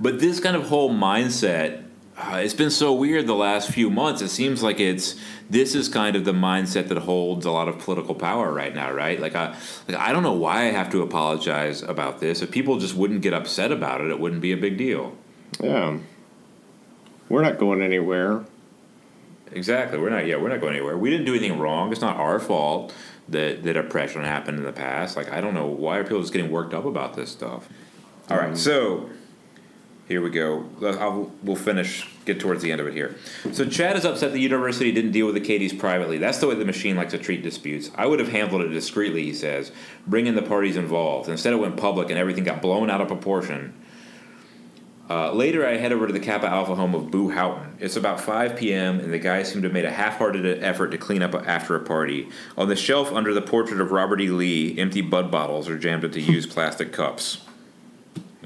But 0.00 0.20
this 0.20 0.40
kind 0.40 0.56
of 0.56 0.68
whole 0.68 0.90
mindset, 0.90 1.84
uh, 2.18 2.40
it's 2.42 2.54
been 2.54 2.70
so 2.70 2.92
weird 2.92 3.26
the 3.26 3.34
last 3.34 3.70
few 3.70 3.90
months. 3.90 4.22
It 4.22 4.28
seems 4.28 4.62
like 4.62 4.80
it's 4.80 5.16
this 5.48 5.74
is 5.74 5.88
kind 5.88 6.16
of 6.16 6.24
the 6.24 6.32
mindset 6.32 6.88
that 6.88 6.98
holds 6.98 7.46
a 7.46 7.50
lot 7.50 7.68
of 7.68 7.78
political 7.78 8.14
power 8.14 8.52
right 8.52 8.74
now, 8.74 8.92
right? 8.92 9.20
Like 9.20 9.34
I, 9.34 9.56
like 9.88 9.96
I 9.96 10.12
don't 10.12 10.22
know 10.22 10.32
why 10.32 10.62
I 10.62 10.70
have 10.70 10.90
to 10.90 11.02
apologize 11.02 11.82
about 11.82 12.20
this. 12.20 12.42
If 12.42 12.50
people 12.50 12.78
just 12.78 12.94
wouldn't 12.94 13.22
get 13.22 13.32
upset 13.32 13.72
about 13.72 14.00
it, 14.00 14.10
it 14.10 14.20
wouldn't 14.20 14.42
be 14.42 14.52
a 14.52 14.56
big 14.56 14.76
deal. 14.76 15.16
Yeah. 15.60 15.98
We're 17.28 17.42
not 17.42 17.58
going 17.58 17.82
anywhere. 17.82 18.44
Exactly. 19.52 19.98
We're 19.98 20.10
not. 20.10 20.26
Yeah, 20.26 20.36
we're 20.36 20.48
not 20.48 20.60
going 20.60 20.74
anywhere. 20.74 20.96
We 20.98 21.10
didn't 21.10 21.26
do 21.26 21.34
anything 21.34 21.58
wrong. 21.58 21.92
It's 21.92 22.00
not 22.00 22.16
our 22.16 22.38
fault 22.38 22.92
that 23.28 23.62
that 23.64 23.76
oppression 23.76 24.22
happened 24.22 24.58
in 24.58 24.64
the 24.64 24.72
past. 24.72 25.16
Like 25.16 25.32
I 25.32 25.40
don't 25.40 25.54
know 25.54 25.66
why 25.66 25.98
are 25.98 26.02
people 26.02 26.20
just 26.20 26.32
getting 26.32 26.50
worked 26.50 26.74
up 26.74 26.84
about 26.84 27.14
this 27.14 27.30
stuff. 27.30 27.68
All 28.28 28.36
right, 28.36 28.56
so 28.56 29.08
here 30.08 30.20
we 30.20 30.30
go. 30.30 30.68
I'll, 30.82 31.32
we'll 31.42 31.56
finish. 31.56 32.08
Get 32.24 32.40
towards 32.40 32.60
the 32.60 32.72
end 32.72 32.80
of 32.80 32.88
it 32.88 32.92
here. 32.92 33.14
So 33.52 33.64
Chad 33.68 33.96
is 33.96 34.04
upset 34.04 34.32
the 34.32 34.40
university 34.40 34.90
didn't 34.90 35.12
deal 35.12 35.26
with 35.26 35.36
the 35.36 35.40
KDs 35.40 35.78
privately. 35.78 36.18
That's 36.18 36.38
the 36.38 36.48
way 36.48 36.56
the 36.56 36.64
machine 36.64 36.96
likes 36.96 37.12
to 37.12 37.18
treat 37.18 37.44
disputes. 37.44 37.90
I 37.94 38.06
would 38.06 38.18
have 38.18 38.30
handled 38.30 38.62
it 38.62 38.68
discreetly, 38.68 39.22
he 39.22 39.32
says, 39.32 39.70
bring 40.08 40.26
in 40.26 40.34
the 40.34 40.42
parties 40.42 40.76
involved. 40.76 41.28
Instead, 41.28 41.52
it 41.52 41.56
went 41.56 41.76
public 41.76 42.10
and 42.10 42.18
everything 42.18 42.42
got 42.42 42.60
blown 42.60 42.90
out 42.90 43.00
of 43.00 43.06
proportion. 43.06 43.74
Uh, 45.08 45.30
later, 45.32 45.64
I 45.64 45.76
head 45.76 45.92
over 45.92 46.08
to 46.08 46.12
the 46.12 46.18
Kappa 46.18 46.48
Alpha 46.48 46.74
home 46.74 46.96
of 46.96 47.12
Boo 47.12 47.30
Houghton. 47.30 47.76
It's 47.78 47.94
about 47.94 48.20
5 48.20 48.56
p.m., 48.56 48.98
and 48.98 49.12
the 49.12 49.20
guys 49.20 49.52
seem 49.52 49.62
to 49.62 49.68
have 49.68 49.72
made 49.72 49.84
a 49.84 49.92
half 49.92 50.18
hearted 50.18 50.64
effort 50.64 50.88
to 50.88 50.98
clean 50.98 51.22
up 51.22 51.32
after 51.46 51.76
a 51.76 51.80
party. 51.80 52.28
On 52.56 52.68
the 52.68 52.74
shelf 52.74 53.12
under 53.12 53.32
the 53.32 53.42
portrait 53.42 53.80
of 53.80 53.92
Robert 53.92 54.20
E. 54.20 54.30
Lee, 54.30 54.76
empty 54.76 55.02
bud 55.02 55.30
bottles 55.30 55.68
are 55.68 55.78
jammed 55.78 56.02
into 56.02 56.20
used 56.20 56.50
plastic 56.50 56.92
cups. 56.92 57.42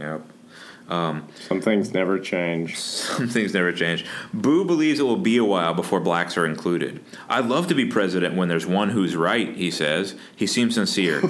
Yep. 0.00 0.22
Some 0.90 1.60
things 1.60 1.92
never 1.92 2.18
change. 2.18 2.76
Some 2.78 3.28
things 3.28 3.54
never 3.54 3.72
change. 3.72 4.04
Boo 4.34 4.64
believes 4.64 4.98
it 4.98 5.04
will 5.04 5.16
be 5.16 5.36
a 5.36 5.44
while 5.44 5.72
before 5.72 6.00
blacks 6.00 6.36
are 6.36 6.44
included. 6.44 7.00
I'd 7.28 7.46
love 7.46 7.68
to 7.68 7.74
be 7.74 7.86
president 7.86 8.34
when 8.34 8.48
there's 8.48 8.66
one 8.66 8.90
who's 8.90 9.14
right, 9.14 9.54
he 9.54 9.70
says. 9.70 10.16
He 10.34 10.46
seems 10.46 10.74
sincere. 10.74 11.22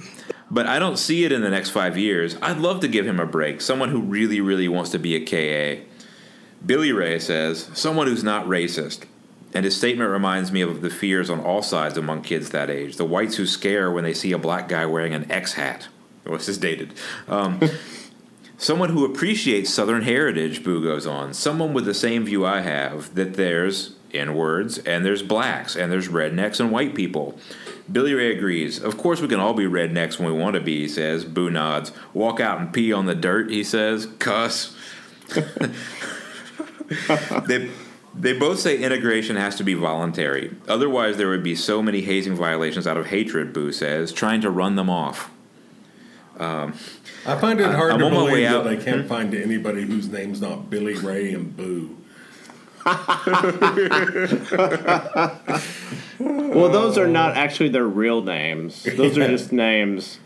but 0.50 0.66
I 0.66 0.78
don't 0.78 0.96
see 0.96 1.24
it 1.24 1.32
in 1.32 1.42
the 1.42 1.50
next 1.50 1.70
five 1.70 1.98
years. 1.98 2.36
I'd 2.40 2.58
love 2.58 2.80
to 2.80 2.88
give 2.88 3.06
him 3.06 3.20
a 3.20 3.26
break, 3.26 3.60
someone 3.60 3.90
who 3.90 4.00
really, 4.00 4.40
really 4.40 4.68
wants 4.68 4.90
to 4.90 4.98
be 4.98 5.14
a 5.14 5.20
KA. 5.20 5.82
Billy 6.64 6.92
Ray 6.92 7.18
says, 7.18 7.70
someone 7.74 8.06
who's 8.06 8.24
not 8.24 8.46
racist. 8.46 9.04
And 9.54 9.66
his 9.66 9.76
statement 9.76 10.08
reminds 10.08 10.50
me 10.50 10.62
of 10.62 10.80
the 10.80 10.88
fears 10.88 11.28
on 11.28 11.38
all 11.40 11.62
sides 11.62 11.98
among 11.98 12.22
kids 12.22 12.50
that 12.50 12.70
age. 12.70 12.96
The 12.96 13.04
whites 13.04 13.36
who 13.36 13.46
scare 13.46 13.90
when 13.90 14.04
they 14.04 14.14
see 14.14 14.32
a 14.32 14.38
black 14.38 14.68
guy 14.68 14.86
wearing 14.86 15.12
an 15.12 15.30
X 15.30 15.54
hat. 15.54 15.88
Oh, 16.24 16.38
this 16.38 16.48
is 16.48 16.56
dated. 16.56 16.94
Um, 17.28 17.60
Someone 18.62 18.90
who 18.90 19.04
appreciates 19.04 19.74
Southern 19.74 20.02
heritage, 20.02 20.62
Boo 20.62 20.80
goes 20.80 21.04
on. 21.04 21.34
Someone 21.34 21.74
with 21.74 21.84
the 21.84 21.92
same 21.92 22.24
view 22.24 22.46
I 22.46 22.60
have 22.60 23.12
that 23.16 23.34
there's 23.34 23.96
N 24.14 24.36
words, 24.36 24.78
and 24.78 25.04
there's 25.04 25.24
blacks, 25.24 25.74
and 25.74 25.90
there's 25.90 26.06
rednecks 26.06 26.60
and 26.60 26.70
white 26.70 26.94
people. 26.94 27.36
Billy 27.90 28.14
Ray 28.14 28.30
agrees. 28.30 28.80
Of 28.80 28.96
course, 28.98 29.20
we 29.20 29.26
can 29.26 29.40
all 29.40 29.52
be 29.52 29.64
rednecks 29.64 30.16
when 30.16 30.32
we 30.32 30.38
want 30.38 30.54
to 30.54 30.60
be, 30.60 30.82
he 30.82 30.88
says. 30.88 31.24
Boo 31.24 31.50
nods. 31.50 31.90
Walk 32.14 32.38
out 32.38 32.60
and 32.60 32.72
pee 32.72 32.92
on 32.92 33.06
the 33.06 33.16
dirt, 33.16 33.50
he 33.50 33.64
says. 33.64 34.06
Cuss. 34.20 34.76
they, 37.48 37.68
they 38.14 38.32
both 38.32 38.60
say 38.60 38.78
integration 38.78 39.34
has 39.34 39.56
to 39.56 39.64
be 39.64 39.74
voluntary. 39.74 40.54
Otherwise, 40.68 41.16
there 41.16 41.30
would 41.30 41.42
be 41.42 41.56
so 41.56 41.82
many 41.82 42.02
hazing 42.02 42.36
violations 42.36 42.86
out 42.86 42.96
of 42.96 43.06
hatred, 43.06 43.52
Boo 43.52 43.72
says, 43.72 44.12
trying 44.12 44.40
to 44.40 44.50
run 44.50 44.76
them 44.76 44.88
off. 44.88 45.31
I 46.38 46.72
find 47.40 47.60
it 47.60 47.70
hard 47.70 47.92
I'm 47.92 48.00
to 48.00 48.06
on 48.06 48.12
way 48.24 48.30
believe 48.30 48.48
that 48.48 48.56
out. 48.56 48.64
they 48.64 48.76
can't 48.76 49.06
find 49.06 49.34
anybody 49.34 49.82
whose 49.82 50.08
name's 50.08 50.40
not 50.40 50.70
Billy 50.70 50.94
Ray 50.94 51.32
and 51.32 51.56
Boo. 51.56 51.96
Well, 56.18 56.68
those 56.68 56.98
are 56.98 57.06
not 57.06 57.36
actually 57.36 57.68
their 57.68 57.86
real 57.86 58.22
names. 58.22 58.82
Those 58.84 59.16
are 59.18 59.28
just 59.28 59.52
names. 59.52 60.18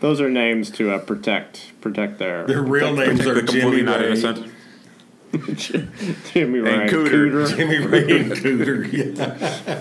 Those 0.00 0.20
are 0.20 0.28
names 0.30 0.70
to 0.72 0.90
uh, 0.92 0.98
protect 0.98 1.72
protect 1.80 2.18
their 2.18 2.44
Their 2.46 2.62
real 2.62 2.94
names 2.94 3.20
They're 3.24 3.32
are 3.36 3.38
completely 3.38 3.78
Jimmy 3.78 3.82
not 3.82 4.00
Ray, 4.00 4.06
innocent. 4.08 4.52
Jimmy 6.32 6.58
Ryan 6.60 6.88
Cooter. 6.88 7.08
Cooter, 7.08 7.56
Jimmy 7.56 7.78
Ray 7.78 8.20
and 8.20 8.32
Cooter. 8.32 8.92
Yeah. 8.92 9.80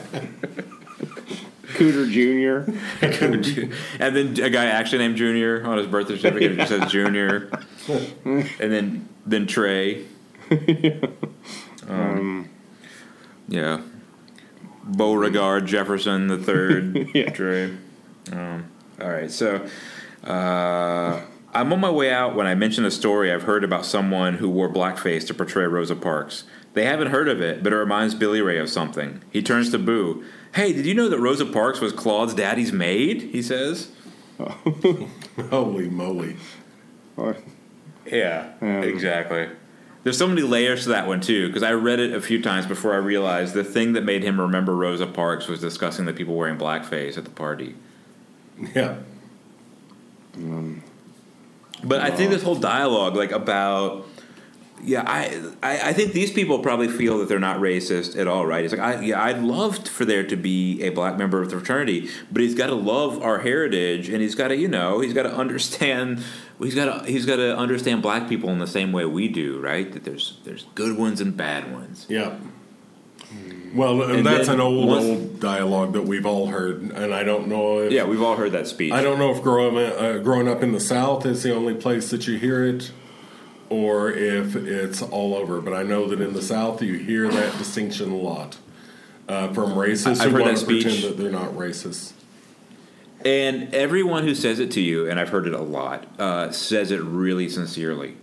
Cooter 1.73 2.09
Junior. 2.09 2.65
and 3.99 4.15
then 4.15 4.39
a 4.43 4.49
guy 4.49 4.65
actually 4.65 4.99
named 4.99 5.17
Junior 5.17 5.63
on 5.65 5.77
his 5.77 5.87
birth 5.87 6.07
certificate 6.07 6.57
just 6.57 6.69
says 6.69 6.91
Junior, 6.91 7.49
and 8.25 8.47
then 8.59 9.09
then 9.25 9.47
Trey. 9.47 10.05
Um, 11.89 12.49
yeah, 13.49 13.81
Beauregard 14.85 15.65
Jefferson 15.65 16.27
the 16.27 16.37
third. 16.37 17.09
Yeah. 17.13 17.29
Trey. 17.31 17.75
Um, 18.31 18.71
all 19.01 19.09
right, 19.09 19.29
so 19.29 19.67
uh, 20.23 21.21
I'm 21.53 21.73
on 21.73 21.79
my 21.79 21.91
way 21.91 22.11
out 22.11 22.35
when 22.35 22.47
I 22.47 22.55
mention 22.55 22.85
a 22.85 22.91
story 22.91 23.31
I've 23.31 23.43
heard 23.43 23.63
about 23.63 23.85
someone 23.85 24.35
who 24.35 24.49
wore 24.49 24.69
blackface 24.69 25.27
to 25.27 25.33
portray 25.33 25.65
Rosa 25.65 25.95
Parks. 25.95 26.45
They 26.73 26.85
haven't 26.85 27.07
heard 27.07 27.27
of 27.27 27.41
it, 27.41 27.61
but 27.63 27.73
it 27.73 27.75
reminds 27.75 28.15
Billy 28.15 28.41
Ray 28.41 28.57
of 28.57 28.69
something. 28.69 29.21
He 29.31 29.41
turns 29.43 29.69
to 29.71 29.77
Boo. 29.79 30.23
Hey, 30.55 30.71
did 30.73 30.85
you 30.85 30.93
know 30.93 31.09
that 31.09 31.19
Rosa 31.19 31.45
Parks 31.45 31.79
was 31.81 31.91
Claude's 31.93 32.33
daddy's 32.33 32.71
maid? 32.71 33.21
He 33.23 33.41
says. 33.41 33.89
Holy 35.49 35.89
moly. 35.89 36.35
Yeah, 38.05 38.51
Um, 38.61 38.83
exactly. 38.83 39.49
There's 40.03 40.17
so 40.17 40.27
many 40.27 40.41
layers 40.41 40.83
to 40.83 40.89
that 40.89 41.07
one 41.07 41.21
too, 41.21 41.47
because 41.47 41.63
I 41.63 41.71
read 41.71 41.99
it 41.99 42.13
a 42.13 42.19
few 42.19 42.41
times 42.41 42.65
before 42.65 42.93
I 42.93 42.97
realized 42.97 43.53
the 43.53 43.63
thing 43.63 43.93
that 43.93 44.03
made 44.03 44.21
him 44.23 44.39
remember 44.41 44.75
Rosa 44.75 45.07
Parks 45.07 45.47
was 45.47 45.61
discussing 45.61 46.05
the 46.05 46.11
people 46.13 46.35
wearing 46.35 46.57
blackface 46.57 47.17
at 47.17 47.23
the 47.23 47.29
party. 47.31 47.75
Yeah. 48.75 48.97
But 51.83 52.01
I 52.01 52.11
think 52.11 52.31
this 52.31 52.43
whole 52.43 52.55
dialogue, 52.55 53.15
like 53.15 53.31
about, 53.31 54.05
yeah, 54.83 55.03
I, 55.05 55.41
I 55.61 55.89
I 55.89 55.93
think 55.93 56.13
these 56.13 56.31
people 56.31 56.59
probably 56.59 56.87
feel 56.87 57.17
that 57.19 57.29
they're 57.29 57.39
not 57.39 57.59
racist 57.59 58.17
at 58.19 58.27
all, 58.27 58.45
right? 58.45 58.63
It's 58.65 58.73
like, 58.73 58.81
I 58.81 59.01
yeah, 59.01 59.21
I'd 59.23 59.41
love 59.41 59.87
for 59.87 60.05
there 60.05 60.23
to 60.27 60.35
be 60.35 60.81
a 60.83 60.89
black 60.89 61.17
member 61.17 61.41
of 61.41 61.49
the 61.49 61.57
fraternity, 61.57 62.09
but 62.31 62.41
he's 62.41 62.55
got 62.55 62.67
to 62.67 62.75
love 62.75 63.21
our 63.21 63.39
heritage, 63.39 64.09
and 64.09 64.21
he's 64.21 64.35
got 64.35 64.49
to, 64.49 64.55
you 64.57 64.67
know, 64.67 64.99
he's 64.99 65.13
got 65.13 65.23
to 65.23 65.33
understand. 65.33 66.23
He's 66.59 66.75
got 66.75 67.03
to 67.05 67.11
he's 67.11 67.25
got 67.25 67.37
to 67.37 67.57
understand 67.57 68.01
black 68.01 68.29
people 68.29 68.49
in 68.49 68.59
the 68.59 68.67
same 68.67 68.91
way 68.91 69.05
we 69.05 69.27
do, 69.27 69.59
right? 69.59 69.91
That 69.91 70.03
there's 70.03 70.37
there's 70.43 70.65
good 70.75 70.97
ones 70.97 71.19
and 71.21 71.35
bad 71.35 71.71
ones. 71.73 72.05
Yeah. 72.09 72.35
Well, 73.73 74.03
And 74.03 74.23
that's 74.23 74.49
an 74.49 74.59
old, 74.59 74.87
once- 74.87 75.03
old 75.05 75.39
dialogue 75.39 75.93
that 75.93 76.03
we've 76.03 76.27
all 76.27 76.45
heard, 76.47 76.81
and 76.81 77.11
I 77.13 77.23
don't 77.23 77.47
know 77.47 77.79
if 77.79 77.91
Yeah, 77.91 78.03
we've 78.05 78.21
all 78.21 78.35
heard 78.35 78.51
that 78.51 78.67
speech. 78.67 78.91
I 78.93 79.01
don't 79.01 79.17
know 79.17 79.31
if 79.31 79.41
growing 79.41 79.75
uh, 79.77 80.19
growing 80.23 80.47
up 80.47 80.61
in 80.61 80.73
the 80.73 80.79
South 80.79 81.25
is 81.25 81.41
the 81.41 81.55
only 81.55 81.73
place 81.73 82.11
that 82.11 82.27
you 82.27 82.37
hear 82.37 82.63
it, 82.65 82.91
or 83.73 84.11
if 84.11 84.55
it's 84.55 85.01
all 85.01 85.33
over. 85.33 85.59
But 85.59 85.73
I 85.73 85.81
know 85.81 86.07
that 86.07 86.21
in 86.21 86.33
the 86.33 86.41
South 86.43 86.81
you 86.83 86.93
hear 86.93 87.27
that 87.27 87.57
distinction 87.57 88.11
a 88.11 88.15
lot 88.15 88.57
uh, 89.27 89.51
from 89.51 89.71
racists 89.71 90.21
I've 90.21 90.29
who 90.29 90.37
heard 90.37 90.41
want 90.41 90.55
that 90.55 90.59
to 90.59 90.65
speech. 90.65 90.83
pretend 90.83 91.03
that 91.03 91.17
they're 91.17 91.31
not 91.31 91.53
racist. 91.53 92.13
And 93.25 93.73
everyone 93.73 94.23
who 94.23 94.35
says 94.35 94.59
it 94.59 94.69
to 94.71 94.81
you, 94.81 95.09
and 95.09 95.19
I've 95.19 95.29
heard 95.29 95.47
it 95.47 95.53
a 95.53 95.61
lot, 95.61 96.05
uh, 96.19 96.51
says 96.51 96.91
it 96.91 97.01
really 97.01 97.49
sincerely. 97.49 98.15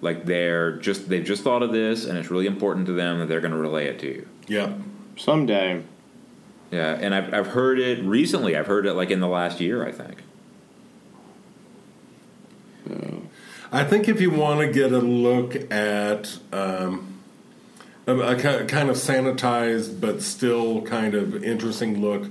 Like 0.00 0.24
they're 0.26 0.72
just 0.76 1.08
they've 1.08 1.24
just 1.24 1.42
thought 1.42 1.62
of 1.62 1.72
this, 1.72 2.04
and 2.04 2.16
it's 2.16 2.30
really 2.30 2.46
important 2.46 2.86
to 2.86 2.92
them 2.92 3.18
that 3.18 3.26
they're 3.26 3.40
going 3.40 3.52
to 3.52 3.58
relay 3.58 3.86
it 3.86 3.98
to 4.00 4.06
you. 4.06 4.28
Yeah. 4.46 4.74
Someday. 5.16 5.82
Yeah, 6.70 6.94
and 6.94 7.14
I've 7.14 7.34
I've 7.34 7.46
heard 7.48 7.78
it 7.78 8.04
recently. 8.04 8.56
I've 8.56 8.66
heard 8.66 8.86
it 8.86 8.94
like 8.94 9.10
in 9.10 9.20
the 9.20 9.28
last 9.28 9.60
year, 9.60 9.86
I 9.86 9.92
think. 9.92 10.18
I 13.74 13.84
think 13.84 14.06
if 14.06 14.20
you 14.20 14.30
want 14.30 14.60
to 14.60 14.66
get 14.70 14.92
a 14.92 14.98
look 14.98 15.56
at 15.72 16.38
um, 16.52 17.18
a, 18.06 18.14
a 18.14 18.36
kind 18.36 18.90
of 18.90 18.96
sanitized 18.96 19.98
but 19.98 20.20
still 20.22 20.82
kind 20.82 21.14
of 21.14 21.42
interesting 21.42 22.02
look 22.02 22.28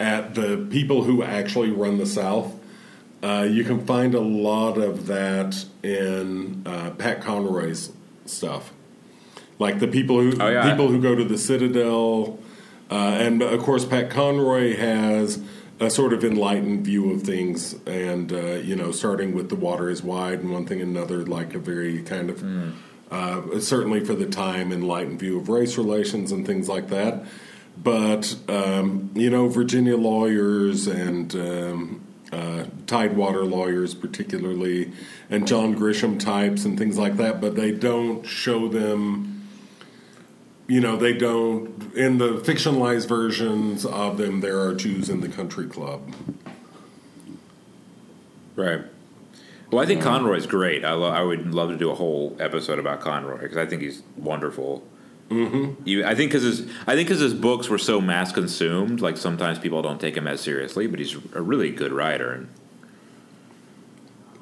at 0.00 0.34
the 0.34 0.66
people 0.70 1.04
who 1.04 1.22
actually 1.22 1.70
run 1.70 1.98
the 1.98 2.06
South, 2.06 2.54
uh, 3.22 3.46
you 3.48 3.62
can 3.62 3.86
find 3.86 4.14
a 4.14 4.20
lot 4.20 4.78
of 4.78 5.06
that 5.06 5.64
in 5.84 6.62
uh, 6.66 6.90
Pat 6.98 7.20
Conroy's 7.22 7.92
stuff. 8.26 8.72
Like 9.60 9.78
the 9.78 9.88
people 9.88 10.20
who 10.20 10.40
Oh, 10.40 10.48
yeah. 10.48 10.68
people 10.68 10.88
who 10.88 11.00
go 11.00 11.14
to 11.14 11.24
the 11.24 11.38
Citadel, 11.38 12.38
uh, 12.90 12.94
and 12.94 13.42
of 13.42 13.60
course 13.60 13.84
Pat 13.84 14.10
Conroy 14.10 14.74
has 14.76 15.40
a 15.80 15.90
sort 15.90 16.12
of 16.12 16.22
enlightened 16.22 16.84
view 16.84 17.10
of 17.12 17.22
things, 17.22 17.74
and 17.86 18.32
uh, 18.32 18.52
you 18.56 18.76
know, 18.76 18.92
starting 18.92 19.34
with 19.34 19.48
the 19.48 19.56
water 19.56 19.88
is 19.88 20.02
wide 20.02 20.40
and 20.40 20.52
one 20.52 20.66
thing 20.66 20.80
and 20.80 20.94
another, 20.94 21.24
like 21.24 21.54
a 21.54 21.58
very 21.58 22.02
kind 22.02 22.30
of 22.30 22.42
uh, 23.10 23.58
certainly 23.60 24.04
for 24.04 24.14
the 24.14 24.26
time 24.26 24.72
enlightened 24.72 25.18
view 25.18 25.38
of 25.38 25.48
race 25.48 25.76
relations 25.76 26.30
and 26.30 26.46
things 26.46 26.68
like 26.68 26.88
that. 26.88 27.24
But 27.82 28.36
um, 28.48 29.10
you 29.14 29.30
know, 29.30 29.48
Virginia 29.48 29.96
lawyers 29.96 30.86
and 30.86 31.34
um, 31.34 32.06
uh, 32.30 32.64
Tidewater 32.86 33.44
lawyers, 33.44 33.94
particularly, 33.94 34.92
and 35.30 35.48
John 35.48 35.74
Grisham 35.74 36.20
types 36.20 36.64
and 36.64 36.78
things 36.78 36.98
like 36.98 37.16
that, 37.16 37.40
but 37.40 37.56
they 37.56 37.72
don't 37.72 38.24
show 38.26 38.68
them 38.68 39.29
you 40.70 40.80
know 40.80 40.96
they 40.96 41.12
don't 41.12 41.92
in 41.94 42.18
the 42.18 42.34
fictionalized 42.38 43.08
versions 43.08 43.84
of 43.84 44.16
them 44.16 44.40
there 44.40 44.58
are 44.60 44.74
jews 44.74 45.08
in 45.08 45.20
the 45.20 45.28
country 45.28 45.66
club 45.66 46.00
Right. 48.60 48.82
Well, 49.70 49.82
I 49.82 49.86
think 49.86 50.02
Conroy's 50.02 50.46
great. 50.46 50.84
I, 50.84 50.92
lo- 50.92 51.10
I 51.10 51.22
would 51.22 51.54
love 51.54 51.70
to 51.70 51.76
do 51.76 51.90
a 51.90 51.94
whole 51.94 52.36
episode 52.40 52.78
about 52.78 53.00
Conroy 53.00 53.40
because 53.40 53.56
I 53.56 53.66
think 53.66 53.82
he's 53.82 54.02
wonderful. 54.16 54.86
Mm-hmm. 55.30 56.04
I 56.04 56.14
think 56.14 56.32
because 56.32 56.42
his 56.42 56.60
I 56.88 56.96
think 56.96 57.08
because 57.08 57.20
his 57.20 57.34
books 57.34 57.68
were 57.68 57.78
so 57.78 58.00
mass 58.00 58.32
consumed, 58.32 59.00
like 59.00 59.16
sometimes 59.16 59.60
people 59.60 59.80
don't 59.80 60.00
take 60.00 60.16
him 60.16 60.26
as 60.26 60.40
seriously. 60.40 60.88
But 60.88 60.98
he's 60.98 61.16
a 61.34 61.40
really 61.40 61.70
good 61.70 61.92
writer, 61.92 62.32
and 62.32 62.48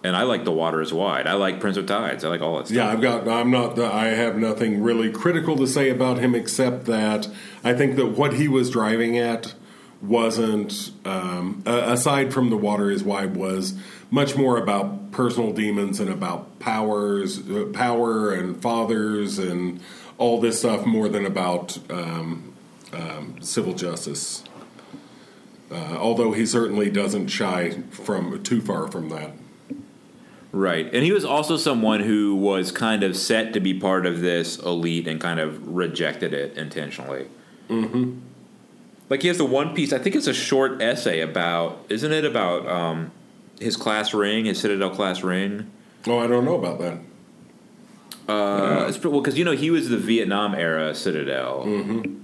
and 0.05 0.15
I 0.17 0.23
like 0.23 0.45
The 0.45 0.53
Water 0.53 0.81
Is 0.81 0.93
Wide. 0.93 1.27
I 1.27 1.35
like 1.35 1.59
Prince 1.61 1.77
of 1.77 1.87
Tides. 1.87 2.25
I 2.25 2.29
like 2.29 2.41
all 2.41 2.59
that 2.59 2.67
stuff. 2.67 2.77
yeah 2.77 2.89
i've 2.89 3.01
got 3.01 3.27
i'm 3.29 3.51
not 3.51 3.79
i 3.79 4.09
have 4.09 4.37
nothing 4.37 4.81
really 4.83 5.11
critical 5.11 5.57
to 5.57 5.67
say 5.67 5.91
about 5.91 6.19
him 6.19 6.35
except 6.35 6.85
that 6.87 7.29
i 7.65 7.75
think 7.75 7.97
that 7.97 8.07
what 8.07 8.35
he 8.35 8.47
was 8.49 8.71
driving 8.71 9.19
at 9.19 9.55
wasn't 10.01 10.93
um, 11.05 11.61
aside 11.67 12.33
from 12.33 12.51
the 12.51 12.57
water 12.57 12.89
is 12.91 13.03
wide 13.03 13.37
was 13.37 13.75
much 14.11 14.37
more 14.37 14.57
about 14.57 15.11
personal 15.11 15.53
demons 15.53 15.99
and 15.99 16.09
about 16.09 16.59
powers 16.61 17.41
uh, 17.51 17.65
power 17.73 18.33
and 18.33 18.63
fathers 18.63 19.39
and 19.41 19.81
all 20.17 20.41
this 20.41 20.61
stuff 20.61 20.87
more 20.87 21.09
than 21.09 21.27
about 21.27 21.79
um, 21.91 22.55
um, 22.93 23.37
civil 23.41 23.75
justice 23.75 24.45
uh, 25.73 25.97
although 25.99 26.31
he 26.33 26.47
certainly 26.47 26.89
doesn't 26.89 27.27
shy 27.27 27.71
from 27.91 28.41
too 28.45 28.61
far 28.61 28.89
from 28.89 29.09
that 29.09 29.33
Right. 30.51 30.87
And 30.93 31.05
he 31.05 31.13
was 31.13 31.25
also 31.25 31.57
someone 31.57 32.01
who 32.01 32.35
was 32.35 32.73
kind 32.73 33.03
of 33.03 33.17
set 33.17 33.53
to 33.53 33.61
be 33.61 33.75
part 33.75 34.07
of 34.07 34.21
this 34.21 34.59
elite 34.59 35.07
and 35.07 35.21
kind 35.21 35.41
of 35.41 35.69
rejected 35.69 36.33
it 36.33 36.57
intentionally. 36.57 37.27
Mm-hmm. 37.69 38.21
Like 39.11 39.23
he 39.23 39.29
has 39.29 39.39
the 39.39 39.45
one 39.45 39.75
piece, 39.75 39.93
I 39.93 39.99
think 39.99 40.17
it's 40.17 40.27
a 40.27 40.35
short 40.35 40.81
essay 40.81 41.21
about, 41.21 41.85
isn't 41.89 42.13
it 42.13 42.25
about 42.25 42.67
um, 42.67 43.11
his 43.61 43.77
class 43.77 44.15
ring, 44.15 44.47
his 44.47 44.59
Citadel 44.61 44.91
class 44.91 45.23
ring? 45.23 45.71
oh 46.07 46.19
i 46.21 46.27
don't 46.27 46.45
know 46.45 46.55
about 46.55 46.79
that 46.79 46.99
Uh, 48.29 48.87
it's, 48.89 49.03
well, 49.03 49.21
because, 49.21 49.39
you 49.39 49.45
know, 49.45 49.53
he 49.57 49.71
was 49.71 49.89
the 49.89 49.97
Vietnam 49.97 50.55
era 50.55 50.95
Citadel. 50.95 51.65
Mm-hmm. 51.67 52.15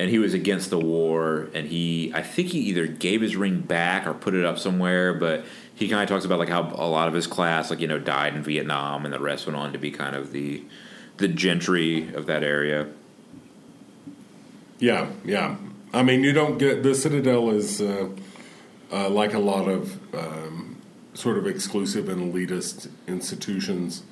And 0.00 0.10
he 0.10 0.18
was 0.18 0.34
against 0.34 0.70
the 0.70 0.78
war, 0.78 1.48
and 1.54 1.66
he, 1.68 2.12
I 2.14 2.22
think 2.22 2.48
he 2.48 2.58
either 2.60 2.86
gave 2.86 3.20
his 3.20 3.34
ring 3.34 3.60
back 3.60 4.06
or 4.06 4.14
put 4.14 4.34
it 4.34 4.44
up 4.44 4.58
somewhere, 4.58 5.14
but 5.14 5.44
he 5.78 5.88
kind 5.88 6.02
of 6.02 6.08
talks 6.08 6.24
about 6.24 6.40
like 6.40 6.48
how 6.48 6.62
a 6.74 6.88
lot 6.88 7.06
of 7.06 7.14
his 7.14 7.28
class, 7.28 7.70
like 7.70 7.78
you 7.78 7.86
know, 7.86 8.00
died 8.00 8.34
in 8.34 8.42
Vietnam, 8.42 9.04
and 9.04 9.14
the 9.14 9.20
rest 9.20 9.46
went 9.46 9.56
on 9.56 9.72
to 9.72 9.78
be 9.78 9.92
kind 9.92 10.16
of 10.16 10.32
the 10.32 10.64
the 11.18 11.28
gentry 11.28 12.12
of 12.14 12.26
that 12.26 12.42
area. 12.42 12.88
Yeah, 14.80 15.10
yeah. 15.24 15.56
I 15.92 16.02
mean, 16.02 16.24
you 16.24 16.32
don't 16.32 16.58
get 16.58 16.82
the 16.82 16.96
Citadel 16.96 17.50
is 17.50 17.80
uh, 17.80 18.08
uh, 18.90 19.08
like 19.08 19.34
a 19.34 19.38
lot 19.38 19.68
of 19.68 20.14
um, 20.16 20.78
sort 21.14 21.38
of 21.38 21.46
exclusive 21.46 22.08
and 22.08 22.34
elitist 22.34 22.88
institutions. 23.06 24.02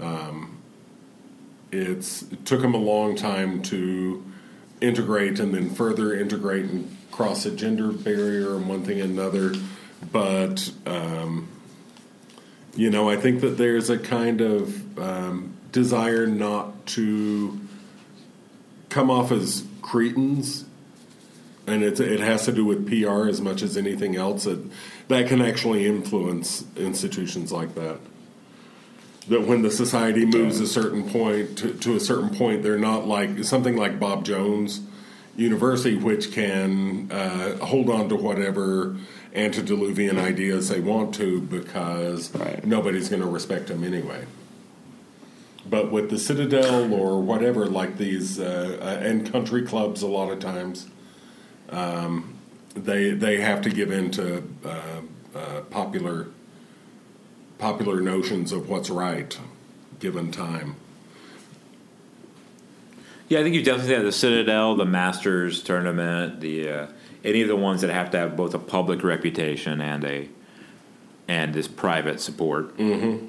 Um, 0.00 0.58
it's 1.70 2.22
it 2.22 2.44
took 2.44 2.60
them 2.60 2.74
a 2.74 2.78
long 2.78 3.14
time 3.14 3.62
to 3.62 4.24
integrate 4.80 5.38
and 5.38 5.54
then 5.54 5.70
further 5.70 6.12
integrate 6.12 6.64
and 6.64 6.96
cross 7.12 7.46
a 7.46 7.52
gender 7.52 7.92
barrier 7.92 8.56
and 8.56 8.68
one 8.68 8.82
thing 8.82 9.00
and 9.00 9.16
another. 9.16 9.54
But 10.12 10.72
um, 10.86 11.48
you 12.74 12.90
know, 12.90 13.10
I 13.10 13.16
think 13.16 13.40
that 13.40 13.58
there's 13.58 13.90
a 13.90 13.98
kind 13.98 14.40
of 14.40 14.98
um, 14.98 15.54
desire 15.72 16.26
not 16.26 16.86
to 16.86 17.60
come 18.88 19.10
off 19.10 19.32
as 19.32 19.64
cretins, 19.82 20.64
and 21.66 21.82
it 21.82 21.98
it 21.98 22.20
has 22.20 22.44
to 22.44 22.52
do 22.52 22.64
with 22.64 22.86
PR 22.86 23.28
as 23.28 23.40
much 23.40 23.62
as 23.62 23.76
anything 23.76 24.16
else. 24.16 24.44
That 24.44 24.64
that 25.08 25.26
can 25.26 25.42
actually 25.42 25.86
influence 25.86 26.64
institutions 26.76 27.50
like 27.50 27.74
that. 27.74 27.98
That 29.28 29.42
when 29.42 29.62
the 29.62 29.70
society 29.70 30.24
moves 30.24 30.60
a 30.60 30.66
certain 30.66 31.10
point 31.10 31.58
to, 31.58 31.74
to 31.74 31.96
a 31.96 32.00
certain 32.00 32.30
point, 32.30 32.62
they're 32.62 32.78
not 32.78 33.06
like 33.06 33.44
something 33.44 33.76
like 33.76 33.98
Bob 33.98 34.24
Jones 34.24 34.80
University, 35.36 35.96
which 35.96 36.32
can 36.32 37.10
uh, 37.10 37.56
hold 37.64 37.90
on 37.90 38.08
to 38.08 38.16
whatever 38.16 38.96
antediluvian 39.34 40.18
ideas 40.18 40.68
they 40.68 40.80
want 40.80 41.14
to 41.16 41.40
because 41.40 42.34
Right. 42.34 42.64
nobody's 42.66 43.08
going 43.08 43.22
to 43.22 43.28
respect 43.28 43.68
them 43.68 43.84
anyway. 43.84 44.24
But 45.68 45.92
with 45.92 46.08
the 46.10 46.18
Citadel 46.18 46.92
or 46.94 47.20
whatever, 47.20 47.66
like 47.66 47.98
these 47.98 48.40
uh, 48.40 48.78
uh, 48.80 49.04
and 49.06 49.30
country 49.30 49.62
clubs, 49.62 50.02
a 50.02 50.06
lot 50.06 50.30
of 50.30 50.38
times, 50.40 50.86
um, 51.70 52.34
they 52.74 53.10
they 53.10 53.40
have 53.40 53.60
to 53.62 53.70
give 53.70 53.90
in 53.90 54.10
to 54.12 54.42
uh, 54.64 55.00
uh, 55.34 55.60
popular 55.70 56.28
popular 57.58 58.00
notions 58.00 58.52
of 58.52 58.68
what's 58.68 58.88
right, 58.88 59.38
given 60.00 60.30
time. 60.30 60.76
Yeah, 63.28 63.40
I 63.40 63.42
think 63.42 63.54
you 63.54 63.62
definitely 63.62 63.94
have 63.94 64.04
the 64.04 64.12
Citadel, 64.12 64.74
the 64.74 64.86
Masters 64.86 65.62
tournament, 65.62 66.40
the 66.40 66.68
uh, 66.70 66.86
any 67.24 67.42
of 67.42 67.48
the 67.48 67.56
ones 67.56 67.80
that 67.80 67.90
have 67.90 68.10
to 68.12 68.18
have 68.18 68.36
both 68.36 68.54
a 68.54 68.58
public 68.58 69.02
reputation 69.02 69.80
and 69.80 70.04
a 70.04 70.28
and 71.26 71.52
this 71.52 71.68
private 71.68 72.20
support. 72.20 72.76
Mm-hmm. 72.78 73.26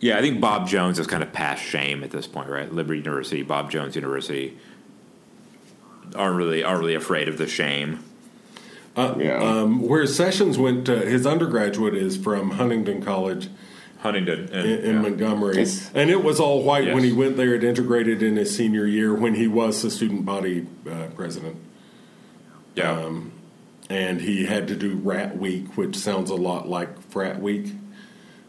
Yeah, 0.00 0.16
I 0.16 0.20
think 0.20 0.40
Bob 0.40 0.68
Jones 0.68 0.98
is 0.98 1.06
kind 1.06 1.22
of 1.22 1.32
past 1.32 1.62
shame 1.62 2.04
at 2.04 2.10
this 2.10 2.26
point, 2.26 2.48
right? 2.48 2.72
Liberty 2.72 3.00
University, 3.00 3.42
Bob 3.42 3.70
Jones 3.70 3.96
University 3.96 4.56
aren't 6.14 6.36
really 6.36 6.62
aren't 6.62 6.80
really 6.80 6.94
afraid 6.94 7.28
of 7.28 7.38
the 7.38 7.46
shame. 7.46 8.04
Yeah. 8.96 9.38
Um, 9.38 9.82
where 9.82 10.04
Sessions 10.06 10.58
went, 10.58 10.86
to, 10.86 10.98
his 10.98 11.24
undergraduate 11.24 11.94
is 11.94 12.16
from 12.16 12.52
Huntingdon 12.52 13.00
College 13.02 13.48
Huntingdon 14.00 14.48
and, 14.52 14.68
in, 14.68 14.78
in 14.80 14.94
yeah. 14.96 15.02
Montgomery, 15.02 15.52
It's- 15.52 15.90
and 15.94 16.10
it 16.10 16.22
was 16.22 16.40
all 16.40 16.62
white 16.62 16.92
when 16.92 17.04
he 17.04 17.12
went 17.12 17.36
there. 17.36 17.54
It 17.54 17.64
integrated 17.64 18.22
in 18.22 18.36
his 18.36 18.54
senior 18.54 18.86
year 18.86 19.14
when 19.14 19.34
he 19.34 19.48
was 19.48 19.82
the 19.82 19.90
student 19.90 20.24
body 20.24 20.66
uh, 20.88 21.08
president. 21.14 21.56
Yeah. 22.78 22.92
Um, 22.92 23.32
and 23.90 24.20
he 24.20 24.44
had 24.44 24.68
to 24.68 24.76
do 24.76 24.96
Rat 24.96 25.36
Week, 25.36 25.76
which 25.76 25.96
sounds 25.96 26.30
a 26.30 26.34
lot 26.34 26.68
like 26.68 27.00
Frat 27.10 27.40
Week, 27.40 27.72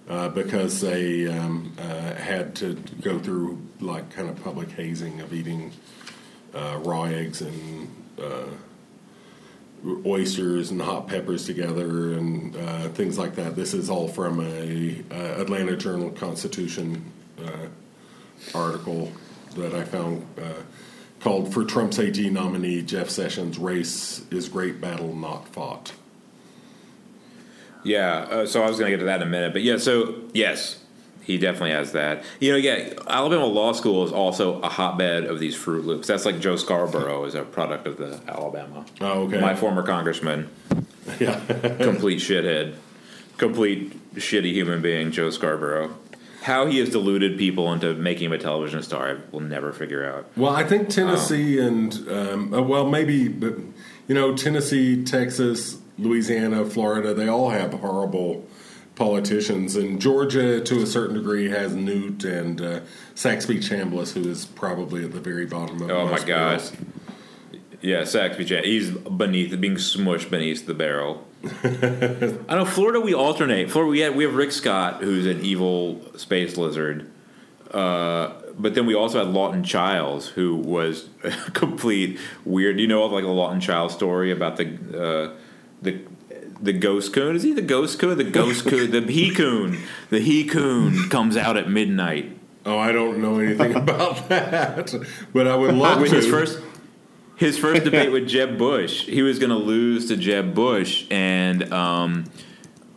uh, 0.07 0.29
because 0.29 0.81
they 0.81 1.27
um, 1.27 1.73
uh, 1.79 2.13
had 2.13 2.55
to 2.57 2.73
go 3.01 3.19
through 3.19 3.59
like 3.79 4.11
kind 4.11 4.29
of 4.29 4.41
public 4.43 4.69
hazing 4.71 5.21
of 5.21 5.33
eating 5.33 5.71
uh, 6.53 6.79
raw 6.83 7.03
eggs 7.03 7.41
and 7.41 7.89
uh, 8.21 8.47
oysters 10.05 10.71
and 10.71 10.81
hot 10.81 11.07
peppers 11.07 11.45
together 11.45 12.13
and 12.13 12.55
uh, 12.55 12.89
things 12.89 13.17
like 13.17 13.35
that. 13.35 13.55
This 13.55 13.73
is 13.73 13.89
all 13.89 14.09
from 14.09 14.41
a 14.41 15.01
Atlanta 15.39 15.77
Journal 15.77 16.11
Constitution 16.11 17.11
uh, 17.43 17.67
article 18.53 19.11
that 19.55 19.73
I 19.73 19.85
found 19.85 20.25
called 21.19 21.53
"For 21.53 21.63
Trump's 21.63 21.99
AG 21.99 22.29
Nominee 22.29 22.81
Jeff 22.81 23.09
Sessions: 23.09 23.57
Race 23.57 24.23
is 24.31 24.49
Great 24.49 24.79
Battle 24.81 25.13
Not 25.13 25.47
Fought." 25.49 25.93
Yeah, 27.83 28.27
uh, 28.29 28.45
so 28.45 28.61
I 28.61 28.67
was 28.67 28.77
going 28.77 28.91
to 28.91 28.97
get 28.97 28.99
to 28.99 29.05
that 29.05 29.21
in 29.21 29.27
a 29.27 29.31
minute, 29.31 29.53
but 29.53 29.61
yeah, 29.61 29.77
so 29.77 30.15
yes, 30.33 30.83
he 31.23 31.37
definitely 31.37 31.71
has 31.71 31.93
that. 31.93 32.23
You 32.39 32.51
know, 32.51 32.57
yeah, 32.57 32.93
Alabama 33.07 33.45
Law 33.45 33.71
School 33.71 34.03
is 34.03 34.11
also 34.11 34.59
a 34.61 34.67
hotbed 34.67 35.25
of 35.25 35.39
these 35.39 35.55
Fruit 35.55 35.85
Loops. 35.85 36.07
That's 36.07 36.25
like 36.25 36.39
Joe 36.39 36.55
Scarborough 36.57 37.23
is 37.25 37.35
a 37.35 37.43
product 37.43 37.87
of 37.87 37.97
the 37.97 38.19
Alabama. 38.27 38.85
Oh, 38.99 39.23
okay. 39.23 39.39
My 39.39 39.55
former 39.55 39.83
congressman, 39.83 40.49
Yeah, 41.19 41.39
complete 41.81 42.19
shithead, 42.19 42.75
complete 43.37 44.15
shitty 44.15 44.51
human 44.51 44.81
being, 44.81 45.11
Joe 45.11 45.29
Scarborough. 45.29 45.95
How 46.41 46.65
he 46.67 46.79
has 46.79 46.89
deluded 46.89 47.37
people 47.37 47.71
into 47.73 47.93
making 47.95 48.27
him 48.27 48.33
a 48.33 48.37
television 48.37 48.81
star, 48.81 49.09
I 49.09 49.17
will 49.31 49.41
never 49.41 49.73
figure 49.73 50.05
out. 50.09 50.25
well, 50.37 50.55
I 50.55 50.63
think 50.63 50.89
Tennessee 50.89 51.59
and 51.59 51.93
um, 52.09 52.53
uh, 52.53 52.61
well, 52.61 52.87
maybe, 52.87 53.27
but 53.27 53.55
you 54.07 54.15
know, 54.15 54.35
Tennessee, 54.35 55.03
Texas, 55.03 55.77
Louisiana, 55.97 56.65
Florida, 56.65 57.13
they 57.13 57.27
all 57.27 57.49
have 57.49 57.73
horrible 57.73 58.47
politicians, 58.95 59.75
and 59.75 59.99
Georgia, 60.01 60.61
to 60.61 60.81
a 60.81 60.85
certain 60.85 61.15
degree, 61.15 61.49
has 61.49 61.73
Newt 61.73 62.23
and 62.23 62.61
uh, 62.61 62.79
Saxby 63.15 63.59
Chambliss, 63.59 64.13
who 64.13 64.29
is 64.29 64.45
probably 64.45 65.05
at 65.05 65.11
the 65.13 65.21
very 65.21 65.45
bottom 65.45 65.81
of. 65.81 65.89
Oh 65.89 66.07
my 66.07 66.23
God. 66.23 66.61
Yeah, 67.81 68.03
Saxby 68.03 68.45
Chambliss. 68.45 68.65
He's 68.65 68.91
beneath, 68.91 69.59
being 69.59 69.75
smushed 69.75 70.29
beneath 70.29 70.65
the 70.65 70.73
barrel. 70.73 71.25
I 71.63 72.55
know 72.55 72.65
Florida. 72.65 72.99
We 72.99 73.13
alternate. 73.13 73.71
Florida. 73.71 73.89
We 73.89 73.99
have 73.99 74.15
we 74.15 74.23
have 74.25 74.35
Rick 74.35 74.51
Scott, 74.51 75.01
who's 75.01 75.25
an 75.25 75.41
evil 75.41 76.01
space 76.17 76.57
lizard. 76.57 77.09
Uh, 77.71 78.33
but 78.57 78.73
then 78.73 78.85
we 78.85 78.95
also 78.95 79.23
had 79.23 79.33
Lawton 79.33 79.63
Chiles, 79.63 80.29
who 80.29 80.55
was 80.55 81.07
a 81.23 81.31
complete 81.51 82.19
weird. 82.43 82.79
You 82.79 82.87
know, 82.87 83.05
like 83.05 83.23
the 83.23 83.29
Lawton 83.29 83.61
Chiles 83.61 83.93
story 83.93 84.31
about 84.31 84.57
the 84.57 84.65
uh, 84.93 85.37
the 85.81 86.01
the 86.61 86.73
ghost 86.73 87.13
coon. 87.13 87.35
Is 87.35 87.43
he 87.43 87.53
the 87.53 87.61
ghost 87.61 87.99
coon? 87.99 88.17
The 88.17 88.23
ghost 88.25 88.65
coon. 88.67 88.91
The 88.91 89.01
he 89.01 89.33
coon. 89.33 89.79
The 90.09 90.19
he 90.19 90.43
coon 90.43 91.09
comes 91.09 91.37
out 91.37 91.55
at 91.55 91.69
midnight. 91.69 92.37
Oh, 92.65 92.77
I 92.77 92.91
don't 92.91 93.19
know 93.19 93.39
anything 93.39 93.73
about 93.83 94.27
that, 94.27 94.93
but 95.31 95.47
I 95.47 95.55
would 95.55 95.73
love 95.73 96.01
When 96.01 96.09
to. 96.09 96.17
his 96.17 96.27
first 96.27 96.59
his 97.39 97.57
first 97.57 97.83
debate 97.85 98.11
with 98.11 98.27
Jeb 98.27 98.57
Bush, 98.57 99.05
he 99.05 99.21
was 99.21 99.39
going 99.39 99.49
to 99.49 99.55
lose 99.55 100.07
to 100.09 100.17
Jeb 100.17 100.53
Bush, 100.53 101.05
and 101.09 101.71
um, 101.73 102.25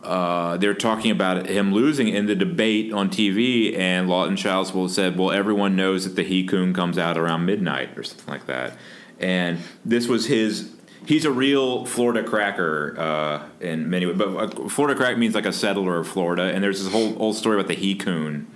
uh, 0.03 0.57
they're 0.57 0.73
talking 0.73 1.11
about 1.11 1.47
him 1.47 1.73
losing 1.73 2.09
in 2.09 2.25
the 2.25 2.35
debate 2.35 2.91
on 2.91 3.09
TV. 3.09 3.77
And 3.77 4.09
Lawton 4.09 4.35
Chiles 4.35 4.73
will 4.73 4.89
said, 4.89 5.17
"Well, 5.17 5.31
everyone 5.31 5.77
knows 5.77 6.03
that 6.03 6.15
the 6.15 6.23
he 6.23 6.45
coon 6.45 6.73
comes 6.73 6.97
out 6.97 7.17
around 7.17 7.45
midnight 7.45 7.97
or 7.97 8.03
something 8.03 8.27
like 8.27 8.45
that." 8.47 8.77
And 9.19 9.59
this 9.85 10.07
was 10.07 10.27
his. 10.27 10.71
He's 11.05 11.25
a 11.25 11.31
real 11.31 11.85
Florida 11.85 12.23
cracker 12.27 12.95
uh, 12.97 13.43
in 13.59 13.89
many 13.89 14.05
ways, 14.05 14.17
but 14.17 14.27
uh, 14.27 14.69
Florida 14.69 14.97
crack 14.97 15.17
means 15.17 15.35
like 15.35 15.45
a 15.45 15.53
settler 15.53 15.99
of 15.99 16.07
Florida. 16.07 16.43
And 16.43 16.61
there's 16.61 16.83
this 16.83 16.91
whole 16.91 17.21
old 17.21 17.37
story 17.37 17.55
about 17.55 17.67
the 17.67 17.75
he 17.75 17.95
coon 17.95 18.52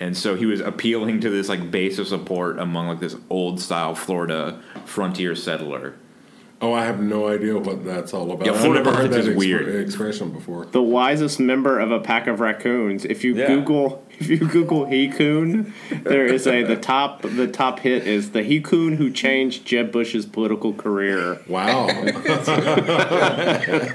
and 0.00 0.16
so 0.16 0.34
he 0.34 0.46
was 0.46 0.60
appealing 0.60 1.20
to 1.20 1.30
this 1.30 1.48
like 1.48 1.70
base 1.70 1.98
of 1.98 2.08
support 2.08 2.58
among 2.58 2.88
like 2.88 3.00
this 3.00 3.16
old 3.30 3.60
style 3.60 3.94
Florida 3.94 4.60
frontier 4.84 5.34
settler. 5.34 5.94
oh, 6.60 6.72
I 6.72 6.84
have 6.84 6.98
no 7.00 7.28
idea 7.28 7.58
what 7.58 7.84
that's 7.84 8.14
all 8.14 8.32
about. 8.32 8.46
Yeah, 8.46 8.52
I've 8.54 8.62
never 8.70 8.90
heard 8.90 9.10
politics 9.10 9.26
that 9.26 9.30
is 9.32 9.36
weird. 9.36 9.68
expression 9.84 10.30
before. 10.32 10.64
The 10.66 10.80
wisest 10.82 11.38
member 11.38 11.78
of 11.78 11.90
a 11.90 12.00
pack 12.00 12.26
of 12.26 12.40
raccoons. 12.40 13.04
If 13.04 13.22
you 13.22 13.34
Yeah. 13.36 13.48
Google 13.48 14.02
if 14.18 14.28
you 14.28 14.38
Google 14.38 14.86
he 14.86 15.08
coon, 15.08 15.74
there 16.04 16.24
is 16.24 16.46
a 16.46 16.62
the 16.62 16.76
top 16.76 17.20
the 17.22 17.48
top 17.48 17.80
hit 17.80 18.06
is 18.06 18.30
the 18.30 18.42
he 18.42 18.60
coon 18.60 18.96
who 18.96 19.10
changed 19.10 19.66
Jeb 19.66 19.92
Bush's 19.92 20.24
political 20.24 20.72
career. 20.72 21.40
Wow. 21.48 21.88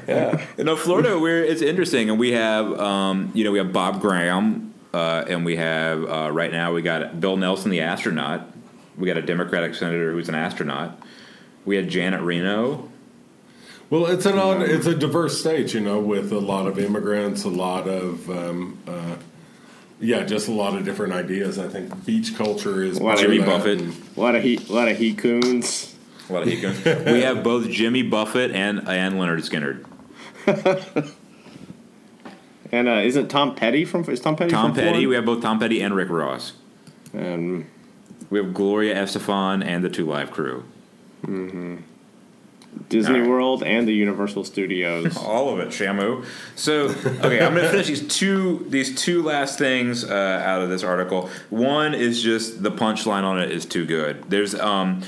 yeah. 0.08 0.46
You 0.58 0.64
know, 0.66 0.76
Florida, 0.76 1.18
where 1.18 1.44
it's 1.44 1.62
interesting, 1.62 2.10
and 2.10 2.20
we 2.20 2.34
have 2.34 2.80
um, 2.80 3.32
you 3.34 3.44
know 3.44 3.52
we 3.52 3.58
have 3.58 3.74
Bob 3.74 4.02
Graham, 4.02 4.69
uh, 4.94 5.24
and 5.28 5.46
we 5.46 5.56
have 5.58 6.04
uh, 6.10 6.32
right 6.32 6.52
now 6.52 6.74
we 6.74 6.82
got 6.82 7.20
Bill 7.20 7.38
Nelson, 7.38 7.72
the 7.72 7.82
astronaut. 7.82 8.48
We 8.98 9.08
got 9.08 9.18
a 9.18 9.22
Democratic 9.22 9.76
senator 9.76 10.12
who's 10.12 10.30
an 10.30 10.36
astronaut. 10.36 11.00
We 11.66 11.76
had 11.76 11.90
Janet 11.90 12.22
Reno. 12.22 12.90
Well, 13.90 14.06
it's 14.08 14.26
an 14.26 14.38
odd, 14.38 14.62
it's 14.62 14.86
a 14.86 14.94
diverse 14.96 15.40
state, 15.40 15.74
you 15.74 15.80
know, 15.80 16.00
with 16.00 16.32
a 16.32 16.40
lot 16.40 16.68
of 16.68 16.78
immigrants, 16.78 17.44
a 17.44 17.50
lot 17.50 17.88
of, 17.88 18.30
um, 18.30 18.78
uh, 18.88 19.16
yeah, 20.00 20.24
just 20.26 20.48
a 20.48 20.52
lot 20.52 20.76
of 20.78 20.86
different 20.86 21.14
ideas. 21.14 21.58
I 21.58 21.68
think 21.68 22.06
beach 22.06 22.36
culture 22.36 22.84
is 22.84 23.00
Well, 23.00 23.16
part 23.16 23.26
of 23.26 23.32
Jimmy 23.32 23.44
Buffett. 23.46 23.80
and- 23.82 23.96
A 24.16 24.20
lot 24.20 24.36
of 24.36 24.44
he 24.44 24.58
a 24.58 24.72
lot 24.72 24.88
of 24.90 24.98
he 24.98 25.14
coons. 25.14 25.96
A 26.30 26.34
lot 26.34 26.44
of 26.44 26.50
he 26.50 26.62
coons. 26.62 26.84
we 26.86 27.22
have 27.22 27.44
both 27.44 27.68
Jimmy 27.70 28.04
Buffett 28.04 28.52
and 28.52 28.88
and 28.88 29.16
Lynyrd 29.16 29.44
Skynyrd. 29.50 29.86
And 32.72 32.88
uh, 32.88 33.02
isn't 33.04 33.30
Tom 33.30 33.56
Petty 33.56 33.86
from 33.86 34.10
is 34.10 34.20
Tom 34.20 34.36
Petty 34.36 34.52
Tom 34.52 34.74
from 34.74 34.84
Petty. 34.84 35.08
We 35.08 35.16
have 35.16 35.26
both 35.26 35.42
Tom 35.42 35.60
Petty 35.60 35.82
and 35.82 35.96
Rick 35.96 36.10
Ross. 36.10 36.54
And 37.14 37.66
We 38.30 38.40
have 38.40 38.54
Gloria 38.54 38.96
Estefan 38.96 39.66
and 39.66 39.84
the 39.84 39.90
Two 39.90 40.06
Live 40.06 40.32
Crew. 40.32 40.64
Disney 42.88 43.16
All 43.16 43.22
right. 43.22 43.30
World 43.30 43.64
and 43.64 43.88
the 43.88 43.94
Universal 43.94 44.44
Studios. 44.46 45.18
All 45.26 45.50
of 45.50 45.60
it, 45.60 45.70
Shamu. 45.70 46.26
So, 46.56 46.86
okay, 46.86 47.44
I'm 47.44 47.54
going 47.54 47.64
to 47.66 47.70
finish 47.70 47.88
these 47.88 48.08
two 48.08 48.66
these 48.70 49.00
two 49.02 49.24
last 49.24 49.58
things 49.58 50.04
uh, 50.04 50.44
out 50.46 50.62
of 50.62 50.70
this 50.70 50.84
article. 50.84 51.30
One 51.50 51.94
is 51.94 52.22
just 52.22 52.62
the 52.62 52.72
punchline 52.72 53.24
on 53.24 53.40
it 53.40 53.52
is 53.52 53.66
too 53.66 53.86
good. 53.86 54.30
There's 54.30 54.56
um. 54.56 55.04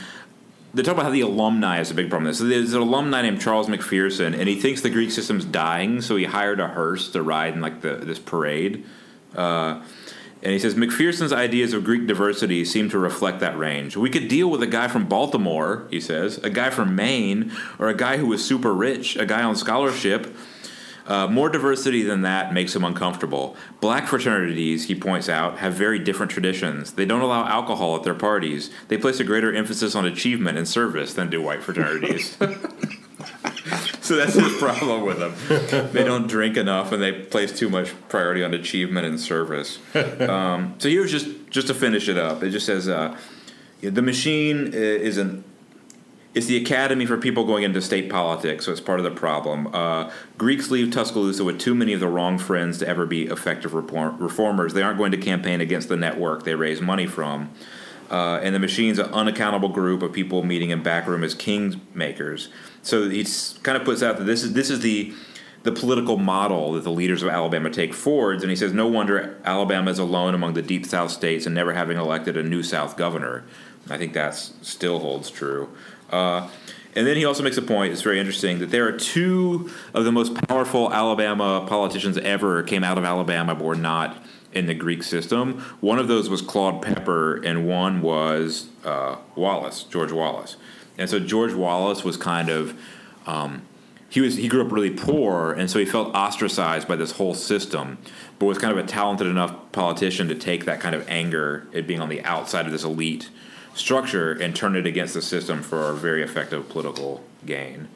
They 0.74 0.84
talk 0.84 0.94
about 0.94 1.06
how 1.06 1.12
the 1.12 1.22
alumni 1.22 1.82
is 1.82 1.92
a 1.92 1.94
big 1.94 2.10
problem. 2.10 2.34
So 2.34 2.46
there's 2.46 2.74
an 2.74 2.82
alumni 2.82 3.22
named 3.24 3.42
Charles 3.42 3.68
McPherson, 3.68 4.38
and 4.38 4.48
he 4.48 4.60
thinks 4.60 4.82
the 4.82 4.90
Greek 4.90 5.12
system's 5.12 5.44
dying, 5.44 6.02
so 6.02 6.16
he 6.16 6.24
hired 6.24 6.62
a 6.62 6.70
hearse 6.70 7.10
to 7.12 7.22
ride 7.22 7.54
in 7.54 7.62
like 7.62 7.82
the 7.82 7.96
this 7.96 8.20
parade. 8.20 8.86
Uh, 9.36 9.82
and 10.44 10.54
he 10.54 10.60
says 10.60 10.74
McPherson's 10.76 11.34
ideas 11.34 11.74
of 11.74 11.84
Greek 11.84 12.08
diversity 12.08 12.66
seem 12.66 12.90
to 12.90 12.98
reflect 12.98 13.40
that 13.42 13.58
range. 13.58 13.96
We 13.96 14.10
could 14.10 14.28
deal 14.28 14.50
with 14.50 14.64
a 14.64 14.68
guy 14.68 14.88
from 14.88 15.08
Baltimore, 15.08 15.88
he 15.92 16.02
says, 16.02 16.40
a 16.40 16.50
guy 16.50 16.72
from 16.72 16.96
Maine, 16.96 17.52
or 17.78 17.90
a 17.90 17.94
guy 17.94 18.18
who 18.18 18.26
was 18.26 18.44
super 18.44 18.74
rich, 18.74 19.16
a 19.18 19.26
guy 19.26 19.44
on 19.44 19.56
scholarship. 19.56 20.36
Uh, 21.12 21.28
more 21.28 21.50
diversity 21.50 22.04
than 22.04 22.22
that 22.22 22.54
makes 22.54 22.74
him 22.74 22.86
uncomfortable. 22.86 23.54
Black 23.82 24.08
fraternities, 24.08 24.86
he 24.86 24.96
points 24.96 25.28
out, 25.28 25.58
have 25.58 25.74
very 25.74 26.00
different 26.00 26.32
traditions. 26.32 26.94
They 26.94 27.04
don't 27.04 27.20
allow 27.20 27.46
alcohol 27.46 27.98
at 27.98 28.04
their 28.04 28.14
parties. 28.14 28.70
They 28.88 28.98
place 28.98 29.20
a 29.20 29.26
greater 29.26 29.54
emphasis 29.54 29.94
on 29.94 30.06
achievement 30.06 30.58
and 30.58 30.66
service 30.66 31.14
than 31.14 31.30
do 31.30 31.42
white 31.42 31.64
fraternities. 31.64 32.38
so 34.00 34.16
that's 34.16 34.36
his 34.36 34.58
problem 34.58 35.04
with 35.04 35.20
them. 35.20 35.92
They 35.92 36.06
don't 36.06 36.28
drink 36.28 36.56
enough, 36.56 36.94
and 36.94 37.04
they 37.04 37.12
place 37.12 37.52
too 37.52 37.70
much 37.70 37.94
priority 38.08 38.42
on 38.42 38.54
achievement 38.54 39.06
and 39.06 39.20
service. 39.20 39.80
Um, 39.94 40.76
so 40.78 40.88
here's 40.88 41.12
just 41.12 41.28
just 41.50 41.68
to 41.68 41.74
finish 41.74 42.08
it 42.08 42.18
up. 42.18 42.42
It 42.42 42.52
just 42.52 42.66
says 42.66 42.88
uh, 42.88 43.18
the 43.82 44.02
machine 44.02 44.74
is 44.74 45.18
an 45.18 45.44
it's 46.34 46.46
the 46.46 46.56
academy 46.58 47.06
for 47.06 47.18
people 47.18 47.44
going 47.44 47.64
into 47.64 47.82
state 47.82 48.10
politics, 48.10 48.66
so 48.66 48.72
it's 48.72 48.80
part 48.80 49.00
of 49.00 49.04
the 49.04 49.12
problem. 49.12 49.68
Uh, 49.74 50.10
Greeks 50.38 50.72
leave 50.72 50.92
Tuscaloosa 50.92 51.44
with 51.44 51.60
too 51.60 51.76
many 51.76 51.92
of 51.92 52.00
the 52.00 52.08
wrong 52.08 52.38
friends 52.38 52.78
to 52.78 52.88
ever 52.88 53.06
be 53.06 53.24
effective 53.24 53.74
reform- 53.74 54.18
reformers. 54.18 54.74
They 54.74 54.82
aren't 54.82 54.98
going 54.98 55.12
to 55.12 55.18
campaign 55.18 55.60
against 55.60 55.90
the 55.90 55.98
network 55.98 56.44
they 56.44 56.56
raise 56.56 56.80
money 56.80 57.06
from. 57.06 57.52
Uh, 58.10 58.40
and 58.44 58.54
the 58.54 58.60
machine's 58.60 59.00
an 59.00 59.08
unaccountable 59.08 59.70
group 59.70 60.02
of 60.02 60.12
people 60.12 60.44
meeting 60.44 60.70
in 60.70 60.84
back 60.84 61.08
room 61.08 61.24
as 61.24 61.34
kingmakers. 61.34 62.48
So 62.82 63.10
he 63.10 63.26
kind 63.64 63.78
of 63.78 63.86
puts 63.86 64.04
out 64.04 64.18
that 64.18 64.26
this 64.26 64.44
is 64.44 64.54
this 64.54 64.70
is 64.70 64.82
the 64.82 65.14
the 65.64 65.72
political 65.72 66.18
model 66.18 66.74
that 66.74 66.84
the 66.84 66.92
leaders 66.92 67.22
of 67.24 67.30
Alabama 67.30 67.70
take 67.70 67.94
forwards, 67.94 68.44
and 68.44 68.50
he 68.50 68.56
says 68.56 68.74
no 68.74 68.88
wonder 68.88 69.40
Alabama 69.46 69.92
is 69.92 70.00
alone 70.00 70.34
among 70.34 70.56
the 70.56 70.62
deep 70.62 70.86
South 70.86 71.12
states 71.12 71.46
and 71.46 71.56
never 71.56 71.74
having 71.74 71.98
elected 71.98 72.36
a 72.36 72.44
new 72.44 72.64
South 72.64 72.98
governor. 72.98 73.46
I 73.90 73.98
think 73.98 74.14
that 74.14 74.36
still 74.36 75.00
holds 75.00 75.30
true. 75.30 75.70
Uh, 76.12 76.50
and 76.96 77.08
then 77.08 77.16
he 77.16 77.26
also 77.26 77.42
makes 77.42 77.58
a 77.58 77.62
point, 77.62 77.94
it's 77.94 78.02
very 78.02 78.20
interesting, 78.20 78.60
that 78.60 78.70
there 78.70 78.86
are 78.88 78.92
two 78.92 79.70
of 79.94 80.04
the 80.04 80.12
most 80.12 80.36
powerful 80.48 80.92
Alabama 80.92 81.66
politicians 81.68 82.18
ever 82.18 82.64
came 82.64 82.84
out 82.84 82.98
of 82.98 83.06
Alabama 83.06 83.56
but 83.56 83.64
were 83.64 83.76
not 83.76 84.18
in 84.54 84.66
the 84.66 84.74
Greek 84.74 85.04
system. 85.04 85.60
One 85.80 86.00
of 86.00 86.08
those 86.08 86.30
was 86.30 86.42
Claude 86.42 86.82
Pepper, 86.82 87.38
and 87.38 87.66
one 87.68 88.02
was 88.02 88.68
uh, 88.84 89.16
Wallace, 89.36 89.84
George 89.84 90.12
Wallace. 90.12 90.58
And 90.98 91.10
so 91.10 91.20
George 91.20 91.54
Wallace 91.54 92.04
was 92.04 92.18
kind 92.18 92.50
of. 92.50 92.78
Um, 93.26 93.64
he 94.10 94.20
was 94.20 94.36
he 94.36 94.50
grew 94.50 94.66
up 94.66 94.72
really 94.74 94.92
poor 94.92 95.54
and 95.54 95.72
so 95.72 95.80
he 95.80 95.86
felt 95.86 96.14
ostracized 96.14 96.86
by 96.86 96.98
this 96.98 97.12
whole 97.12 97.34
system 97.34 97.98
but 98.40 98.46
was 98.46 98.58
kind 98.58 98.78
of 98.78 98.84
a 98.84 98.86
talented 98.86 99.26
enough 99.26 99.56
politician 99.72 100.28
to 100.28 100.36
take 100.36 100.66
that 100.66 100.82
kind 100.82 100.94
of 100.94 101.08
anger 101.08 101.66
at 101.74 101.88
being 101.88 102.02
on 102.02 102.10
the 102.10 102.22
outside 102.24 102.66
of 102.66 102.74
this 102.74 102.84
elite 102.84 103.30
structure 103.74 104.32
and 104.32 104.56
turn 104.56 104.76
it 104.76 104.86
against 104.86 105.14
the 105.14 105.22
system 105.22 105.62
for 105.62 105.90
a 105.90 105.94
very 105.94 106.22
effective 106.22 106.68
political 106.70 107.24
gain 107.46 107.88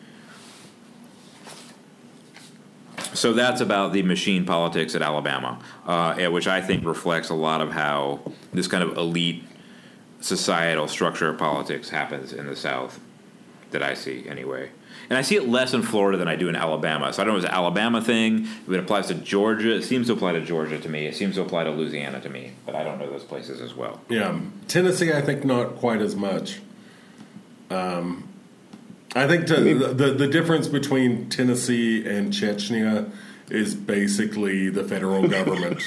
so 3.15 3.33
that's 3.33 3.61
about 3.61 3.93
the 3.93 4.03
machine 4.03 4.45
politics 4.45 4.95
at 4.95 5.01
Alabama, 5.01 5.59
uh, 5.85 6.15
which 6.27 6.47
I 6.47 6.61
think 6.61 6.85
reflects 6.85 7.29
a 7.29 7.33
lot 7.33 7.61
of 7.61 7.71
how 7.71 8.19
this 8.53 8.67
kind 8.67 8.83
of 8.83 8.97
elite 8.97 9.43
societal 10.19 10.87
structure 10.87 11.29
of 11.29 11.37
politics 11.37 11.89
happens 11.89 12.33
in 12.33 12.47
the 12.47 12.55
South 12.55 12.99
that 13.71 13.81
I 13.81 13.93
see 13.93 14.27
anyway. 14.27 14.71
And 15.09 15.17
I 15.17 15.21
see 15.21 15.35
it 15.35 15.47
less 15.47 15.73
in 15.73 15.83
Florida 15.83 16.17
than 16.17 16.27
I 16.27 16.35
do 16.35 16.49
in 16.49 16.55
Alabama. 16.55 17.13
So 17.13 17.21
I 17.21 17.25
don't 17.25 17.33
know 17.33 17.37
if 17.39 17.43
it's 17.43 17.51
an 17.51 17.57
Alabama 17.57 18.01
thing. 18.01 18.45
If 18.45 18.69
it 18.69 18.79
applies 18.79 19.07
to 19.07 19.13
Georgia, 19.15 19.75
it 19.75 19.83
seems 19.83 20.07
to 20.07 20.13
apply 20.13 20.33
to 20.33 20.41
Georgia 20.41 20.79
to 20.79 20.89
me. 20.89 21.05
It 21.05 21.15
seems 21.15 21.35
to 21.35 21.41
apply 21.41 21.65
to 21.65 21.71
Louisiana 21.71 22.21
to 22.21 22.29
me, 22.29 22.53
but 22.65 22.75
I 22.75 22.83
don't 22.83 22.99
know 22.99 23.09
those 23.09 23.23
places 23.23 23.61
as 23.61 23.73
well. 23.75 24.01
Yeah, 24.09 24.39
Tennessee, 24.67 25.13
I 25.13 25.21
think 25.21 25.45
not 25.45 25.75
quite 25.75 26.01
as 26.01 26.15
much. 26.15 26.59
Um, 27.69 28.27
I 29.15 29.27
think 29.27 29.47
to, 29.47 29.55
the, 29.55 29.93
the 29.93 30.11
the 30.11 30.27
difference 30.27 30.67
between 30.67 31.29
Tennessee 31.29 32.05
and 32.05 32.33
Chechnya 32.33 33.11
is 33.49 33.75
basically 33.75 34.69
the 34.69 34.83
federal 34.83 35.27
government. 35.27 35.81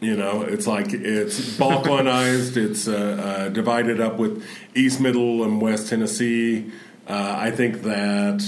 you 0.00 0.16
know, 0.16 0.42
it's 0.42 0.66
like 0.66 0.92
it's 0.92 1.56
balkanized. 1.56 2.56
It's 2.56 2.88
uh, 2.88 2.94
uh, 2.94 3.48
divided 3.50 4.00
up 4.00 4.16
with 4.16 4.44
East, 4.74 5.00
Middle, 5.00 5.44
and 5.44 5.60
West 5.60 5.88
Tennessee. 5.88 6.70
Uh, 7.06 7.36
I 7.38 7.50
think 7.52 7.82
that 7.82 8.44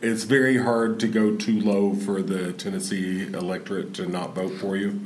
it's 0.00 0.24
very 0.24 0.56
hard 0.56 1.00
to 1.00 1.08
go 1.08 1.36
too 1.36 1.60
low 1.60 1.94
for 1.94 2.22
the 2.22 2.52
Tennessee 2.54 3.26
electorate 3.26 3.92
to 3.94 4.06
not 4.06 4.34
vote 4.34 4.54
for 4.54 4.76
you. 4.76 5.00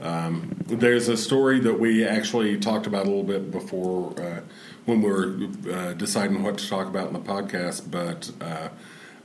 Um, 0.00 0.56
there's 0.66 1.08
a 1.08 1.16
story 1.16 1.60
that 1.60 1.78
we 1.78 2.06
actually 2.06 2.58
talked 2.58 2.86
about 2.86 3.04
a 3.04 3.08
little 3.08 3.22
bit 3.22 3.50
before 3.50 4.18
uh, 4.18 4.40
when 4.86 5.02
we 5.02 5.10
were 5.10 5.36
uh, 5.70 5.92
deciding 5.92 6.42
what 6.42 6.56
to 6.58 6.68
talk 6.68 6.86
about 6.86 7.08
in 7.08 7.12
the 7.12 7.20
podcast, 7.20 7.90
but 7.90 8.30
uh, 8.40 8.70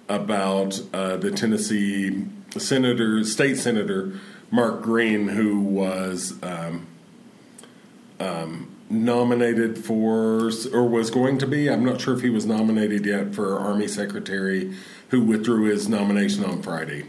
about 0.09 0.81
uh, 0.93 1.15
the 1.15 1.31
Tennessee 1.31 2.25
senator, 2.57 3.23
state 3.23 3.57
senator 3.57 4.19
Mark 4.51 4.81
Green, 4.81 5.29
who 5.29 5.61
was 5.61 6.33
um, 6.43 6.87
um, 8.19 8.74
nominated 8.89 9.77
for, 9.83 10.51
or 10.73 10.87
was 10.87 11.09
going 11.09 11.37
to 11.39 11.47
be. 11.47 11.69
I'm 11.69 11.83
not 11.83 12.01
sure 12.01 12.15
if 12.15 12.21
he 12.21 12.29
was 12.29 12.45
nominated 12.45 13.05
yet 13.05 13.33
for 13.33 13.57
Army 13.59 13.87
Secretary, 13.87 14.73
who 15.09 15.23
withdrew 15.23 15.65
his 15.65 15.87
nomination 15.89 16.43
on 16.45 16.61
Friday. 16.61 17.05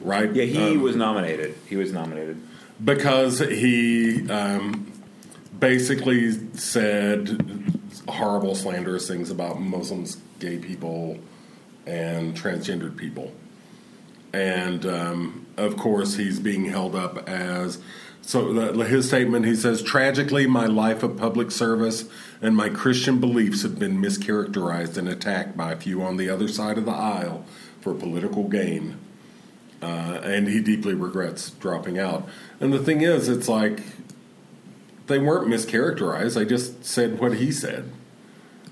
Right? 0.00 0.32
Yeah, 0.34 0.44
he 0.44 0.72
Um, 0.72 0.82
was 0.82 0.96
nominated. 0.96 1.54
He 1.66 1.76
was 1.76 1.92
nominated. 1.92 2.40
because 2.84 3.38
he 3.38 4.28
um, 4.28 4.90
basically 5.60 6.32
said 6.56 7.78
horrible, 8.08 8.54
slanderous 8.56 9.06
things 9.06 9.30
about 9.30 9.60
Muslims, 9.60 10.16
gay 10.40 10.58
people, 10.58 11.18
and 11.86 12.34
transgendered 12.36 12.96
people. 12.96 13.32
And 14.32 14.84
um, 14.86 15.46
of 15.56 15.76
course, 15.76 16.14
he's 16.16 16.40
being 16.40 16.64
held 16.64 16.96
up 16.96 17.28
as 17.28 17.78
so. 18.22 18.52
The, 18.52 18.84
his 18.84 19.08
statement 19.08 19.44
he 19.44 19.54
says, 19.54 19.82
Tragically, 19.82 20.46
my 20.46 20.66
life 20.66 21.02
of 21.02 21.16
public 21.16 21.50
service 21.50 22.06
and 22.40 22.56
my 22.56 22.68
Christian 22.68 23.20
beliefs 23.20 23.62
have 23.62 23.78
been 23.78 24.00
mischaracterized 24.00 24.96
and 24.96 25.08
attacked 25.08 25.56
by 25.56 25.72
a 25.72 25.76
few 25.76 26.02
on 26.02 26.16
the 26.16 26.30
other 26.30 26.48
side 26.48 26.78
of 26.78 26.86
the 26.86 26.92
aisle 26.92 27.44
for 27.80 27.94
political 27.94 28.48
gain 28.48 28.98
uh, 29.82 30.20
and 30.22 30.48
he 30.48 30.60
deeply 30.60 30.94
regrets 30.94 31.50
dropping 31.50 31.98
out. 31.98 32.28
And 32.60 32.72
the 32.72 32.78
thing 32.78 33.02
is, 33.02 33.28
it's 33.28 33.48
like 33.48 33.80
they 35.08 35.18
weren't 35.18 35.48
mischaracterized. 35.48 36.40
I 36.40 36.44
just 36.44 36.84
said 36.84 37.18
what 37.18 37.34
he 37.34 37.50
said, 37.50 37.90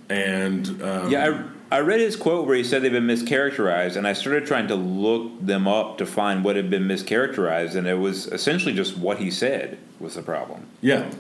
and 0.08 0.80
um, 0.82 1.10
Yeah, 1.10 1.28
I, 1.28 1.59
I 1.72 1.78
read 1.80 2.00
his 2.00 2.16
quote 2.16 2.46
where 2.46 2.56
he 2.56 2.64
said 2.64 2.82
they've 2.82 2.90
been 2.90 3.06
mischaracterized, 3.06 3.96
and 3.96 4.06
I 4.06 4.12
started 4.12 4.44
trying 4.44 4.66
to 4.68 4.74
look 4.74 5.44
them 5.44 5.68
up 5.68 5.98
to 5.98 6.06
find 6.06 6.42
what 6.42 6.56
had 6.56 6.68
been 6.68 6.82
mischaracterized, 6.84 7.76
and 7.76 7.86
it 7.86 7.94
was 7.94 8.26
essentially 8.26 8.74
just 8.74 8.96
what 8.96 9.18
he 9.18 9.30
said 9.30 9.78
was 10.00 10.14
the 10.14 10.22
problem. 10.22 10.66
yeah, 10.80 11.10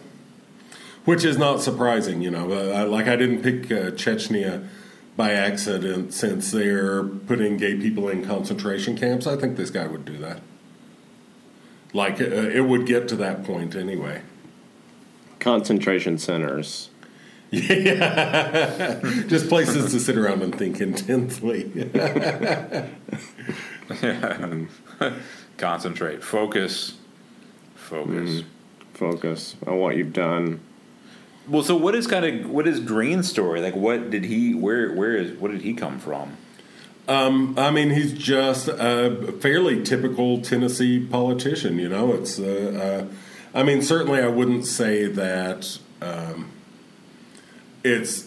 which 1.04 1.24
is 1.24 1.38
not 1.38 1.60
surprising. 1.60 2.20
You 2.20 2.30
know, 2.30 2.52
uh, 2.52 2.86
like 2.86 3.06
I 3.06 3.16
didn't 3.16 3.42
pick 3.42 3.70
uh, 3.70 3.90
Chechnya 3.92 4.66
by 5.16 5.32
accident 5.32 6.12
since 6.14 6.50
they're 6.50 7.04
putting 7.04 7.56
gay 7.56 7.76
people 7.76 8.08
in 8.08 8.24
concentration 8.24 8.96
camps. 8.96 9.26
I 9.26 9.36
think 9.36 9.56
this 9.56 9.70
guy 9.70 9.86
would 9.86 10.04
do 10.04 10.16
that. 10.18 10.40
Like 11.92 12.20
uh, 12.20 12.24
it 12.24 12.66
would 12.66 12.86
get 12.86 13.08
to 13.08 13.16
that 13.16 13.44
point 13.44 13.74
anyway. 13.76 14.22
Concentration 15.38 16.18
centers. 16.18 16.89
Just 17.52 19.48
places 19.48 19.92
to 19.92 19.98
sit 19.98 20.16
around 20.16 20.42
and 20.42 20.56
think 20.56 20.80
intensely. 20.80 21.64
Concentrate, 25.58 26.22
focus, 26.22 26.96
focus. 27.74 28.44
Focus 28.94 29.56
on 29.66 29.78
what 29.78 29.96
you've 29.96 30.12
done. 30.12 30.60
Well, 31.48 31.64
so 31.64 31.74
what 31.74 31.96
is 31.96 32.06
kind 32.06 32.24
of 32.24 32.48
what 32.48 32.68
is 32.68 32.78
Green's 32.78 33.28
story? 33.28 33.60
Like, 33.60 33.74
what 33.74 34.10
did 34.10 34.26
he? 34.26 34.54
Where 34.54 34.94
where 34.94 35.16
is 35.16 35.32
what 35.32 35.50
did 35.50 35.62
he 35.62 35.74
come 35.74 35.98
from? 35.98 36.36
Um, 37.08 37.58
I 37.58 37.72
mean, 37.72 37.90
he's 37.90 38.12
just 38.12 38.68
a 38.68 39.34
fairly 39.40 39.82
typical 39.82 40.40
Tennessee 40.40 41.04
politician. 41.04 41.80
You 41.80 41.88
know, 41.88 42.12
it's. 42.12 42.38
Uh, 42.38 43.08
uh, 43.10 43.14
I 43.52 43.64
mean, 43.64 43.82
certainly, 43.82 44.20
I 44.20 44.28
wouldn't 44.28 44.66
say 44.66 45.06
that 45.06 45.80
um, 46.00 46.52
it's 47.82 48.26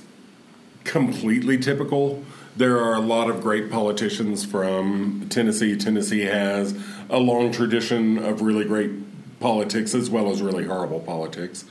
completely 0.84 1.58
typical. 1.58 2.24
There 2.56 2.80
are 2.80 2.96
a 2.96 3.00
lot 3.00 3.30
of 3.30 3.42
great 3.42 3.72
politicians 3.72 4.46
from 4.46 5.28
Tennessee. 5.30 5.76
Tennessee 5.76 6.22
has 6.22 6.78
a 7.10 7.18
long 7.18 7.52
tradition 7.52 8.18
of 8.18 8.42
really 8.42 8.66
great 8.66 8.92
politics 9.40 9.96
as 9.96 10.10
well 10.10 10.30
as 10.30 10.42
really 10.42 10.66
horrible 10.66 11.00
politics. 11.00 11.66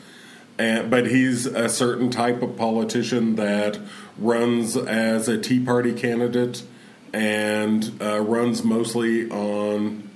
And, 0.58 0.90
but 0.90 1.06
he's 1.06 1.46
a 1.46 1.68
certain 1.68 2.10
type 2.10 2.42
of 2.42 2.56
politician 2.56 3.36
that 3.36 3.78
runs 4.18 4.76
as 4.76 5.28
a 5.28 5.38
Tea 5.38 5.64
Party 5.64 5.92
candidate 5.92 6.62
and 7.12 7.92
uh, 8.00 8.20
runs 8.20 8.62
mostly 8.62 9.30
on 9.30 10.08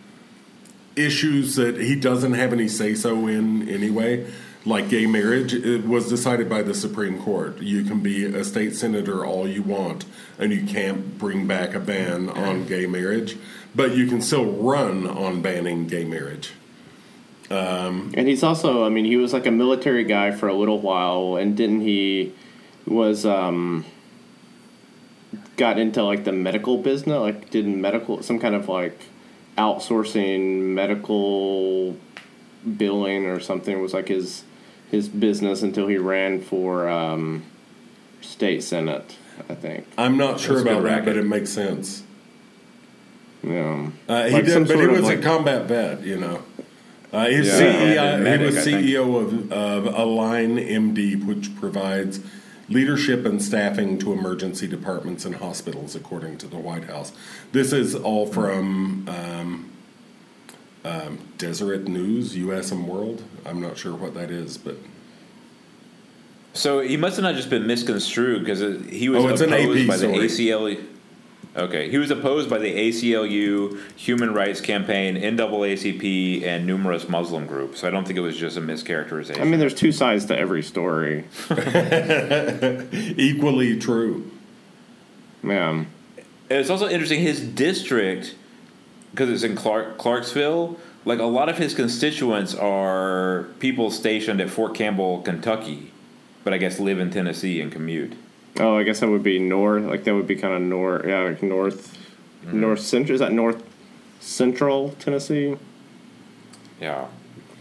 issues 0.94 1.56
that 1.56 1.78
he 1.78 1.94
doesn't 1.94 2.34
have 2.34 2.52
any 2.52 2.68
say 2.68 2.94
so 2.94 3.26
in 3.26 3.68
anyway. 3.68 4.26
Like 4.66 4.88
gay 4.88 5.06
marriage, 5.06 5.54
it 5.54 5.86
was 5.86 6.08
decided 6.08 6.48
by 6.48 6.62
the 6.62 6.74
Supreme 6.74 7.22
Court. 7.22 7.62
You 7.62 7.84
can 7.84 8.00
be 8.00 8.24
a 8.24 8.42
state 8.42 8.74
senator 8.74 9.24
all 9.24 9.46
you 9.46 9.62
want, 9.62 10.04
and 10.40 10.52
you 10.52 10.66
can't 10.66 11.16
bring 11.16 11.46
back 11.46 11.72
a 11.72 11.78
ban 11.78 12.28
on 12.28 12.66
gay 12.66 12.86
marriage, 12.86 13.36
but 13.76 13.96
you 13.96 14.08
can 14.08 14.20
still 14.20 14.44
run 14.44 15.06
on 15.06 15.40
banning 15.40 15.86
gay 15.86 16.04
marriage. 16.04 16.52
And 17.48 18.26
he's 18.26 18.42
also, 18.42 18.84
I 18.84 18.88
mean, 18.88 19.04
he 19.04 19.16
was 19.16 19.32
like 19.32 19.46
a 19.46 19.52
military 19.52 20.02
guy 20.02 20.32
for 20.32 20.48
a 20.48 20.54
little 20.54 20.80
while, 20.80 21.36
and 21.36 21.56
didn't 21.56 21.82
he 21.82 22.34
was 22.86 23.24
um 23.24 23.84
got 25.56 25.78
into 25.78 26.02
like 26.02 26.24
the 26.24 26.32
medical 26.32 26.78
business, 26.78 27.18
like 27.18 27.50
did 27.50 27.68
medical 27.68 28.20
some 28.20 28.40
kind 28.40 28.56
of 28.56 28.68
like 28.68 28.98
outsourcing 29.56 30.74
medical 30.74 31.96
billing 32.76 33.26
or 33.26 33.38
something 33.38 33.80
was 33.80 33.94
like 33.94 34.08
his 34.08 34.42
his 34.90 35.08
business 35.08 35.62
until 35.62 35.86
he 35.88 35.96
ran 35.98 36.40
for 36.40 36.88
um 36.88 37.44
state 38.20 38.62
senate, 38.62 39.16
I 39.48 39.54
think. 39.54 39.86
I'm 39.96 40.16
not 40.16 40.40
sure 40.40 40.60
about 40.60 40.82
that, 40.84 41.04
but 41.04 41.16
it 41.16 41.24
makes 41.26 41.50
sense. 41.50 42.02
Yeah. 43.42 43.90
Uh, 44.08 44.24
he 44.26 44.32
Like 44.32 44.44
did, 44.46 44.66
but 44.66 44.78
he 44.80 44.86
was 44.86 45.02
like- 45.02 45.18
a 45.18 45.22
combat 45.22 45.66
vet, 45.66 46.02
you 46.04 46.16
know. 46.18 46.42
Uh, 47.12 47.26
he's 47.28 47.46
Yeah, 47.46 47.52
CEO, 47.60 47.98
and 48.14 48.18
he 48.18 48.24
medic, 48.24 48.54
was 48.54 48.66
CEO 48.66 49.16
of, 49.22 49.52
of 49.52 49.86
Align 49.94 50.56
MD, 50.58 51.14
which 51.24 51.54
provides 51.56 52.20
leadership 52.68 53.24
and 53.24 53.40
staffing 53.40 53.96
to 53.98 54.12
emergency 54.12 54.66
departments 54.66 55.24
and 55.24 55.36
hospitals, 55.36 55.94
according 55.94 56.36
to 56.38 56.48
the 56.48 56.56
White 56.56 56.84
House. 56.84 57.12
This 57.52 57.72
is 57.72 57.94
all 57.94 58.26
from 58.26 59.08
um, 59.08 59.70
um, 60.86 61.18
Deseret 61.36 61.88
News, 61.88 62.36
U.S. 62.36 62.70
and 62.70 62.86
World. 62.86 63.22
I'm 63.44 63.60
not 63.60 63.76
sure 63.76 63.94
what 63.94 64.14
that 64.14 64.30
is, 64.30 64.56
but 64.56 64.76
So 66.54 66.80
he 66.80 66.96
must 66.96 67.16
have 67.16 67.24
not 67.24 67.34
just 67.34 67.50
been 67.50 67.66
misconstrued 67.66 68.44
because 68.44 68.60
he 68.88 69.08
was 69.08 69.24
Oh, 69.24 69.26
opposed 69.28 69.42
AP 69.42 69.88
by 69.88 69.96
the. 69.96 70.06
ACLU. 70.06 70.86
Okay, 71.56 71.88
he 71.88 71.96
was 71.96 72.10
opposed 72.10 72.50
by 72.50 72.58
the 72.58 72.70
ACLU, 72.70 73.80
Human 73.96 74.34
Rights 74.34 74.60
Campaign, 74.60 75.16
NAACP, 75.16 76.42
and 76.44 76.66
numerous 76.66 77.08
Muslim 77.08 77.46
groups. 77.46 77.80
So 77.80 77.88
I 77.88 77.90
don't 77.90 78.06
think 78.06 78.18
it 78.18 78.22
was 78.22 78.36
just 78.36 78.58
a 78.58 78.60
mischaracterization. 78.60 79.40
I 79.40 79.44
mean, 79.44 79.58
there's 79.58 79.74
two 79.74 79.90
sides 79.90 80.26
to 80.26 80.38
every 80.38 80.62
story. 80.62 81.24
equally 83.16 83.78
true. 83.78 84.30
Man. 85.42 85.86
And 86.50 86.60
it's 86.60 86.68
also 86.70 86.88
interesting 86.88 87.22
his 87.22 87.40
district 87.40 88.34
because 89.16 89.30
it's 89.30 89.42
in 89.42 89.56
Clark 89.56 89.96
Clarksville. 89.96 90.76
Like 91.06 91.20
a 91.20 91.24
lot 91.24 91.48
of 91.48 91.56
his 91.56 91.74
constituents 91.74 92.54
are 92.54 93.44
people 93.60 93.90
stationed 93.90 94.40
at 94.40 94.50
Fort 94.50 94.74
Campbell, 94.74 95.22
Kentucky, 95.22 95.92
but 96.44 96.52
I 96.52 96.58
guess 96.58 96.78
live 96.78 96.98
in 96.98 97.10
Tennessee 97.10 97.60
and 97.60 97.72
commute. 97.72 98.14
Oh, 98.58 98.76
I 98.76 98.82
guess 98.82 99.00
that 99.00 99.08
would 99.08 99.22
be 99.22 99.38
north. 99.38 99.84
Like 99.84 100.04
that 100.04 100.14
would 100.14 100.26
be 100.26 100.36
kind 100.36 100.54
of 100.54 100.60
north. 100.60 101.06
Yeah, 101.06 101.20
like 101.20 101.42
north, 101.42 101.96
north 102.44 102.80
central. 102.80 103.14
Is 103.14 103.20
that 103.20 103.32
north 103.32 103.62
central 104.20 104.90
Tennessee? 104.98 105.56
Yeah. 106.80 107.06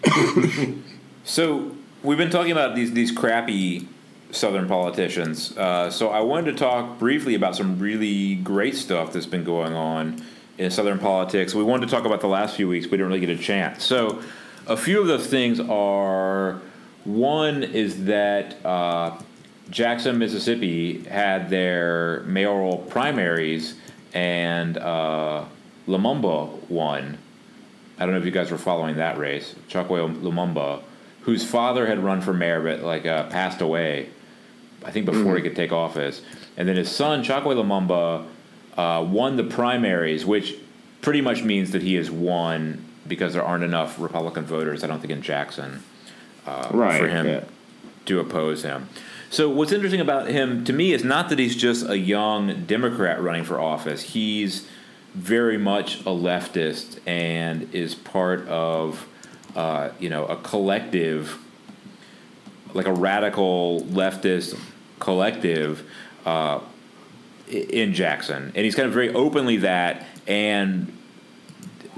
so 1.23 1.71
we've 2.03 2.17
been 2.17 2.29
talking 2.29 2.51
about 2.51 2.75
these 2.75 2.91
these 2.91 3.11
crappy 3.11 3.87
Southern 4.31 4.67
politicians. 4.67 5.57
Uh, 5.57 5.89
so 5.89 6.09
I 6.09 6.19
wanted 6.19 6.51
to 6.51 6.57
talk 6.57 6.99
briefly 6.99 7.35
about 7.35 7.55
some 7.55 7.79
really 7.79 8.35
great 8.35 8.75
stuff 8.75 9.13
that's 9.13 9.25
been 9.25 9.45
going 9.45 9.73
on 9.73 10.21
in 10.57 10.71
Southern 10.71 10.99
politics. 10.99 11.53
We 11.53 11.63
wanted 11.63 11.87
to 11.87 11.91
talk 11.91 12.05
about 12.05 12.21
the 12.21 12.27
last 12.27 12.55
few 12.55 12.67
weeks, 12.67 12.85
but 12.85 12.93
we 12.93 12.97
didn't 12.97 13.09
really 13.09 13.25
get 13.25 13.29
a 13.29 13.41
chance. 13.41 13.83
So 13.83 14.21
a 14.67 14.77
few 14.77 15.01
of 15.01 15.07
those 15.07 15.27
things 15.27 15.59
are 15.59 16.61
one 17.03 17.63
is 17.63 18.05
that 18.05 18.65
uh, 18.65 19.17
Jackson, 19.69 20.17
Mississippi 20.17 21.03
had 21.03 21.49
their 21.49 22.23
mayoral 22.23 22.77
primaries, 22.77 23.75
and 24.13 24.77
uh, 24.77 25.45
Lumumba 25.87 26.69
won. 26.69 27.17
I 27.97 28.05
don't 28.05 28.13
know 28.13 28.19
if 28.19 28.25
you 28.25 28.31
guys 28.31 28.51
were 28.51 28.57
following 28.57 28.97
that 28.97 29.17
race. 29.17 29.55
Chokwe 29.69 30.21
Lumumba, 30.21 30.81
whose 31.21 31.45
father 31.45 31.85
had 31.87 31.99
run 31.99 32.21
for 32.21 32.33
mayor 32.33 32.61
but 32.61 32.81
like 32.81 33.05
uh, 33.05 33.27
passed 33.27 33.61
away, 33.61 34.09
I 34.83 34.91
think 34.91 35.05
before 35.05 35.35
he 35.35 35.41
could 35.41 35.55
take 35.55 35.71
office, 35.71 36.21
and 36.57 36.67
then 36.67 36.75
his 36.75 36.91
son 36.91 37.23
Chokwe 37.23 37.55
Lumumba 37.55 38.25
uh, 38.77 39.05
won 39.07 39.35
the 39.37 39.43
primaries, 39.43 40.25
which 40.25 40.55
pretty 41.01 41.21
much 41.21 41.43
means 41.43 41.71
that 41.71 41.81
he 41.81 41.95
has 41.95 42.09
won 42.09 42.83
because 43.07 43.33
there 43.33 43.43
aren't 43.43 43.63
enough 43.63 43.99
Republican 43.99 44.43
voters, 44.43 44.83
I 44.83 44.87
don't 44.87 44.99
think 44.99 45.11
in 45.11 45.21
Jackson 45.21 45.83
uh, 46.45 46.69
Right, 46.71 46.99
for 46.99 47.07
him 47.07 47.27
yeah. 47.27 47.43
to 48.05 48.19
oppose 48.19 48.63
him. 48.63 48.89
So 49.29 49.49
what's 49.49 49.71
interesting 49.71 50.01
about 50.01 50.27
him 50.27 50.63
to 50.65 50.73
me 50.73 50.93
is 50.93 51.03
not 51.03 51.29
that 51.29 51.39
he's 51.39 51.55
just 51.55 51.87
a 51.89 51.97
young 51.97 52.65
Democrat 52.65 53.21
running 53.21 53.43
for 53.43 53.59
office. 53.59 54.01
He's 54.01 54.67
very 55.13 55.57
much 55.57 55.99
a 56.01 56.11
leftist 56.11 56.99
and 57.05 57.73
is 57.73 57.95
part 57.95 58.47
of 58.47 59.07
uh, 59.55 59.89
you 59.99 60.09
know 60.09 60.25
a 60.25 60.35
collective, 60.37 61.39
like 62.73 62.85
a 62.85 62.93
radical 62.93 63.81
leftist 63.81 64.59
collective 64.99 65.87
uh, 66.25 66.59
in 67.47 67.93
Jackson, 67.93 68.51
and 68.55 68.65
he's 68.65 68.75
kind 68.75 68.87
of 68.87 68.93
very 68.93 69.09
openly 69.13 69.57
that 69.57 70.05
and 70.27 70.91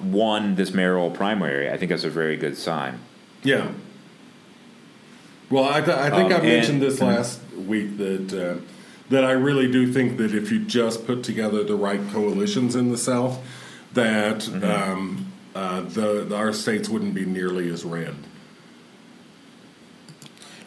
won 0.03 0.55
this 0.55 0.73
mayoral 0.73 1.09
primary. 1.11 1.69
I 1.71 1.77
think 1.77 1.89
that's 1.89 2.03
a 2.03 2.09
very 2.09 2.35
good 2.37 2.57
sign. 2.57 2.99
Yeah. 3.43 3.71
Well, 5.49 5.63
I, 5.63 5.79
th- 5.81 5.97
I 5.97 6.09
think 6.09 6.31
Um, 6.33 6.41
I 6.41 6.43
mentioned 6.43 6.81
and- 6.83 6.91
this 6.91 7.01
last 7.01 7.39
week 7.55 7.97
that 7.97 8.33
uh, 8.33 8.61
that 9.09 9.23
I 9.23 9.31
really 9.31 9.71
do 9.71 9.91
think 9.93 10.17
that 10.17 10.33
if 10.35 10.51
you 10.51 10.59
just 10.59 11.07
put 11.07 11.23
together 11.23 11.63
the 11.63 11.75
right 11.75 12.01
coalitions 12.11 12.75
in 12.75 12.91
the 12.91 12.97
South, 12.97 13.39
that 13.93 14.39
Mm-hmm. 14.39 14.63
um, 14.91 15.31
uh, 15.55 15.81
the 15.81 16.35
our 16.35 16.51
states 16.53 16.89
wouldn't 16.89 17.13
be 17.15 17.25
nearly 17.25 17.69
as 17.71 17.83
red. 17.85 18.15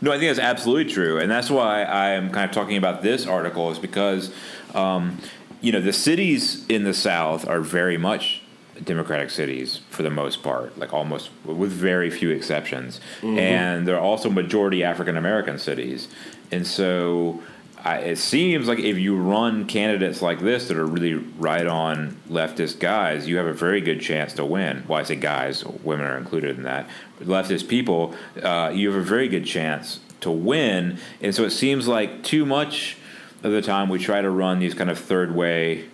No, 0.03 0.11
I 0.13 0.19
think 0.19 0.31
that's 0.35 0.39
absolutely 0.39 0.91
true, 0.91 1.19
and 1.19 1.31
that's 1.31 1.51
why 1.51 1.83
I 1.83 2.11
am 2.13 2.31
kind 2.31 2.49
of 2.49 2.55
talking 2.55 2.79
about 2.79 3.03
this 3.03 3.27
article 3.27 3.71
is 3.71 3.79
because, 3.79 4.33
um, 4.75 5.19
you 5.61 5.73
know, 5.73 5.81
the 5.81 5.93
cities 5.93 6.65
in 6.69 6.85
the 6.85 6.95
South 6.95 7.47
are 7.49 7.61
very 7.61 7.99
much 7.99 8.43
Democratic 8.85 9.31
cities 9.31 9.81
for 9.91 10.03
the 10.03 10.11
most 10.11 10.43
part, 10.43 10.79
like 10.79 10.93
almost 10.95 11.31
with 11.45 11.71
very 11.71 12.11
few 12.11 12.31
exceptions, 12.31 13.01
and 13.39 13.87
they're 13.87 14.01
also 14.01 14.31
majority 14.31 14.83
African 14.83 15.17
American 15.17 15.59
cities, 15.59 16.09
and 16.51 16.67
so. 16.67 17.43
I, 17.83 17.97
it 18.01 18.19
seems 18.19 18.69
like 18.69 18.79
if 18.79 18.99
you 18.99 19.17
run 19.17 19.65
candidates 19.67 20.21
like 20.21 20.41
this 20.41 20.69
that 20.69 20.77
are 20.77 20.85
really 20.85 21.15
right 21.15 21.67
on 21.67 22.21
leftist 22.29 22.79
guys, 22.79 23.27
you 23.27 23.39
have 23.39 23.47
a 23.47 23.55
very 23.55 23.81
good 23.81 24.03
chance 24.03 24.35
to 24.35 24.45
win. 24.45 24.85
Well, 24.87 25.01
I 25.01 25.03
say 25.05 25.17
guys, 25.17 25.65
women 25.65 26.05
are 26.05 26.19
included 26.19 26.59
in 26.59 26.65
that. 26.65 26.91
Leftist 27.23 27.69
people, 27.69 28.15
uh, 28.43 28.71
you 28.75 28.93
have 28.93 29.01
a 29.01 29.03
very 29.03 29.29
good 29.29 29.47
chance 29.47 30.01
to 30.21 30.31
win. 30.31 30.99
And 31.23 31.35
so 31.35 31.45
it 31.45 31.53
seems 31.53 31.89
like 31.89 32.23
too 32.23 32.45
much 32.45 32.99
of 33.43 33.53
the 33.53 33.63
time 33.63 33.89
we 33.89 33.99
try 33.99 34.21
to 34.21 34.31
run 34.31 34.59
these 34.59 34.75
kind 34.75 34.91
of 34.91 34.99
third 34.99 35.35
way, 35.35 35.85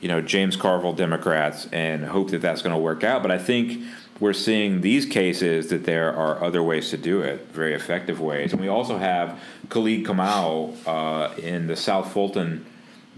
you 0.00 0.08
know, 0.08 0.20
James 0.20 0.56
Carville 0.56 0.92
Democrats 0.92 1.66
and 1.72 2.04
hope 2.04 2.30
that 2.30 2.40
that's 2.40 2.62
going 2.62 2.74
to 2.74 2.80
work 2.80 3.04
out. 3.04 3.22
But 3.22 3.30
I 3.30 3.38
think 3.38 3.82
we're 4.20 4.32
seeing 4.32 4.80
these 4.80 5.06
cases 5.06 5.68
that 5.68 5.84
there 5.84 6.12
are 6.14 6.42
other 6.42 6.62
ways 6.62 6.90
to 6.90 6.96
do 6.96 7.20
it, 7.20 7.46
very 7.52 7.74
effective 7.74 8.20
ways. 8.20 8.52
And 8.52 8.60
we 8.60 8.68
also 8.68 8.98
have 8.98 9.40
Khalid 9.68 10.04
Kamau 10.04 10.74
uh, 10.86 11.34
in 11.40 11.68
the 11.68 11.76
South 11.76 12.12
Fulton 12.12 12.66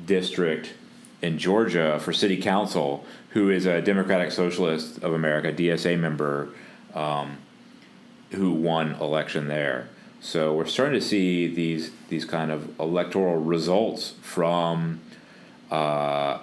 district 0.05 0.75
in 1.23 1.39
Georgia 1.39 1.99
for 2.01 2.13
city 2.13 2.41
council, 2.41 3.05
who 3.31 3.51
is 3.51 3.67
a 3.67 3.81
Democratic 3.81 4.33
Socialist 4.33 5.03
of 5.03 5.13
America, 5.15 5.53
DSA 5.53 5.99
member, 5.99 6.51
um, 6.95 7.39
who 8.33 8.53
won 8.53 8.95
election 8.95 9.49
there. 9.49 9.89
So 10.21 10.55
we're 10.55 10.67
starting 10.67 11.01
to 11.01 11.07
see 11.07 11.47
these 11.47 11.91
these 12.09 12.25
kind 12.25 12.51
of 12.51 12.79
electoral 12.79 13.37
results 13.37 14.15
from 14.21 15.01
uh, 15.71 16.39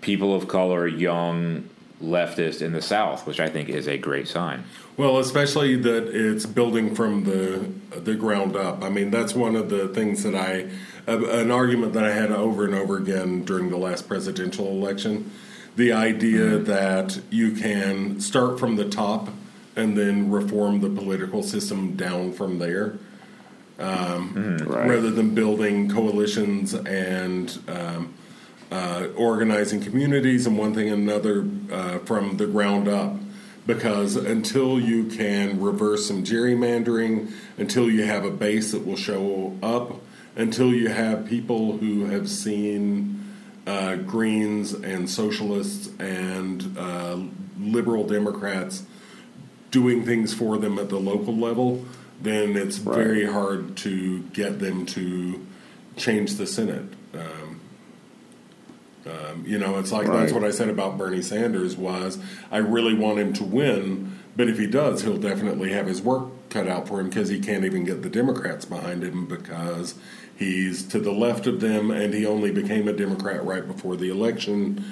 people 0.00 0.34
of 0.34 0.48
color, 0.48 0.86
young 0.86 1.68
leftists 2.02 2.62
in 2.62 2.72
the 2.72 2.82
South, 2.82 3.26
which 3.26 3.40
I 3.40 3.48
think 3.48 3.68
is 3.68 3.88
a 3.88 3.98
great 3.98 4.28
sign. 4.28 4.64
Well, 4.96 5.18
especially 5.18 5.76
that 5.76 6.08
it's 6.08 6.44
building 6.44 6.94
from 6.94 7.24
the 7.24 7.70
the 8.00 8.16
ground 8.16 8.56
up. 8.56 8.82
I 8.82 8.88
mean, 8.88 9.10
that's 9.10 9.34
one 9.34 9.54
of 9.54 9.70
the 9.70 9.88
things 9.88 10.24
that 10.24 10.34
I 10.34 10.68
an 11.06 11.50
argument 11.50 11.92
that 11.92 12.04
I 12.04 12.12
had 12.12 12.32
over 12.32 12.64
and 12.64 12.74
over 12.74 12.96
again 12.96 13.44
during 13.44 13.70
the 13.70 13.78
last 13.78 14.08
presidential 14.08 14.66
election. 14.66 15.30
The 15.76 15.92
idea 15.92 16.58
that 16.58 17.20
you 17.30 17.52
can 17.52 18.20
start 18.20 18.58
from 18.58 18.74
the 18.74 18.88
top 18.88 19.28
and 19.78 19.96
then 19.96 20.28
reform 20.30 20.80
the 20.80 20.90
political 20.90 21.42
system 21.42 21.94
down 21.96 22.32
from 22.32 22.58
there, 22.58 22.98
Right. 23.78 24.88
rather 24.90 25.10
than 25.10 25.34
building 25.34 25.88
coalitions 25.88 26.74
and 26.74 27.56
um, 27.68 28.12
uh, 28.72 29.06
organizing 29.16 29.80
communities 29.80 30.46
and 30.46 30.58
one 30.58 30.74
thing 30.74 30.88
and 30.90 31.08
another 31.08 31.46
uh, 31.72 31.98
from 32.00 32.36
the 32.38 32.46
ground 32.46 32.88
up. 32.88 33.14
Because 33.66 34.16
until 34.16 34.80
you 34.80 35.04
can 35.04 35.60
reverse 35.60 36.06
some 36.06 36.24
gerrymandering, 36.24 37.30
until 37.58 37.88
you 37.90 38.02
have 38.04 38.24
a 38.24 38.30
base 38.30 38.72
that 38.72 38.84
will 38.86 38.96
show 38.96 39.56
up, 39.62 40.00
until 40.36 40.72
you 40.72 40.88
have 40.88 41.26
people 41.26 41.76
who 41.76 42.06
have 42.06 42.28
seen 42.30 43.22
uh, 43.66 43.96
Greens 43.96 44.72
and 44.72 45.08
socialists 45.08 45.90
and 46.00 46.76
uh, 46.78 47.18
liberal 47.60 48.04
Democrats 48.06 48.84
doing 49.70 50.04
things 50.04 50.32
for 50.32 50.56
them 50.58 50.78
at 50.78 50.88
the 50.88 50.98
local 50.98 51.36
level, 51.36 51.84
then 52.20 52.56
it's 52.56 52.78
Right. 52.78 52.96
very 52.96 53.26
hard 53.26 53.76
to 53.78 54.20
get 54.32 54.58
them 54.60 54.86
to 54.86 55.40
change 55.96 56.34
the 56.36 56.46
Senate. 56.46 56.86
Um, 57.14 57.60
um, 59.06 59.44
you 59.46 59.58
know, 59.58 59.78
it's 59.78 59.92
like 59.92 60.06
that's 60.06 60.32
what 60.32 60.44
I 60.44 60.50
said 60.50 60.68
about 60.68 60.98
Bernie 60.98 61.22
Sanders 61.22 61.76
was 61.76 62.18
I 62.50 62.58
really 62.58 62.94
want 62.94 63.18
him 63.18 63.32
to 63.34 63.44
win, 63.44 64.18
but 64.36 64.48
if 64.48 64.58
he 64.58 64.66
does, 64.66 65.02
he'll 65.02 65.16
definitely 65.16 65.72
have 65.72 65.86
his 65.86 66.02
work 66.02 66.24
cut 66.50 66.66
out 66.68 66.88
for 66.88 67.00
him 67.00 67.08
because 67.08 67.28
he 67.28 67.38
can't 67.38 67.64
even 67.64 67.84
get 67.84 68.02
the 68.02 68.10
Democrats 68.10 68.64
behind 68.64 69.02
him 69.02 69.26
because 69.26 69.94
he's 70.36 70.82
to 70.88 70.98
the 70.98 71.12
left 71.12 71.46
of 71.46 71.60
them 71.60 71.90
and 71.90 72.14
he 72.14 72.26
only 72.26 72.50
became 72.50 72.86
a 72.88 72.92
Democrat 72.92 73.44
right 73.44 73.66
before 73.66 73.96
the 73.96 74.10
election 74.10 74.84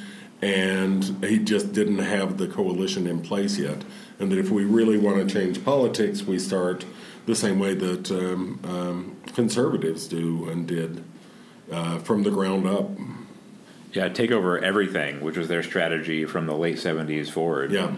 and 0.42 1.24
he 1.24 1.38
just 1.38 1.72
didn't 1.72 1.98
have 1.98 2.36
the 2.38 2.46
coalition 2.46 3.06
in 3.06 3.20
place 3.20 3.58
yet. 3.58 3.82
And 4.18 4.32
that 4.32 4.38
if 4.38 4.50
we 4.50 4.64
really 4.64 4.96
want 4.96 5.16
to 5.28 5.32
change 5.32 5.64
politics, 5.64 6.22
we 6.22 6.38
start 6.38 6.84
the 7.26 7.34
same 7.34 7.58
way 7.58 7.74
that 7.74 8.10
um, 8.10 8.60
um, 8.64 9.16
conservatives 9.34 10.06
do 10.08 10.48
and 10.48 10.66
did 10.66 11.04
uh, 11.70 11.98
from 11.98 12.22
the 12.22 12.30
ground 12.30 12.66
up. 12.66 12.90
Yeah, 13.92 14.08
take 14.08 14.30
over 14.30 14.58
everything, 14.58 15.20
which 15.20 15.36
was 15.36 15.48
their 15.48 15.62
strategy 15.62 16.24
from 16.24 16.46
the 16.46 16.54
late 16.54 16.76
'70s 16.76 17.30
forward. 17.30 17.72
Yeah. 17.72 17.92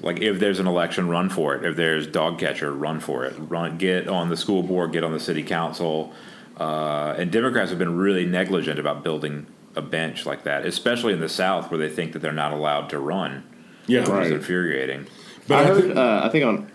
Like 0.00 0.20
if 0.20 0.38
there's 0.38 0.60
an 0.60 0.66
election, 0.66 1.08
run 1.08 1.28
for 1.28 1.54
it. 1.56 1.64
If 1.64 1.76
there's 1.76 2.06
dog 2.06 2.38
catcher, 2.38 2.72
run 2.72 3.00
for 3.00 3.24
it. 3.24 3.34
Run, 3.38 3.78
get 3.78 4.06
on 4.08 4.28
the 4.28 4.36
school 4.36 4.62
board, 4.62 4.92
get 4.92 5.02
on 5.04 5.12
the 5.12 5.18
city 5.20 5.42
council. 5.42 6.12
Uh, 6.58 7.14
and 7.18 7.30
Democrats 7.32 7.70
have 7.70 7.78
been 7.78 7.96
really 7.96 8.24
negligent 8.26 8.78
about 8.78 9.02
building 9.02 9.46
a 9.76 9.82
bench 9.82 10.24
like 10.26 10.44
that, 10.44 10.64
especially 10.66 11.12
in 11.12 11.20
the 11.20 11.28
South, 11.28 11.70
where 11.70 11.78
they 11.78 11.88
think 11.88 12.12
that 12.12 12.20
they're 12.20 12.32
not 12.32 12.52
allowed 12.52 12.90
to 12.90 12.98
run. 12.98 13.42
Yeah. 13.86 14.00
Which 14.00 14.08
Right. 14.10 14.26
is 14.26 14.32
infuriating. 14.32 15.06
But 15.48 15.56
I 15.56 15.60
I 15.60 15.64
heard. 15.64 15.82
think- 15.82 15.96
uh, 15.96 16.20
I 16.24 16.28
think 16.28 16.44
on. 16.44 16.70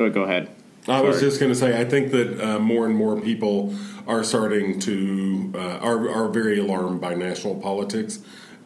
Oh, 0.00 0.10
go 0.10 0.22
ahead. 0.22 0.48
I 0.88 1.02
was 1.02 1.20
just 1.20 1.38
going 1.38 1.52
to 1.52 1.58
say, 1.58 1.78
I 1.78 1.84
think 1.84 2.10
that 2.10 2.40
uh, 2.40 2.58
more 2.58 2.86
and 2.86 2.96
more 2.96 3.20
people 3.20 3.74
are 4.06 4.24
starting 4.24 4.80
to 4.80 5.52
uh, 5.54 5.58
are 5.78 6.08
are 6.10 6.28
very 6.28 6.58
alarmed 6.58 7.00
by 7.00 7.14
national 7.14 7.56
politics 7.60 8.18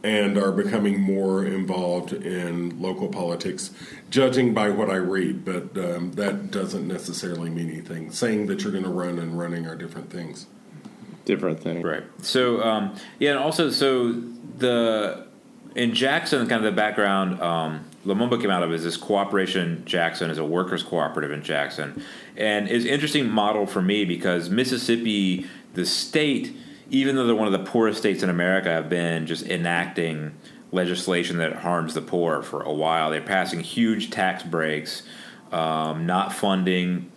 and 0.05 0.39
are 0.39 0.53
becoming 0.53 1.01
more 1.01 1.45
involved 1.45 2.12
in 2.12 2.80
local 2.80 3.09
politics, 3.09 3.70
judging 4.11 4.55
by 4.55 4.70
what 4.70 4.91
I 4.91 4.97
read. 4.97 5.45
But 5.45 5.76
um, 5.76 6.12
that 6.12 6.51
doesn't 6.51 6.87
necessarily 6.87 7.51
mean 7.51 7.68
anything. 7.70 8.12
Saying 8.12 8.47
that 8.47 8.62
you're 8.62 8.72
going 8.72 8.85
to 8.85 8.91
run 8.91 9.18
and 9.18 9.37
running 9.39 9.66
are 9.66 9.74
different 9.74 10.11
things. 10.11 10.47
Different 11.24 11.61
thing. 11.61 11.82
Right. 11.82 12.05
So 12.22 12.62
um, 12.62 12.95
yeah, 13.18 13.30
and 13.30 13.39
also 13.41 13.70
so 13.70 14.12
the 14.59 15.26
in 15.74 15.95
Jackson, 15.95 16.47
kind 16.47 16.64
of 16.64 16.70
the 16.72 16.76
background 16.76 17.41
um, 17.41 17.85
Lumumba 18.05 18.40
came 18.40 18.50
out 18.50 18.62
of 18.62 18.72
is 18.72 18.84
this 18.84 18.96
cooperation. 18.96 19.82
Jackson 19.86 20.30
is 20.30 20.38
a 20.38 20.44
workers' 20.44 20.82
cooperative 20.82 21.30
in 21.30 21.42
Jackson, 21.42 22.02
and 22.36 22.68
is 22.68 22.84
interesting 22.84 23.28
model 23.28 23.66
for 23.66 23.80
me 23.80 24.05
because 24.05 24.50
Mississippi, 24.50 25.46
the 25.74 25.86
state, 25.86 26.55
even 26.90 27.16
though 27.16 27.26
they're 27.26 27.34
one 27.34 27.52
of 27.52 27.52
the 27.52 27.70
poorest 27.70 27.98
states 27.98 28.22
in 28.22 28.30
America, 28.30 28.68
have 28.68 28.88
been 28.88 29.26
just 29.26 29.46
enacting 29.46 30.34
legislation 30.70 31.38
that 31.38 31.55
harms 31.55 31.94
the 31.94 32.02
poor 32.02 32.42
for 32.42 32.62
a 32.62 32.72
while. 32.72 33.11
They're 33.11 33.22
passing 33.22 33.61
huge 33.61 34.11
tax 34.11 34.42
breaks, 34.42 35.02
um, 35.52 36.05
not 36.05 36.32
funding 36.32 37.11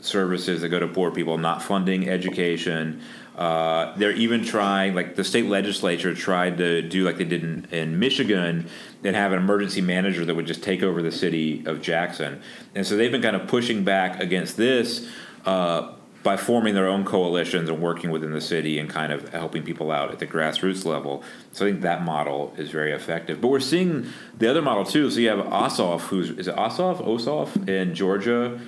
services 0.00 0.62
that 0.62 0.68
go 0.70 0.80
to 0.80 0.88
poor 0.88 1.12
people, 1.12 1.38
not 1.38 1.62
funding 1.62 2.08
education. 2.08 3.00
Uh, 3.36 3.96
they're 3.96 4.12
even 4.12 4.44
trying, 4.44 4.94
like 4.94 5.16
the 5.16 5.24
state 5.24 5.46
legislature 5.46 6.14
tried 6.14 6.58
to 6.58 6.82
do 6.82 7.04
like 7.04 7.16
they 7.16 7.24
did 7.24 7.42
in, 7.42 7.66
in 7.70 7.98
Michigan 7.98 8.68
and 9.02 9.16
have 9.16 9.32
an 9.32 9.38
emergency 9.38 9.80
manager 9.80 10.24
that 10.24 10.34
would 10.34 10.46
just 10.46 10.62
take 10.62 10.82
over 10.82 11.02
the 11.02 11.10
city 11.10 11.64
of 11.66 11.80
Jackson. 11.80 12.42
And 12.74 12.86
so 12.86 12.96
they've 12.96 13.10
been 13.10 13.22
kind 13.22 13.36
of 13.36 13.48
pushing 13.48 13.84
back 13.84 14.20
against 14.20 14.56
this. 14.56 15.08
Uh, 15.44 15.94
by 16.22 16.36
forming 16.36 16.74
their 16.74 16.86
own 16.86 17.04
coalitions 17.04 17.68
and 17.68 17.82
working 17.82 18.10
within 18.10 18.32
the 18.32 18.40
city 18.40 18.78
and 18.78 18.88
kind 18.88 19.12
of 19.12 19.28
helping 19.30 19.62
people 19.62 19.90
out 19.90 20.10
at 20.12 20.18
the 20.18 20.26
grassroots 20.26 20.84
level. 20.84 21.22
So 21.52 21.66
I 21.66 21.70
think 21.70 21.82
that 21.82 22.04
model 22.04 22.54
is 22.56 22.70
very 22.70 22.92
effective. 22.92 23.40
But 23.40 23.48
we're 23.48 23.60
seeing 23.60 24.06
the 24.38 24.48
other 24.48 24.62
model 24.62 24.84
too. 24.84 25.10
So 25.10 25.18
you 25.18 25.28
have 25.30 25.44
Ossoff, 25.46 26.02
who's 26.02 26.30
is 26.30 26.48
it 26.48 26.54
Ossoff, 26.54 27.04
Ossoff 27.04 27.68
in 27.68 27.94
Georgia, 27.94 28.60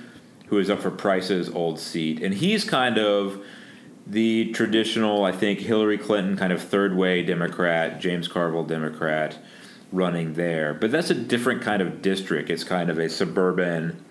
who 0.47 0.59
is 0.59 0.69
up 0.69 0.81
for 0.81 0.91
Price's 0.91 1.49
old 1.49 1.79
seat, 1.79 2.21
and 2.21 2.33
he's 2.33 2.63
kind 2.63 2.97
of 2.97 3.43
the 4.07 4.51
traditional, 4.51 5.23
I 5.23 5.31
think, 5.31 5.59
Hillary 5.59 5.97
Clinton 5.97 6.37
kind 6.37 6.53
of 6.53 6.61
third 6.61 6.95
way 6.95 7.23
Democrat, 7.23 7.99
James 7.99 8.27
Carville 8.27 8.63
Democrat 8.63 9.37
running 9.91 10.33
there. 10.33 10.73
But 10.73 10.91
that's 10.91 11.09
a 11.09 11.15
different 11.15 11.61
kind 11.61 11.81
of 11.81 12.01
district. 12.01 12.49
It's 12.49 12.63
kind 12.63 12.89
of 12.89 12.99
a 12.99 13.09
suburban 13.09 14.03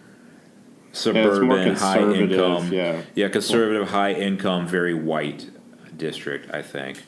suburban 0.95 1.75
high 1.75 2.13
income 2.13 2.73
yeah. 2.73 3.03
yeah 3.17 3.29
conservative 3.29 3.89
high 3.89 4.13
income 4.13 4.65
very 4.65 4.95
white 4.95 5.51
district 5.97 6.49
i 6.55 6.63
think 6.63 7.03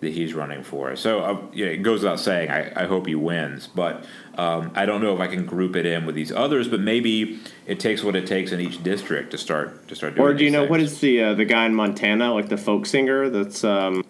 that 0.00 0.12
he's 0.12 0.34
running 0.34 0.62
for 0.62 0.96
so 0.96 1.20
uh, 1.20 1.40
yeah, 1.52 1.66
it 1.66 1.78
goes 1.78 2.02
without 2.02 2.18
saying 2.20 2.50
i, 2.50 2.72
I 2.84 2.86
hope 2.86 3.06
he 3.06 3.14
wins 3.14 3.66
but 3.66 4.04
um, 4.36 4.70
i 4.74 4.86
don't 4.86 5.02
know 5.02 5.14
if 5.14 5.20
i 5.20 5.26
can 5.26 5.44
group 5.44 5.76
it 5.76 5.86
in 5.86 6.06
with 6.06 6.14
these 6.14 6.32
others 6.32 6.68
but 6.68 6.80
maybe 6.80 7.38
it 7.66 7.78
takes 7.80 8.02
what 8.02 8.16
it 8.16 8.26
takes 8.26 8.52
in 8.52 8.60
each 8.60 8.82
district 8.82 9.30
to 9.32 9.38
start 9.38 9.86
to 9.88 9.94
start 9.94 10.14
doing 10.14 10.26
Or 10.26 10.34
do 10.34 10.44
you 10.44 10.50
know 10.50 10.64
what 10.64 10.80
things. 10.80 10.92
is 10.92 11.00
the 11.00 11.22
uh, 11.22 11.34
the 11.34 11.44
guy 11.44 11.66
in 11.66 11.74
Montana, 11.74 12.32
like 12.34 12.48
the 12.48 12.56
folk 12.56 12.86
singer 12.86 13.28
that's 13.28 13.62
um, 13.64 14.04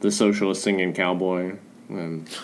the 0.00 0.10
socialist 0.10 0.62
singing 0.62 0.92
cowboy? 0.92 1.56
Um, 1.88 2.24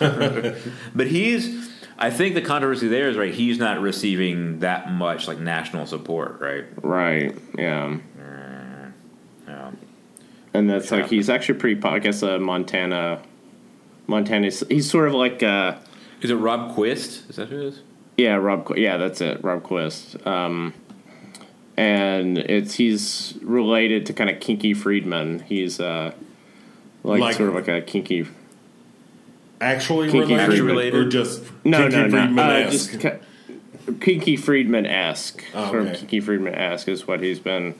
but 0.95 1.07
he's 1.07 1.69
i 1.99 2.09
think 2.09 2.33
the 2.33 2.41
controversy 2.41 2.87
there 2.87 3.09
is 3.09 3.17
right 3.17 3.33
he's 3.33 3.57
not 3.57 3.81
receiving 3.81 4.59
that 4.59 4.89
much 4.91 5.27
like 5.27 5.39
national 5.39 5.85
support 5.85 6.39
right 6.39 6.65
right, 6.81 7.35
yeah 7.57 7.97
And 10.53 10.69
that's 10.69 10.91
like 10.91 11.07
he's 11.09 11.29
actually 11.29 11.57
pretty. 11.59 11.81
po- 11.81 11.89
I 11.89 11.99
guess 11.99 12.21
uh, 12.23 12.37
Montana, 12.39 13.21
Montana. 14.07 14.49
He's 14.69 14.89
sort 14.89 15.07
of 15.07 15.13
like 15.15 15.41
uh, 15.41 15.75
is 16.21 16.29
it 16.29 16.35
rob 16.35 16.73
quist 16.75 17.29
is 17.29 17.37
that 17.37 17.49
who 17.49 17.59
it 17.61 17.65
is 17.67 17.81
yeah, 18.15 18.35
Rob. 18.35 18.65
Qu- 18.65 18.79
Yeah, 18.79 18.97
that's 18.97 19.21
it, 19.21 19.43
Rob 19.43 19.63
Quist. 19.63 20.23
Um, 20.27 20.75
and 21.75 22.37
it's 22.37 22.75
he's 22.75 23.33
related 23.41 24.05
to 24.05 24.13
kind 24.13 24.29
of 24.29 24.39
Kinky 24.39 24.75
Friedman. 24.75 25.39
He's 25.39 25.79
uh, 25.79 26.13
like, 27.03 27.19
Like- 27.19 27.35
sort 27.37 27.49
of 27.49 27.55
like 27.55 27.67
a 27.67 27.81
kinky. 27.81 28.27
Actually 29.59 30.11
Kinky 30.11 30.35
related, 30.35 30.57
Friedman. 30.91 30.95
or 30.95 31.09
just 31.09 31.41
No, 31.63 31.89
Kinky 31.89 32.07
no, 32.15 32.25
no. 32.27 32.43
Uh, 32.43 32.69
just 32.69 32.99
ki- 32.99 33.93
Kinky 34.01 34.35
Friedman 34.37 34.85
esque. 34.85 35.43
Oh, 35.55 35.69
sort 35.71 35.81
okay. 35.83 35.91
of 35.93 35.97
Kinky 35.99 36.19
Friedman 36.19 36.53
esque 36.53 36.89
is 36.89 37.07
what 37.07 37.19
he's 37.21 37.39
been. 37.39 37.73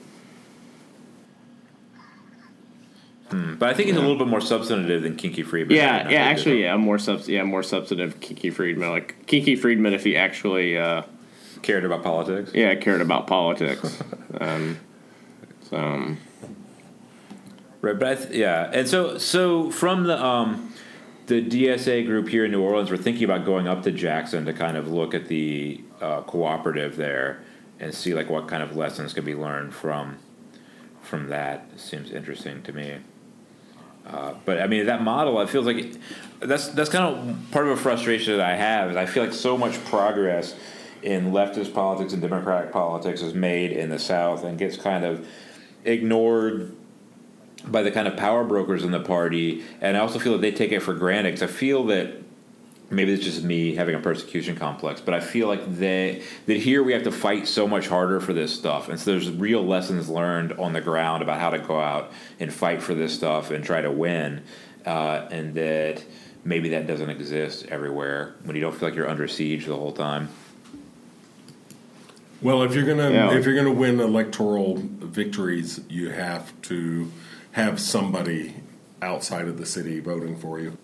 But 3.58 3.68
i 3.68 3.74
think 3.74 3.88
he's 3.88 3.96
a 3.96 4.00
little 4.00 4.18
bit 4.18 4.28
more 4.28 4.40
substantive 4.40 5.02
than 5.02 5.16
kinky 5.16 5.42
friedman 5.42 5.76
Yeah, 5.76 6.08
yeah. 6.08 6.22
Actually, 6.22 6.62
yeah, 6.62 6.76
more 6.76 6.98
subs. 6.98 7.28
Yeah, 7.28 7.42
more 7.42 7.62
substantive 7.62 8.20
Kinky 8.20 8.50
Friedman. 8.50 8.90
Like 8.90 9.26
Kinky 9.26 9.56
Friedman, 9.56 9.94
if 9.94 10.04
he 10.04 10.16
actually, 10.16 10.76
uh, 10.78 11.02
cared 11.62 11.84
about 11.84 12.02
politics 12.02 12.52
yeah, 12.54 12.74
cared 12.74 13.00
about 13.00 13.26
politics. 13.26 14.02
um, 14.40 14.78
so 15.62 15.76
um, 15.76 16.18
Right, 17.80 17.98
but 17.98 18.18
th- 18.18 18.30
yeah, 18.30 18.70
and 18.72 18.88
so 18.88 19.18
so 19.18 19.70
from 19.70 20.04
the 20.04 20.22
um, 20.22 20.72
the 21.26 21.44
DSA 21.44 22.06
group 22.06 22.28
here 22.28 22.46
in 22.46 22.50
New 22.50 22.62
Orleans, 22.62 22.90
we're 22.90 22.96
thinking 22.96 23.24
about 23.24 23.44
going 23.44 23.68
up 23.68 23.82
to 23.82 23.90
Jackson 23.90 24.46
to 24.46 24.54
kind 24.54 24.76
of 24.78 24.88
look 24.90 25.12
at 25.12 25.28
the 25.28 25.82
uh, 26.00 26.22
cooperative 26.22 26.96
there 26.96 27.42
and 27.78 27.94
see 27.94 28.14
like 28.14 28.30
what 28.30 28.48
kind 28.48 28.62
of 28.62 28.74
lessons 28.74 29.12
can 29.12 29.24
be 29.24 29.34
learned 29.34 29.74
from 29.74 30.18
from 31.02 31.28
that. 31.28 31.68
seems 31.76 32.10
interesting 32.10 32.62
to 32.62 32.72
me. 32.72 32.96
Uh, 34.06 34.34
but 34.44 34.60
I 34.60 34.66
mean 34.66 34.86
that 34.86 35.02
model, 35.02 35.40
it 35.40 35.48
feels 35.48 35.66
like 35.66 35.76
it, 35.76 35.98
that's 36.40 36.68
that's 36.68 36.90
kind 36.90 37.04
of 37.04 37.50
part 37.50 37.66
of 37.66 37.72
a 37.72 37.76
frustration 37.76 38.36
that 38.36 38.46
I 38.46 38.54
have. 38.54 38.90
Is 38.90 38.96
I 38.96 39.06
feel 39.06 39.24
like 39.24 39.32
so 39.32 39.56
much 39.56 39.82
progress 39.86 40.54
in 41.02 41.32
leftist 41.32 41.72
politics 41.72 42.12
and 42.12 42.20
democratic 42.22 42.72
politics 42.72 43.22
is 43.22 43.34
made 43.34 43.72
in 43.72 43.90
the 43.90 43.98
South 43.98 44.44
and 44.44 44.58
gets 44.58 44.76
kind 44.76 45.04
of 45.04 45.26
ignored 45.84 46.74
by 47.66 47.82
the 47.82 47.90
kind 47.90 48.06
of 48.06 48.16
power 48.16 48.44
brokers 48.44 48.84
in 48.84 48.90
the 48.90 49.00
party, 49.00 49.64
and 49.80 49.96
I 49.96 50.00
also 50.00 50.18
feel 50.18 50.32
that 50.32 50.42
they 50.42 50.52
take 50.52 50.72
it 50.72 50.80
for 50.80 50.92
granted. 50.92 51.34
Because 51.34 51.50
I 51.50 51.52
feel 51.52 51.84
that 51.86 52.22
maybe 52.94 53.12
it's 53.12 53.24
just 53.24 53.42
me 53.42 53.74
having 53.74 53.94
a 53.94 53.98
persecution 53.98 54.56
complex, 54.56 55.00
but 55.00 55.14
I 55.14 55.20
feel 55.20 55.48
like 55.48 55.76
they 55.78 56.22
that 56.46 56.56
here 56.58 56.82
we 56.82 56.92
have 56.92 57.02
to 57.04 57.12
fight 57.12 57.46
so 57.48 57.66
much 57.66 57.88
harder 57.88 58.20
for 58.20 58.32
this 58.32 58.54
stuff, 58.54 58.88
and 58.88 58.98
so 58.98 59.10
there's 59.12 59.30
real 59.30 59.64
lessons 59.64 60.08
learned 60.08 60.52
on 60.54 60.72
the 60.72 60.80
ground 60.80 61.22
about 61.22 61.40
how 61.40 61.50
to 61.50 61.58
go 61.58 61.80
out 61.80 62.12
and 62.40 62.52
fight 62.52 62.82
for 62.82 62.94
this 62.94 63.12
stuff 63.14 63.50
and 63.50 63.64
try 63.64 63.80
to 63.80 63.90
win, 63.90 64.42
uh, 64.86 65.26
and 65.30 65.54
that 65.54 66.04
maybe 66.44 66.68
that 66.70 66.86
doesn't 66.86 67.10
exist 67.10 67.66
everywhere 67.70 68.34
when 68.44 68.54
you 68.54 68.62
don't 68.62 68.74
feel 68.74 68.88
like 68.88 68.96
you're 68.96 69.08
under 69.08 69.26
siege 69.26 69.66
the 69.66 69.74
whole 69.76 69.92
time. 69.92 70.28
Well, 72.42 72.62
if 72.62 72.74
you're 72.74 72.84
gonna 72.84 73.10
Yeah. 73.10 73.34
if 73.36 73.46
you're 73.46 73.54
gonna 73.54 73.72
win 73.72 74.00
electoral 74.00 74.76
victories, 75.00 75.80
you 75.88 76.10
have 76.10 76.52
to 76.62 77.10
have 77.52 77.80
somebody 77.80 78.54
outside 79.00 79.48
of 79.48 79.56
the 79.58 79.64
city 79.66 80.00
voting 80.00 80.36
for 80.36 80.60
you. 80.60 80.76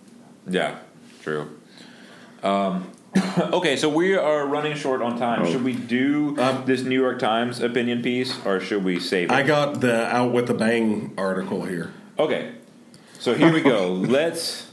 Yeah, 0.49 0.77
true. 1.23 1.49
Um, 2.43 2.91
okay, 3.39 3.77
so 3.77 3.89
we 3.89 4.15
are 4.17 4.47
running 4.47 4.77
short 4.77 5.03
on 5.03 5.19
time. 5.19 5.43
Oh. 5.43 5.51
Should 5.51 5.65
we 5.65 5.73
do 5.75 6.37
Um, 6.39 6.65
this 6.67 6.83
New 6.83 6.99
York 7.01 7.19
Times 7.19 7.61
opinion 7.61 8.03
piece, 8.03 8.35
or 8.47 8.61
should 8.61 8.85
we 8.85 9.01
save 9.01 9.31
it? 9.31 9.35
I 9.35 9.43
got 9.43 9.81
the 9.81 10.07
out 10.07 10.33
with 10.33 10.47
the 10.47 10.55
bang 10.55 11.13
article 11.19 11.65
here. 11.65 11.93
okay, 12.19 12.53
so 13.19 13.35
here 13.35 13.53
we 13.53 13.61
go. 13.61 13.93
Let's 14.19 14.71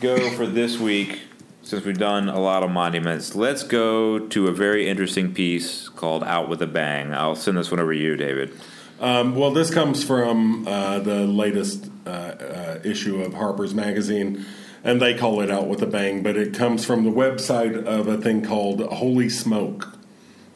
go 0.00 0.30
for 0.30 0.46
this 0.46 0.78
week. 0.78 1.20
Since 1.62 1.84
we've 1.84 1.98
done 1.98 2.30
a 2.30 2.40
lot 2.40 2.62
of 2.62 2.70
monuments, 2.70 3.34
let's 3.34 3.62
go 3.62 4.18
to 4.18 4.46
a 4.46 4.52
very 4.52 4.88
interesting 4.88 5.34
piece 5.34 5.90
called 5.90 6.24
"Out 6.24 6.48
with 6.48 6.62
a 6.62 6.66
Bang." 6.66 7.12
I'll 7.12 7.36
send 7.36 7.58
this 7.58 7.70
one 7.70 7.78
over 7.78 7.92
to 7.92 7.98
you, 8.00 8.16
David. 8.16 8.52
Um, 9.00 9.34
well, 9.36 9.50
this 9.50 9.70
comes 9.70 10.02
from 10.02 10.66
uh, 10.66 11.00
the 11.00 11.26
latest 11.26 11.90
uh, 12.06 12.08
uh, 12.10 12.78
issue 12.84 13.20
of 13.22 13.34
Harper's 13.34 13.74
Magazine, 13.74 14.46
and 14.84 15.00
they 15.00 15.14
call 15.14 15.40
it 15.40 15.50
out 15.50 15.68
with 15.68 15.82
a 15.82 15.86
bang, 15.86 16.22
but 16.22 16.36
it 16.36 16.54
comes 16.54 16.84
from 16.84 17.04
the 17.04 17.10
website 17.10 17.84
of 17.84 18.08
a 18.08 18.16
thing 18.16 18.44
called 18.44 18.80
Holy 18.80 19.28
Smoke, 19.28 19.98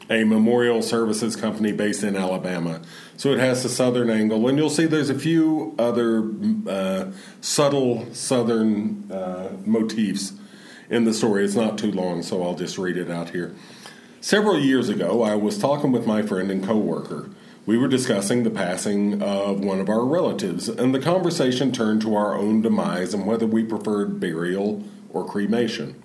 a 0.09 0.23
memorial 0.23 0.81
services 0.81 1.35
company 1.35 1.71
based 1.71 2.03
in 2.03 2.15
Alabama. 2.15 2.81
So 3.17 3.31
it 3.31 3.39
has 3.39 3.63
the 3.63 3.69
southern 3.69 4.09
angle, 4.09 4.47
and 4.47 4.57
you'll 4.57 4.69
see 4.69 4.85
there's 4.85 5.09
a 5.09 5.19
few 5.19 5.75
other 5.77 6.29
uh, 6.67 7.11
subtle 7.41 8.13
southern 8.13 9.11
uh, 9.11 9.57
motifs 9.65 10.33
in 10.89 11.05
the 11.05 11.13
story. 11.13 11.45
It's 11.45 11.55
not 11.55 11.77
too 11.77 11.91
long, 11.91 12.23
so 12.23 12.43
I'll 12.43 12.55
just 12.55 12.77
read 12.77 12.97
it 12.97 13.09
out 13.09 13.29
here. 13.29 13.53
Several 14.21 14.57
years 14.57 14.87
ago, 14.89 15.21
I 15.21 15.35
was 15.35 15.57
talking 15.57 15.91
with 15.91 16.07
my 16.07 16.21
friend 16.21 16.49
and 16.49 16.63
coworker. 16.63 17.29
We 17.65 17.77
were 17.77 17.87
discussing 17.87 18.43
the 18.43 18.49
passing 18.49 19.21
of 19.21 19.61
one 19.61 19.79
of 19.79 19.87
our 19.87 20.03
relatives, 20.03 20.67
and 20.67 20.93
the 20.93 20.99
conversation 20.99 21.71
turned 21.71 22.01
to 22.01 22.13
our 22.13 22.35
own 22.35 22.61
demise 22.61 23.13
and 23.13 23.25
whether 23.25 23.47
we 23.47 23.63
preferred 23.63 24.19
burial 24.19 24.83
or 25.09 25.25
cremation. 25.25 25.95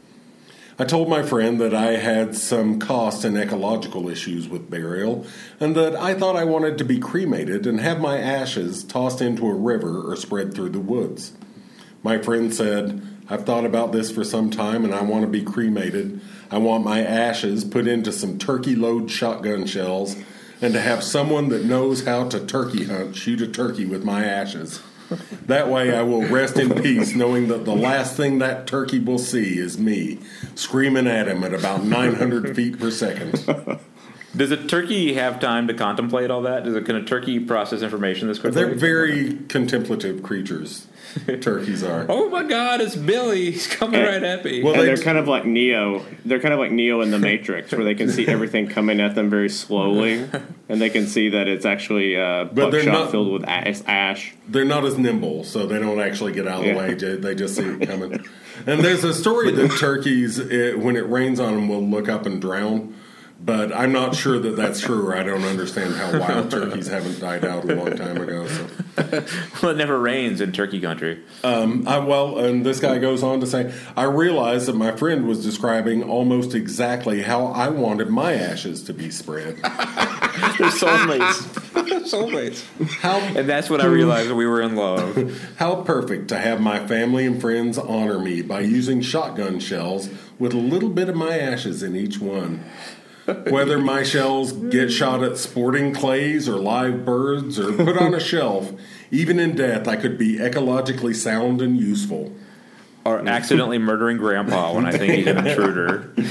I 0.78 0.84
told 0.84 1.08
my 1.08 1.24
friend 1.24 1.60
that 1.60 1.74
I 1.74 1.96
had 1.96 2.36
some 2.36 2.78
cost 2.78 3.24
and 3.24 3.36
ecological 3.36 4.08
issues 4.08 4.48
with 4.48 4.70
burial, 4.70 5.26
and 5.58 5.74
that 5.74 5.96
I 5.96 6.14
thought 6.14 6.36
I 6.36 6.44
wanted 6.44 6.78
to 6.78 6.84
be 6.84 7.00
cremated 7.00 7.66
and 7.66 7.80
have 7.80 8.00
my 8.00 8.18
ashes 8.18 8.84
tossed 8.84 9.20
into 9.20 9.48
a 9.48 9.54
river 9.54 10.08
or 10.08 10.14
spread 10.14 10.54
through 10.54 10.70
the 10.70 10.78
woods. 10.78 11.32
My 12.04 12.18
friend 12.18 12.54
said, 12.54 13.02
I've 13.28 13.44
thought 13.44 13.64
about 13.66 13.90
this 13.90 14.12
for 14.12 14.22
some 14.22 14.50
time 14.50 14.84
and 14.84 14.94
I 14.94 15.02
want 15.02 15.22
to 15.22 15.28
be 15.28 15.42
cremated. 15.42 16.20
I 16.52 16.58
want 16.58 16.84
my 16.84 17.02
ashes 17.02 17.64
put 17.64 17.88
into 17.88 18.12
some 18.12 18.38
turkey 18.38 18.76
load 18.76 19.10
shotgun 19.10 19.66
shells 19.66 20.16
and 20.60 20.74
to 20.74 20.80
have 20.80 21.02
someone 21.02 21.48
that 21.50 21.64
knows 21.64 22.04
how 22.04 22.28
to 22.28 22.44
turkey 22.44 22.84
hunt 22.84 23.16
shoot 23.16 23.40
a 23.40 23.46
turkey 23.46 23.84
with 23.84 24.04
my 24.04 24.24
ashes. 24.24 24.82
That 25.46 25.68
way 25.68 25.96
I 25.96 26.02
will 26.02 26.26
rest 26.26 26.58
in 26.58 26.82
peace 26.82 27.14
knowing 27.14 27.48
that 27.48 27.64
the 27.64 27.74
last 27.74 28.16
thing 28.16 28.40
that 28.40 28.66
turkey 28.66 28.98
will 28.98 29.18
see 29.18 29.58
is 29.58 29.78
me 29.78 30.18
screaming 30.54 31.06
at 31.06 31.28
him 31.28 31.44
at 31.44 31.54
about 31.54 31.84
900 31.84 32.54
feet 32.54 32.78
per 32.78 32.90
second. 32.90 33.42
Does 34.36 34.50
a 34.50 34.58
turkey 34.58 35.14
have 35.14 35.40
time 35.40 35.66
to 35.68 35.74
contemplate 35.74 36.30
all 36.30 36.42
that? 36.42 36.64
Does 36.64 36.74
it, 36.74 36.84
can 36.84 36.96
a 36.96 37.02
turkey 37.02 37.40
process 37.40 37.80
information 37.80 38.28
this 38.28 38.38
quickly? 38.38 38.62
They're 38.62 38.74
very 38.74 39.38
contemplative 39.48 40.22
creatures, 40.22 40.86
turkeys 41.40 41.82
are. 41.82 42.06
Oh 42.08 42.28
my 42.30 42.42
God! 42.42 42.80
It's 42.80 42.96
Billy. 42.96 43.50
He's 43.52 43.66
coming 43.66 44.00
right 44.00 44.22
at 44.22 44.44
me. 44.44 44.62
Well, 44.62 44.74
and 44.74 44.82
they- 44.82 44.86
they're 44.86 44.96
kind 44.96 45.18
of 45.18 45.28
like 45.28 45.44
Neo. 45.44 46.04
They're 46.24 46.40
kind 46.40 46.52
of 46.54 46.60
like 46.60 46.70
Neo 46.72 47.00
in 47.00 47.10
the 47.10 47.18
Matrix, 47.30 47.72
where 47.72 47.84
they 47.84 47.94
can 47.94 48.10
see 48.10 48.26
everything 48.26 48.68
coming 48.68 49.00
at 49.00 49.14
them 49.14 49.28
very 49.30 49.48
slowly, 49.48 50.28
and 50.68 50.80
they 50.80 50.90
can 50.90 51.06
see 51.06 51.28
that 51.30 51.48
it's 51.48 51.64
actually 51.66 52.16
uh, 52.16 52.44
But 52.44 52.70
they're 52.70 52.84
not- 52.84 53.10
filled 53.10 53.32
with 53.32 53.44
ash. 53.48 53.80
ash. 53.86 54.34
they're 54.48 54.64
not 54.64 54.84
as 54.84 54.98
nimble, 54.98 55.44
so 55.44 55.66
they 55.66 55.78
don't 55.78 56.00
actually 56.00 56.32
get 56.32 56.46
out 56.46 56.58
of 56.60 56.64
the 56.64 56.70
Yeah. 56.70 56.76
way. 56.78 56.94
Ju- 56.94 57.16
They 57.18 57.34
just 57.34 57.56
see 57.56 57.62
it 57.64 57.86
coming. 57.88 58.24
and 58.66 58.80
there's 58.84 59.04
a 59.04 59.14
story 59.14 59.50
that 59.52 59.70
turkeys, 59.78 60.38
it, 60.38 60.78
when 60.78 60.96
it 60.96 61.08
rains 61.08 61.38
on 61.40 61.54
them, 61.54 61.68
will 61.68 61.86
look 61.86 62.08
up 62.08 62.26
and 62.26 62.40
drown. 62.40 62.94
But 63.48 63.74
I'm 63.74 63.92
not 63.92 64.14
sure 64.14 64.38
that 64.38 64.56
that's 64.56 64.78
true. 64.78 65.08
Or 65.08 65.16
I 65.16 65.22
don't 65.22 65.42
understand 65.42 65.94
how 65.94 66.20
wild 66.20 66.50
turkeys 66.50 66.86
haven't 66.86 67.18
died 67.18 67.46
out 67.46 67.64
a 67.64 67.74
long 67.74 67.96
time 67.96 68.18
ago. 68.18 68.46
So. 68.46 68.66
Well, 69.62 69.72
it 69.72 69.78
never 69.78 69.98
rains 69.98 70.42
in 70.42 70.52
turkey 70.52 70.80
country. 70.80 71.22
Um, 71.42 71.88
I, 71.88 71.98
well, 71.98 72.38
and 72.38 72.66
this 72.66 72.78
guy 72.78 72.98
goes 72.98 73.22
on 73.22 73.40
to 73.40 73.46
say, 73.46 73.72
I 73.96 74.02
realized 74.02 74.66
that 74.66 74.76
my 74.76 74.94
friend 74.94 75.26
was 75.26 75.42
describing 75.42 76.02
almost 76.02 76.54
exactly 76.54 77.22
how 77.22 77.46
I 77.46 77.68
wanted 77.68 78.10
my 78.10 78.34
ashes 78.34 78.82
to 78.82 78.92
be 78.92 79.10
spread. 79.10 79.56
They're 79.62 80.68
soulmates. 80.68 81.40
soulmates. 82.04 82.64
How 82.98 83.18
And 83.18 83.48
that's 83.48 83.70
when 83.70 83.80
I 83.80 83.86
realized 83.86 84.30
we 84.32 84.46
were 84.46 84.60
in 84.60 84.76
love. 84.76 85.40
How 85.56 85.76
perfect 85.82 86.28
to 86.28 86.38
have 86.38 86.60
my 86.60 86.86
family 86.86 87.24
and 87.24 87.40
friends 87.40 87.78
honor 87.78 88.18
me 88.18 88.42
by 88.42 88.60
using 88.60 89.00
shotgun 89.00 89.58
shells 89.58 90.10
with 90.38 90.52
a 90.52 90.58
little 90.58 90.90
bit 90.90 91.08
of 91.08 91.16
my 91.16 91.38
ashes 91.38 91.82
in 91.82 91.96
each 91.96 92.20
one. 92.20 92.62
Whether 93.50 93.78
my 93.78 94.02
shells 94.02 94.52
get 94.52 94.90
shot 94.90 95.22
at 95.22 95.36
sporting 95.36 95.92
clays 95.92 96.48
or 96.48 96.56
live 96.56 97.04
birds 97.04 97.58
or 97.58 97.72
put 97.72 97.98
on 97.98 98.14
a 98.14 98.20
shelf, 98.20 98.72
even 99.10 99.38
in 99.38 99.54
death, 99.54 99.86
I 99.86 99.96
could 99.96 100.16
be 100.16 100.38
ecologically 100.38 101.14
sound 101.14 101.60
and 101.60 101.78
useful. 101.78 102.34
Or 103.04 103.26
accidentally 103.26 103.78
murdering 103.78 104.16
grandpa 104.16 104.74
when 104.74 104.86
I 104.86 104.92
think 104.92 105.14
he's 105.14 105.26
an 105.26 105.46
intruder. 105.46 106.14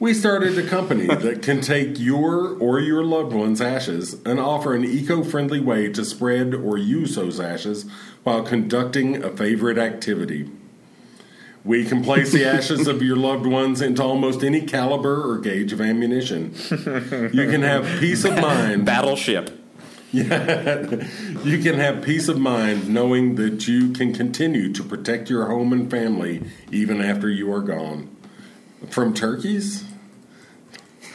We 0.00 0.14
started 0.14 0.58
a 0.58 0.66
company 0.66 1.06
that 1.06 1.42
can 1.42 1.60
take 1.60 1.98
your 1.98 2.56
or 2.58 2.80
your 2.80 3.04
loved 3.04 3.34
one's 3.34 3.60
ashes 3.60 4.14
and 4.24 4.40
offer 4.40 4.74
an 4.74 4.84
eco 4.84 5.22
friendly 5.22 5.60
way 5.60 5.92
to 5.92 6.04
spread 6.04 6.54
or 6.54 6.78
use 6.78 7.14
those 7.14 7.38
ashes 7.38 7.84
while 8.22 8.42
conducting 8.42 9.22
a 9.22 9.30
favorite 9.30 9.76
activity. 9.76 10.50
We 11.64 11.86
can 11.86 12.04
place 12.04 12.30
the 12.30 12.44
ashes 12.44 12.86
of 12.86 13.02
your 13.02 13.16
loved 13.16 13.46
ones 13.46 13.80
into 13.80 14.02
almost 14.02 14.44
any 14.44 14.60
caliber 14.60 15.30
or 15.30 15.38
gauge 15.38 15.72
of 15.72 15.80
ammunition. 15.80 16.54
You 16.70 17.48
can 17.50 17.62
have 17.62 18.00
peace 18.00 18.24
of 18.24 18.38
mind. 18.38 18.84
Battleship. 18.86 19.50
Yeah. 20.12 21.06
You 21.44 21.58
can 21.58 21.74
have 21.74 22.02
peace 22.02 22.28
of 22.28 22.38
mind 22.38 22.88
knowing 22.88 23.34
that 23.34 23.68
you 23.68 23.92
can 23.92 24.14
continue 24.14 24.72
to 24.72 24.82
protect 24.82 25.28
your 25.28 25.46
home 25.46 25.74
and 25.74 25.90
family 25.90 26.42
even 26.70 27.02
after 27.02 27.28
you 27.28 27.52
are 27.52 27.60
gone. 27.60 28.14
From 28.88 29.12
turkeys? 29.12 29.84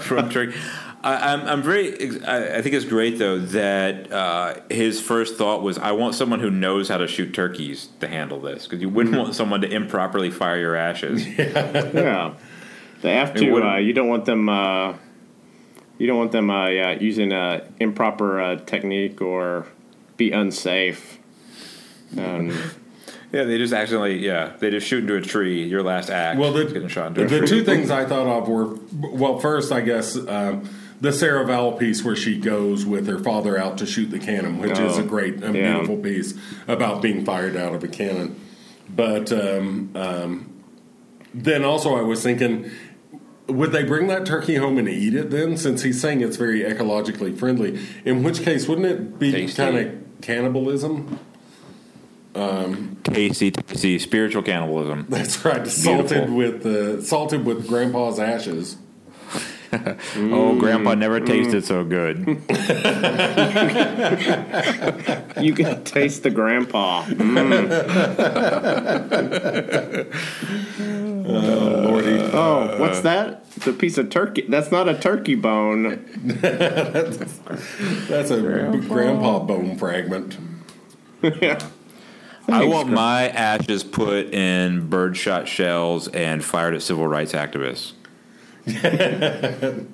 from 0.00 0.30
Turkey. 0.30 0.56
I, 1.04 1.34
I'm, 1.34 1.46
I'm 1.46 1.62
very. 1.62 2.22
I, 2.24 2.56
I 2.58 2.62
think 2.62 2.74
it's 2.74 2.86
great 2.86 3.18
though 3.18 3.38
that 3.38 4.10
uh, 4.10 4.54
his 4.70 5.02
first 5.02 5.36
thought 5.36 5.62
was, 5.62 5.76
"I 5.76 5.92
want 5.92 6.14
someone 6.14 6.40
who 6.40 6.50
knows 6.50 6.88
how 6.88 6.96
to 6.96 7.06
shoot 7.06 7.34
turkeys 7.34 7.90
to 8.00 8.08
handle 8.08 8.40
this," 8.40 8.64
because 8.64 8.80
you 8.80 8.88
wouldn't 8.88 9.14
want 9.14 9.34
someone 9.40 9.60
to 9.60 9.70
improperly 9.70 10.30
fire 10.30 10.58
your 10.58 10.74
ashes. 10.74 11.26
Yeah, 11.36 12.34
they 13.02 13.14
have 13.16 13.36
It 13.36 13.40
to. 13.40 13.62
Uh, 13.62 13.76
you 13.76 13.92
don't 13.92 14.08
want 14.08 14.24
them. 14.24 14.48
Uh, 14.48 14.94
you 15.98 16.06
don't 16.06 16.16
want 16.16 16.32
them 16.32 16.50
uh, 16.50 16.68
yeah, 16.68 16.92
using 16.92 17.34
uh, 17.34 17.68
improper 17.78 18.40
uh, 18.40 18.56
technique 18.56 19.20
or 19.20 19.66
be 20.16 20.32
unsafe. 20.32 21.18
Um, 22.16 22.48
yeah, 23.32 23.44
they 23.44 23.58
just 23.58 23.74
accidentally. 23.74 24.24
Yeah, 24.24 24.54
they 24.58 24.70
just 24.70 24.86
shoot 24.86 25.00
into 25.00 25.16
a 25.16 25.20
tree. 25.20 25.64
Your 25.64 25.82
last 25.82 26.08
act. 26.08 26.38
Well, 26.40 26.52
the, 26.52 26.66
is 26.66 26.72
getting 26.72 26.88
shot 26.88 27.08
into 27.08 27.24
a 27.24 27.40
the 27.40 27.46
two 27.46 27.62
things 27.62 27.90
I 27.90 28.06
thought 28.06 28.26
of 28.26 28.48
were 28.48 28.78
well, 28.94 29.38
first, 29.38 29.70
I 29.70 29.82
guess 29.82 30.16
um, 30.16 30.68
the 31.00 31.12
Sarah 31.12 31.44
Vowell 31.44 31.78
piece 31.78 32.04
where 32.04 32.16
she 32.16 32.38
goes 32.38 32.86
with 32.86 33.06
her 33.06 33.18
father 33.18 33.58
out 33.58 33.78
to 33.78 33.86
shoot 33.86 34.06
the 34.10 34.18
cannon, 34.18 34.58
which 34.58 34.78
is 34.78 34.96
Oh, 34.98 35.00
a 35.00 35.04
great 35.04 35.42
and 35.42 35.54
yeah. 35.54 35.72
beautiful 35.74 35.96
piece 35.98 36.34
about 36.68 37.02
being 37.02 37.24
fired 37.24 37.56
out 37.56 37.74
of 37.74 37.82
a 37.84 37.88
cannon. 37.88 38.38
But 38.88 39.32
um, 39.32 39.90
um, 39.94 40.52
then 41.32 41.64
also, 41.64 41.94
I 41.96 42.02
was 42.02 42.22
thinking. 42.22 42.70
Would 43.46 43.72
they 43.72 43.82
bring 43.84 44.06
that 44.06 44.24
turkey 44.24 44.54
home 44.56 44.78
and 44.78 44.88
eat 44.88 45.14
it 45.14 45.30
then? 45.30 45.58
Since 45.58 45.82
he's 45.82 46.00
saying 46.00 46.22
it's 46.22 46.38
very 46.38 46.60
ecologically 46.62 47.36
friendly, 47.38 47.78
in 48.06 48.22
which 48.22 48.40
case 48.40 48.66
wouldn't 48.66 48.86
it 48.86 49.18
be 49.18 49.46
kind 49.52 49.76
of 49.76 49.94
cannibalism? 50.22 51.18
tasty, 52.34 53.50
tasty 53.50 53.98
spiritual 53.98 54.42
cannibalism. 54.42 55.06
That's 55.10 55.44
right, 55.44 55.66
salted 55.66 56.26
Beautiful. 56.26 56.34
with 56.36 56.66
uh, 56.66 57.02
salted 57.02 57.44
with 57.44 57.68
Grandpa's 57.68 58.18
ashes. 58.18 58.76
Oh, 60.16 60.58
Grandpa 60.58 60.94
mm, 60.94 60.98
never 60.98 61.20
tasted 61.20 61.62
mm. 61.62 61.66
so 61.66 61.84
good. 61.84 62.18
you 65.44 65.52
can 65.54 65.84
taste 65.84 66.22
the 66.22 66.30
grandpa. 66.30 67.04
Mm. 67.04 67.70
Oh, 71.26 71.86
Lordy. 71.88 72.18
Uh, 72.18 72.30
oh, 72.34 72.78
what's 72.78 73.00
that? 73.00 73.46
It's 73.56 73.66
a 73.66 73.72
piece 73.72 73.96
of 73.96 74.10
turkey. 74.10 74.44
That's 74.46 74.70
not 74.70 74.88
a 74.88 74.98
turkey 74.98 75.36
bone. 75.36 76.04
That's 76.22 78.30
a 78.30 78.40
grandpa, 78.40 79.38
bone 79.38 79.78
fragment. 79.78 80.36
yeah. 81.22 81.58
I 82.48 82.66
want 82.66 82.90
my 82.90 83.28
ashes 83.28 83.82
put 83.82 84.34
in 84.34 84.88
birdshot 84.88 85.48
shells 85.48 86.08
and 86.08 86.44
fired 86.44 86.74
at 86.74 86.82
civil 86.82 87.06
rights 87.06 87.32
activists. 87.32 87.92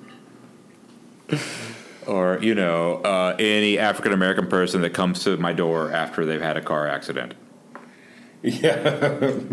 or, 2.07 2.39
you 2.41 2.55
know, 2.55 2.95
uh, 3.03 3.35
any 3.37 3.77
African 3.77 4.13
American 4.13 4.47
person 4.47 4.81
that 4.81 4.93
comes 4.93 5.23
to 5.23 5.37
my 5.37 5.53
door 5.53 5.91
after 5.91 6.25
they've 6.25 6.41
had 6.41 6.57
a 6.57 6.61
car 6.61 6.87
accident. 6.87 7.35
Yeah. 8.41 9.41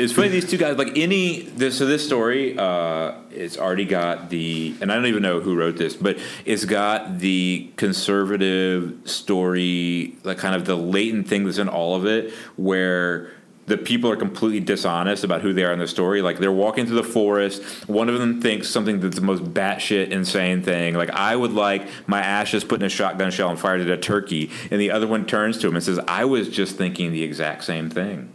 It's 0.00 0.14
funny 0.14 0.28
these 0.28 0.48
two 0.48 0.56
guys 0.56 0.78
like 0.78 0.96
any 0.96 1.42
this 1.42 1.76
so 1.76 1.84
this 1.84 2.06
story 2.06 2.58
uh 2.58 3.16
it's 3.30 3.58
already 3.58 3.84
got 3.84 4.30
the 4.30 4.74
and 4.80 4.90
I 4.90 4.94
don't 4.94 5.04
even 5.04 5.22
know 5.22 5.40
who 5.40 5.54
wrote 5.54 5.76
this 5.76 5.94
but 5.94 6.18
it's 6.46 6.64
got 6.64 7.18
the 7.18 7.70
conservative 7.76 8.98
story 9.04 10.16
like 10.24 10.38
kind 10.38 10.54
of 10.54 10.64
the 10.64 10.74
latent 10.74 11.28
thing 11.28 11.44
that's 11.44 11.58
in 11.58 11.68
all 11.68 11.96
of 11.96 12.06
it 12.06 12.32
where 12.56 13.30
the 13.70 13.78
people 13.78 14.10
are 14.10 14.16
completely 14.16 14.58
dishonest 14.58 15.22
about 15.22 15.42
who 15.42 15.52
they 15.52 15.62
are 15.62 15.72
in 15.72 15.78
the 15.78 15.86
story. 15.86 16.22
Like 16.22 16.38
they're 16.38 16.50
walking 16.50 16.86
through 16.86 16.96
the 16.96 17.04
forest. 17.04 17.62
One 17.88 18.08
of 18.08 18.18
them 18.18 18.42
thinks 18.42 18.68
something 18.68 18.98
that's 18.98 19.14
the 19.14 19.22
most 19.22 19.44
batshit 19.44 20.08
insane 20.10 20.62
thing. 20.62 20.94
Like 20.94 21.10
I 21.10 21.36
would 21.36 21.52
like 21.52 21.86
my 22.08 22.20
ashes 22.20 22.64
put 22.64 22.80
in 22.80 22.86
a 22.86 22.88
shotgun 22.88 23.30
shell 23.30 23.48
and 23.48 23.58
fired 23.58 23.80
at 23.80 23.86
a 23.88 23.96
turkey. 23.96 24.50
And 24.72 24.80
the 24.80 24.90
other 24.90 25.06
one 25.06 25.24
turns 25.24 25.56
to 25.58 25.68
him 25.68 25.76
and 25.76 25.84
says, 25.84 26.00
"I 26.08 26.24
was 26.24 26.48
just 26.48 26.76
thinking 26.76 27.12
the 27.12 27.22
exact 27.22 27.62
same 27.62 27.88
thing." 27.88 28.32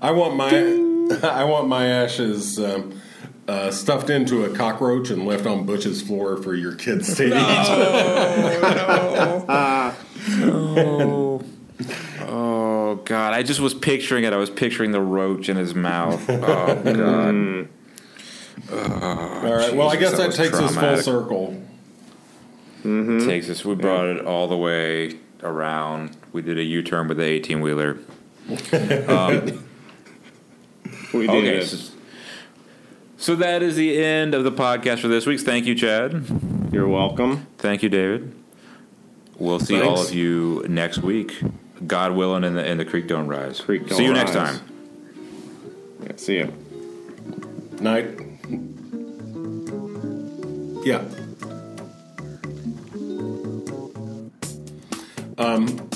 I 0.00 0.10
want 0.12 0.36
my 0.36 0.48
I 1.22 1.44
want 1.44 1.68
my 1.68 1.86
ashes 1.86 2.58
um, 2.58 2.98
uh, 3.46 3.70
stuffed 3.70 4.08
into 4.08 4.44
a 4.44 4.56
cockroach 4.56 5.10
and 5.10 5.26
left 5.26 5.44
on 5.44 5.66
Butch's 5.66 6.00
floor 6.00 6.38
for 6.42 6.54
your 6.54 6.74
kids 6.74 7.14
to 7.18 7.26
eat. 7.26 7.32
Oh 12.28 12.65
Oh, 12.86 12.94
God! 12.96 13.34
I 13.34 13.42
just 13.42 13.60
was 13.60 13.74
picturing 13.74 14.24
it. 14.24 14.32
I 14.32 14.36
was 14.36 14.50
picturing 14.50 14.92
the 14.92 15.00
roach 15.00 15.48
in 15.48 15.56
his 15.56 15.74
mouth. 15.74 16.28
Oh 16.30 16.38
God! 16.40 16.84
Mm. 16.84 17.68
Oh, 18.70 19.42
all 19.44 19.54
right. 19.54 19.74
Well, 19.74 19.88
I 19.90 19.96
guess 19.96 20.12
that 20.12 20.18
that, 20.18 20.26
was 20.28 20.36
takes 20.36 20.54
us 20.54 20.60
full 20.60 20.68
traumatic. 20.80 21.04
circle. 21.04 21.62
Mm-hmm. 22.84 23.26
Takes 23.28 23.50
us. 23.50 23.64
We 23.64 23.74
brought 23.74 24.06
it 24.06 24.24
all 24.24 24.48
the 24.48 24.56
way 24.56 25.18
around. 25.42 26.16
We 26.32 26.42
did 26.42 26.58
a 26.58 26.62
U-turn 26.62 27.08
with 27.08 27.18
the 27.18 27.24
eighteen 27.24 27.60
wheeler. 27.60 27.98
Um, 29.08 29.64
we 31.12 31.26
did 31.26 31.30
Okay. 31.30 31.56
it. 31.58 31.66
So, 31.66 31.92
so 33.16 33.36
that 33.36 33.62
is 33.62 33.76
the 33.76 33.98
end 34.02 34.34
of 34.34 34.44
the 34.44 34.52
podcast 34.52 35.00
for 35.00 35.08
this 35.08 35.26
week. 35.26 35.40
Thank 35.40 35.66
you, 35.66 35.74
Chad. 35.74 36.24
You're 36.72 36.88
welcome. 36.88 37.46
Thank 37.58 37.82
you, 37.82 37.88
David. 37.88 38.34
We'll 39.38 39.60
see 39.60 39.80
all 39.80 40.00
of 40.00 40.14
you 40.14 40.64
next 40.68 40.98
week. 40.98 41.40
God 41.84 42.12
willing, 42.12 42.44
and 42.44 42.56
the, 42.56 42.64
and 42.64 42.78
the 42.78 42.84
creek 42.84 43.08
don't 43.08 43.26
rise. 43.26 43.60
Creek 43.60 43.88
don't 43.88 43.98
see 43.98 44.04
you 44.04 44.12
next 44.12 44.32
time. 44.32 44.60
Yeah, 46.02 46.12
see 46.16 46.38
you. 46.38 46.52
Night. 47.80 48.20
Yeah. 50.84 51.02
Um, 55.38 55.90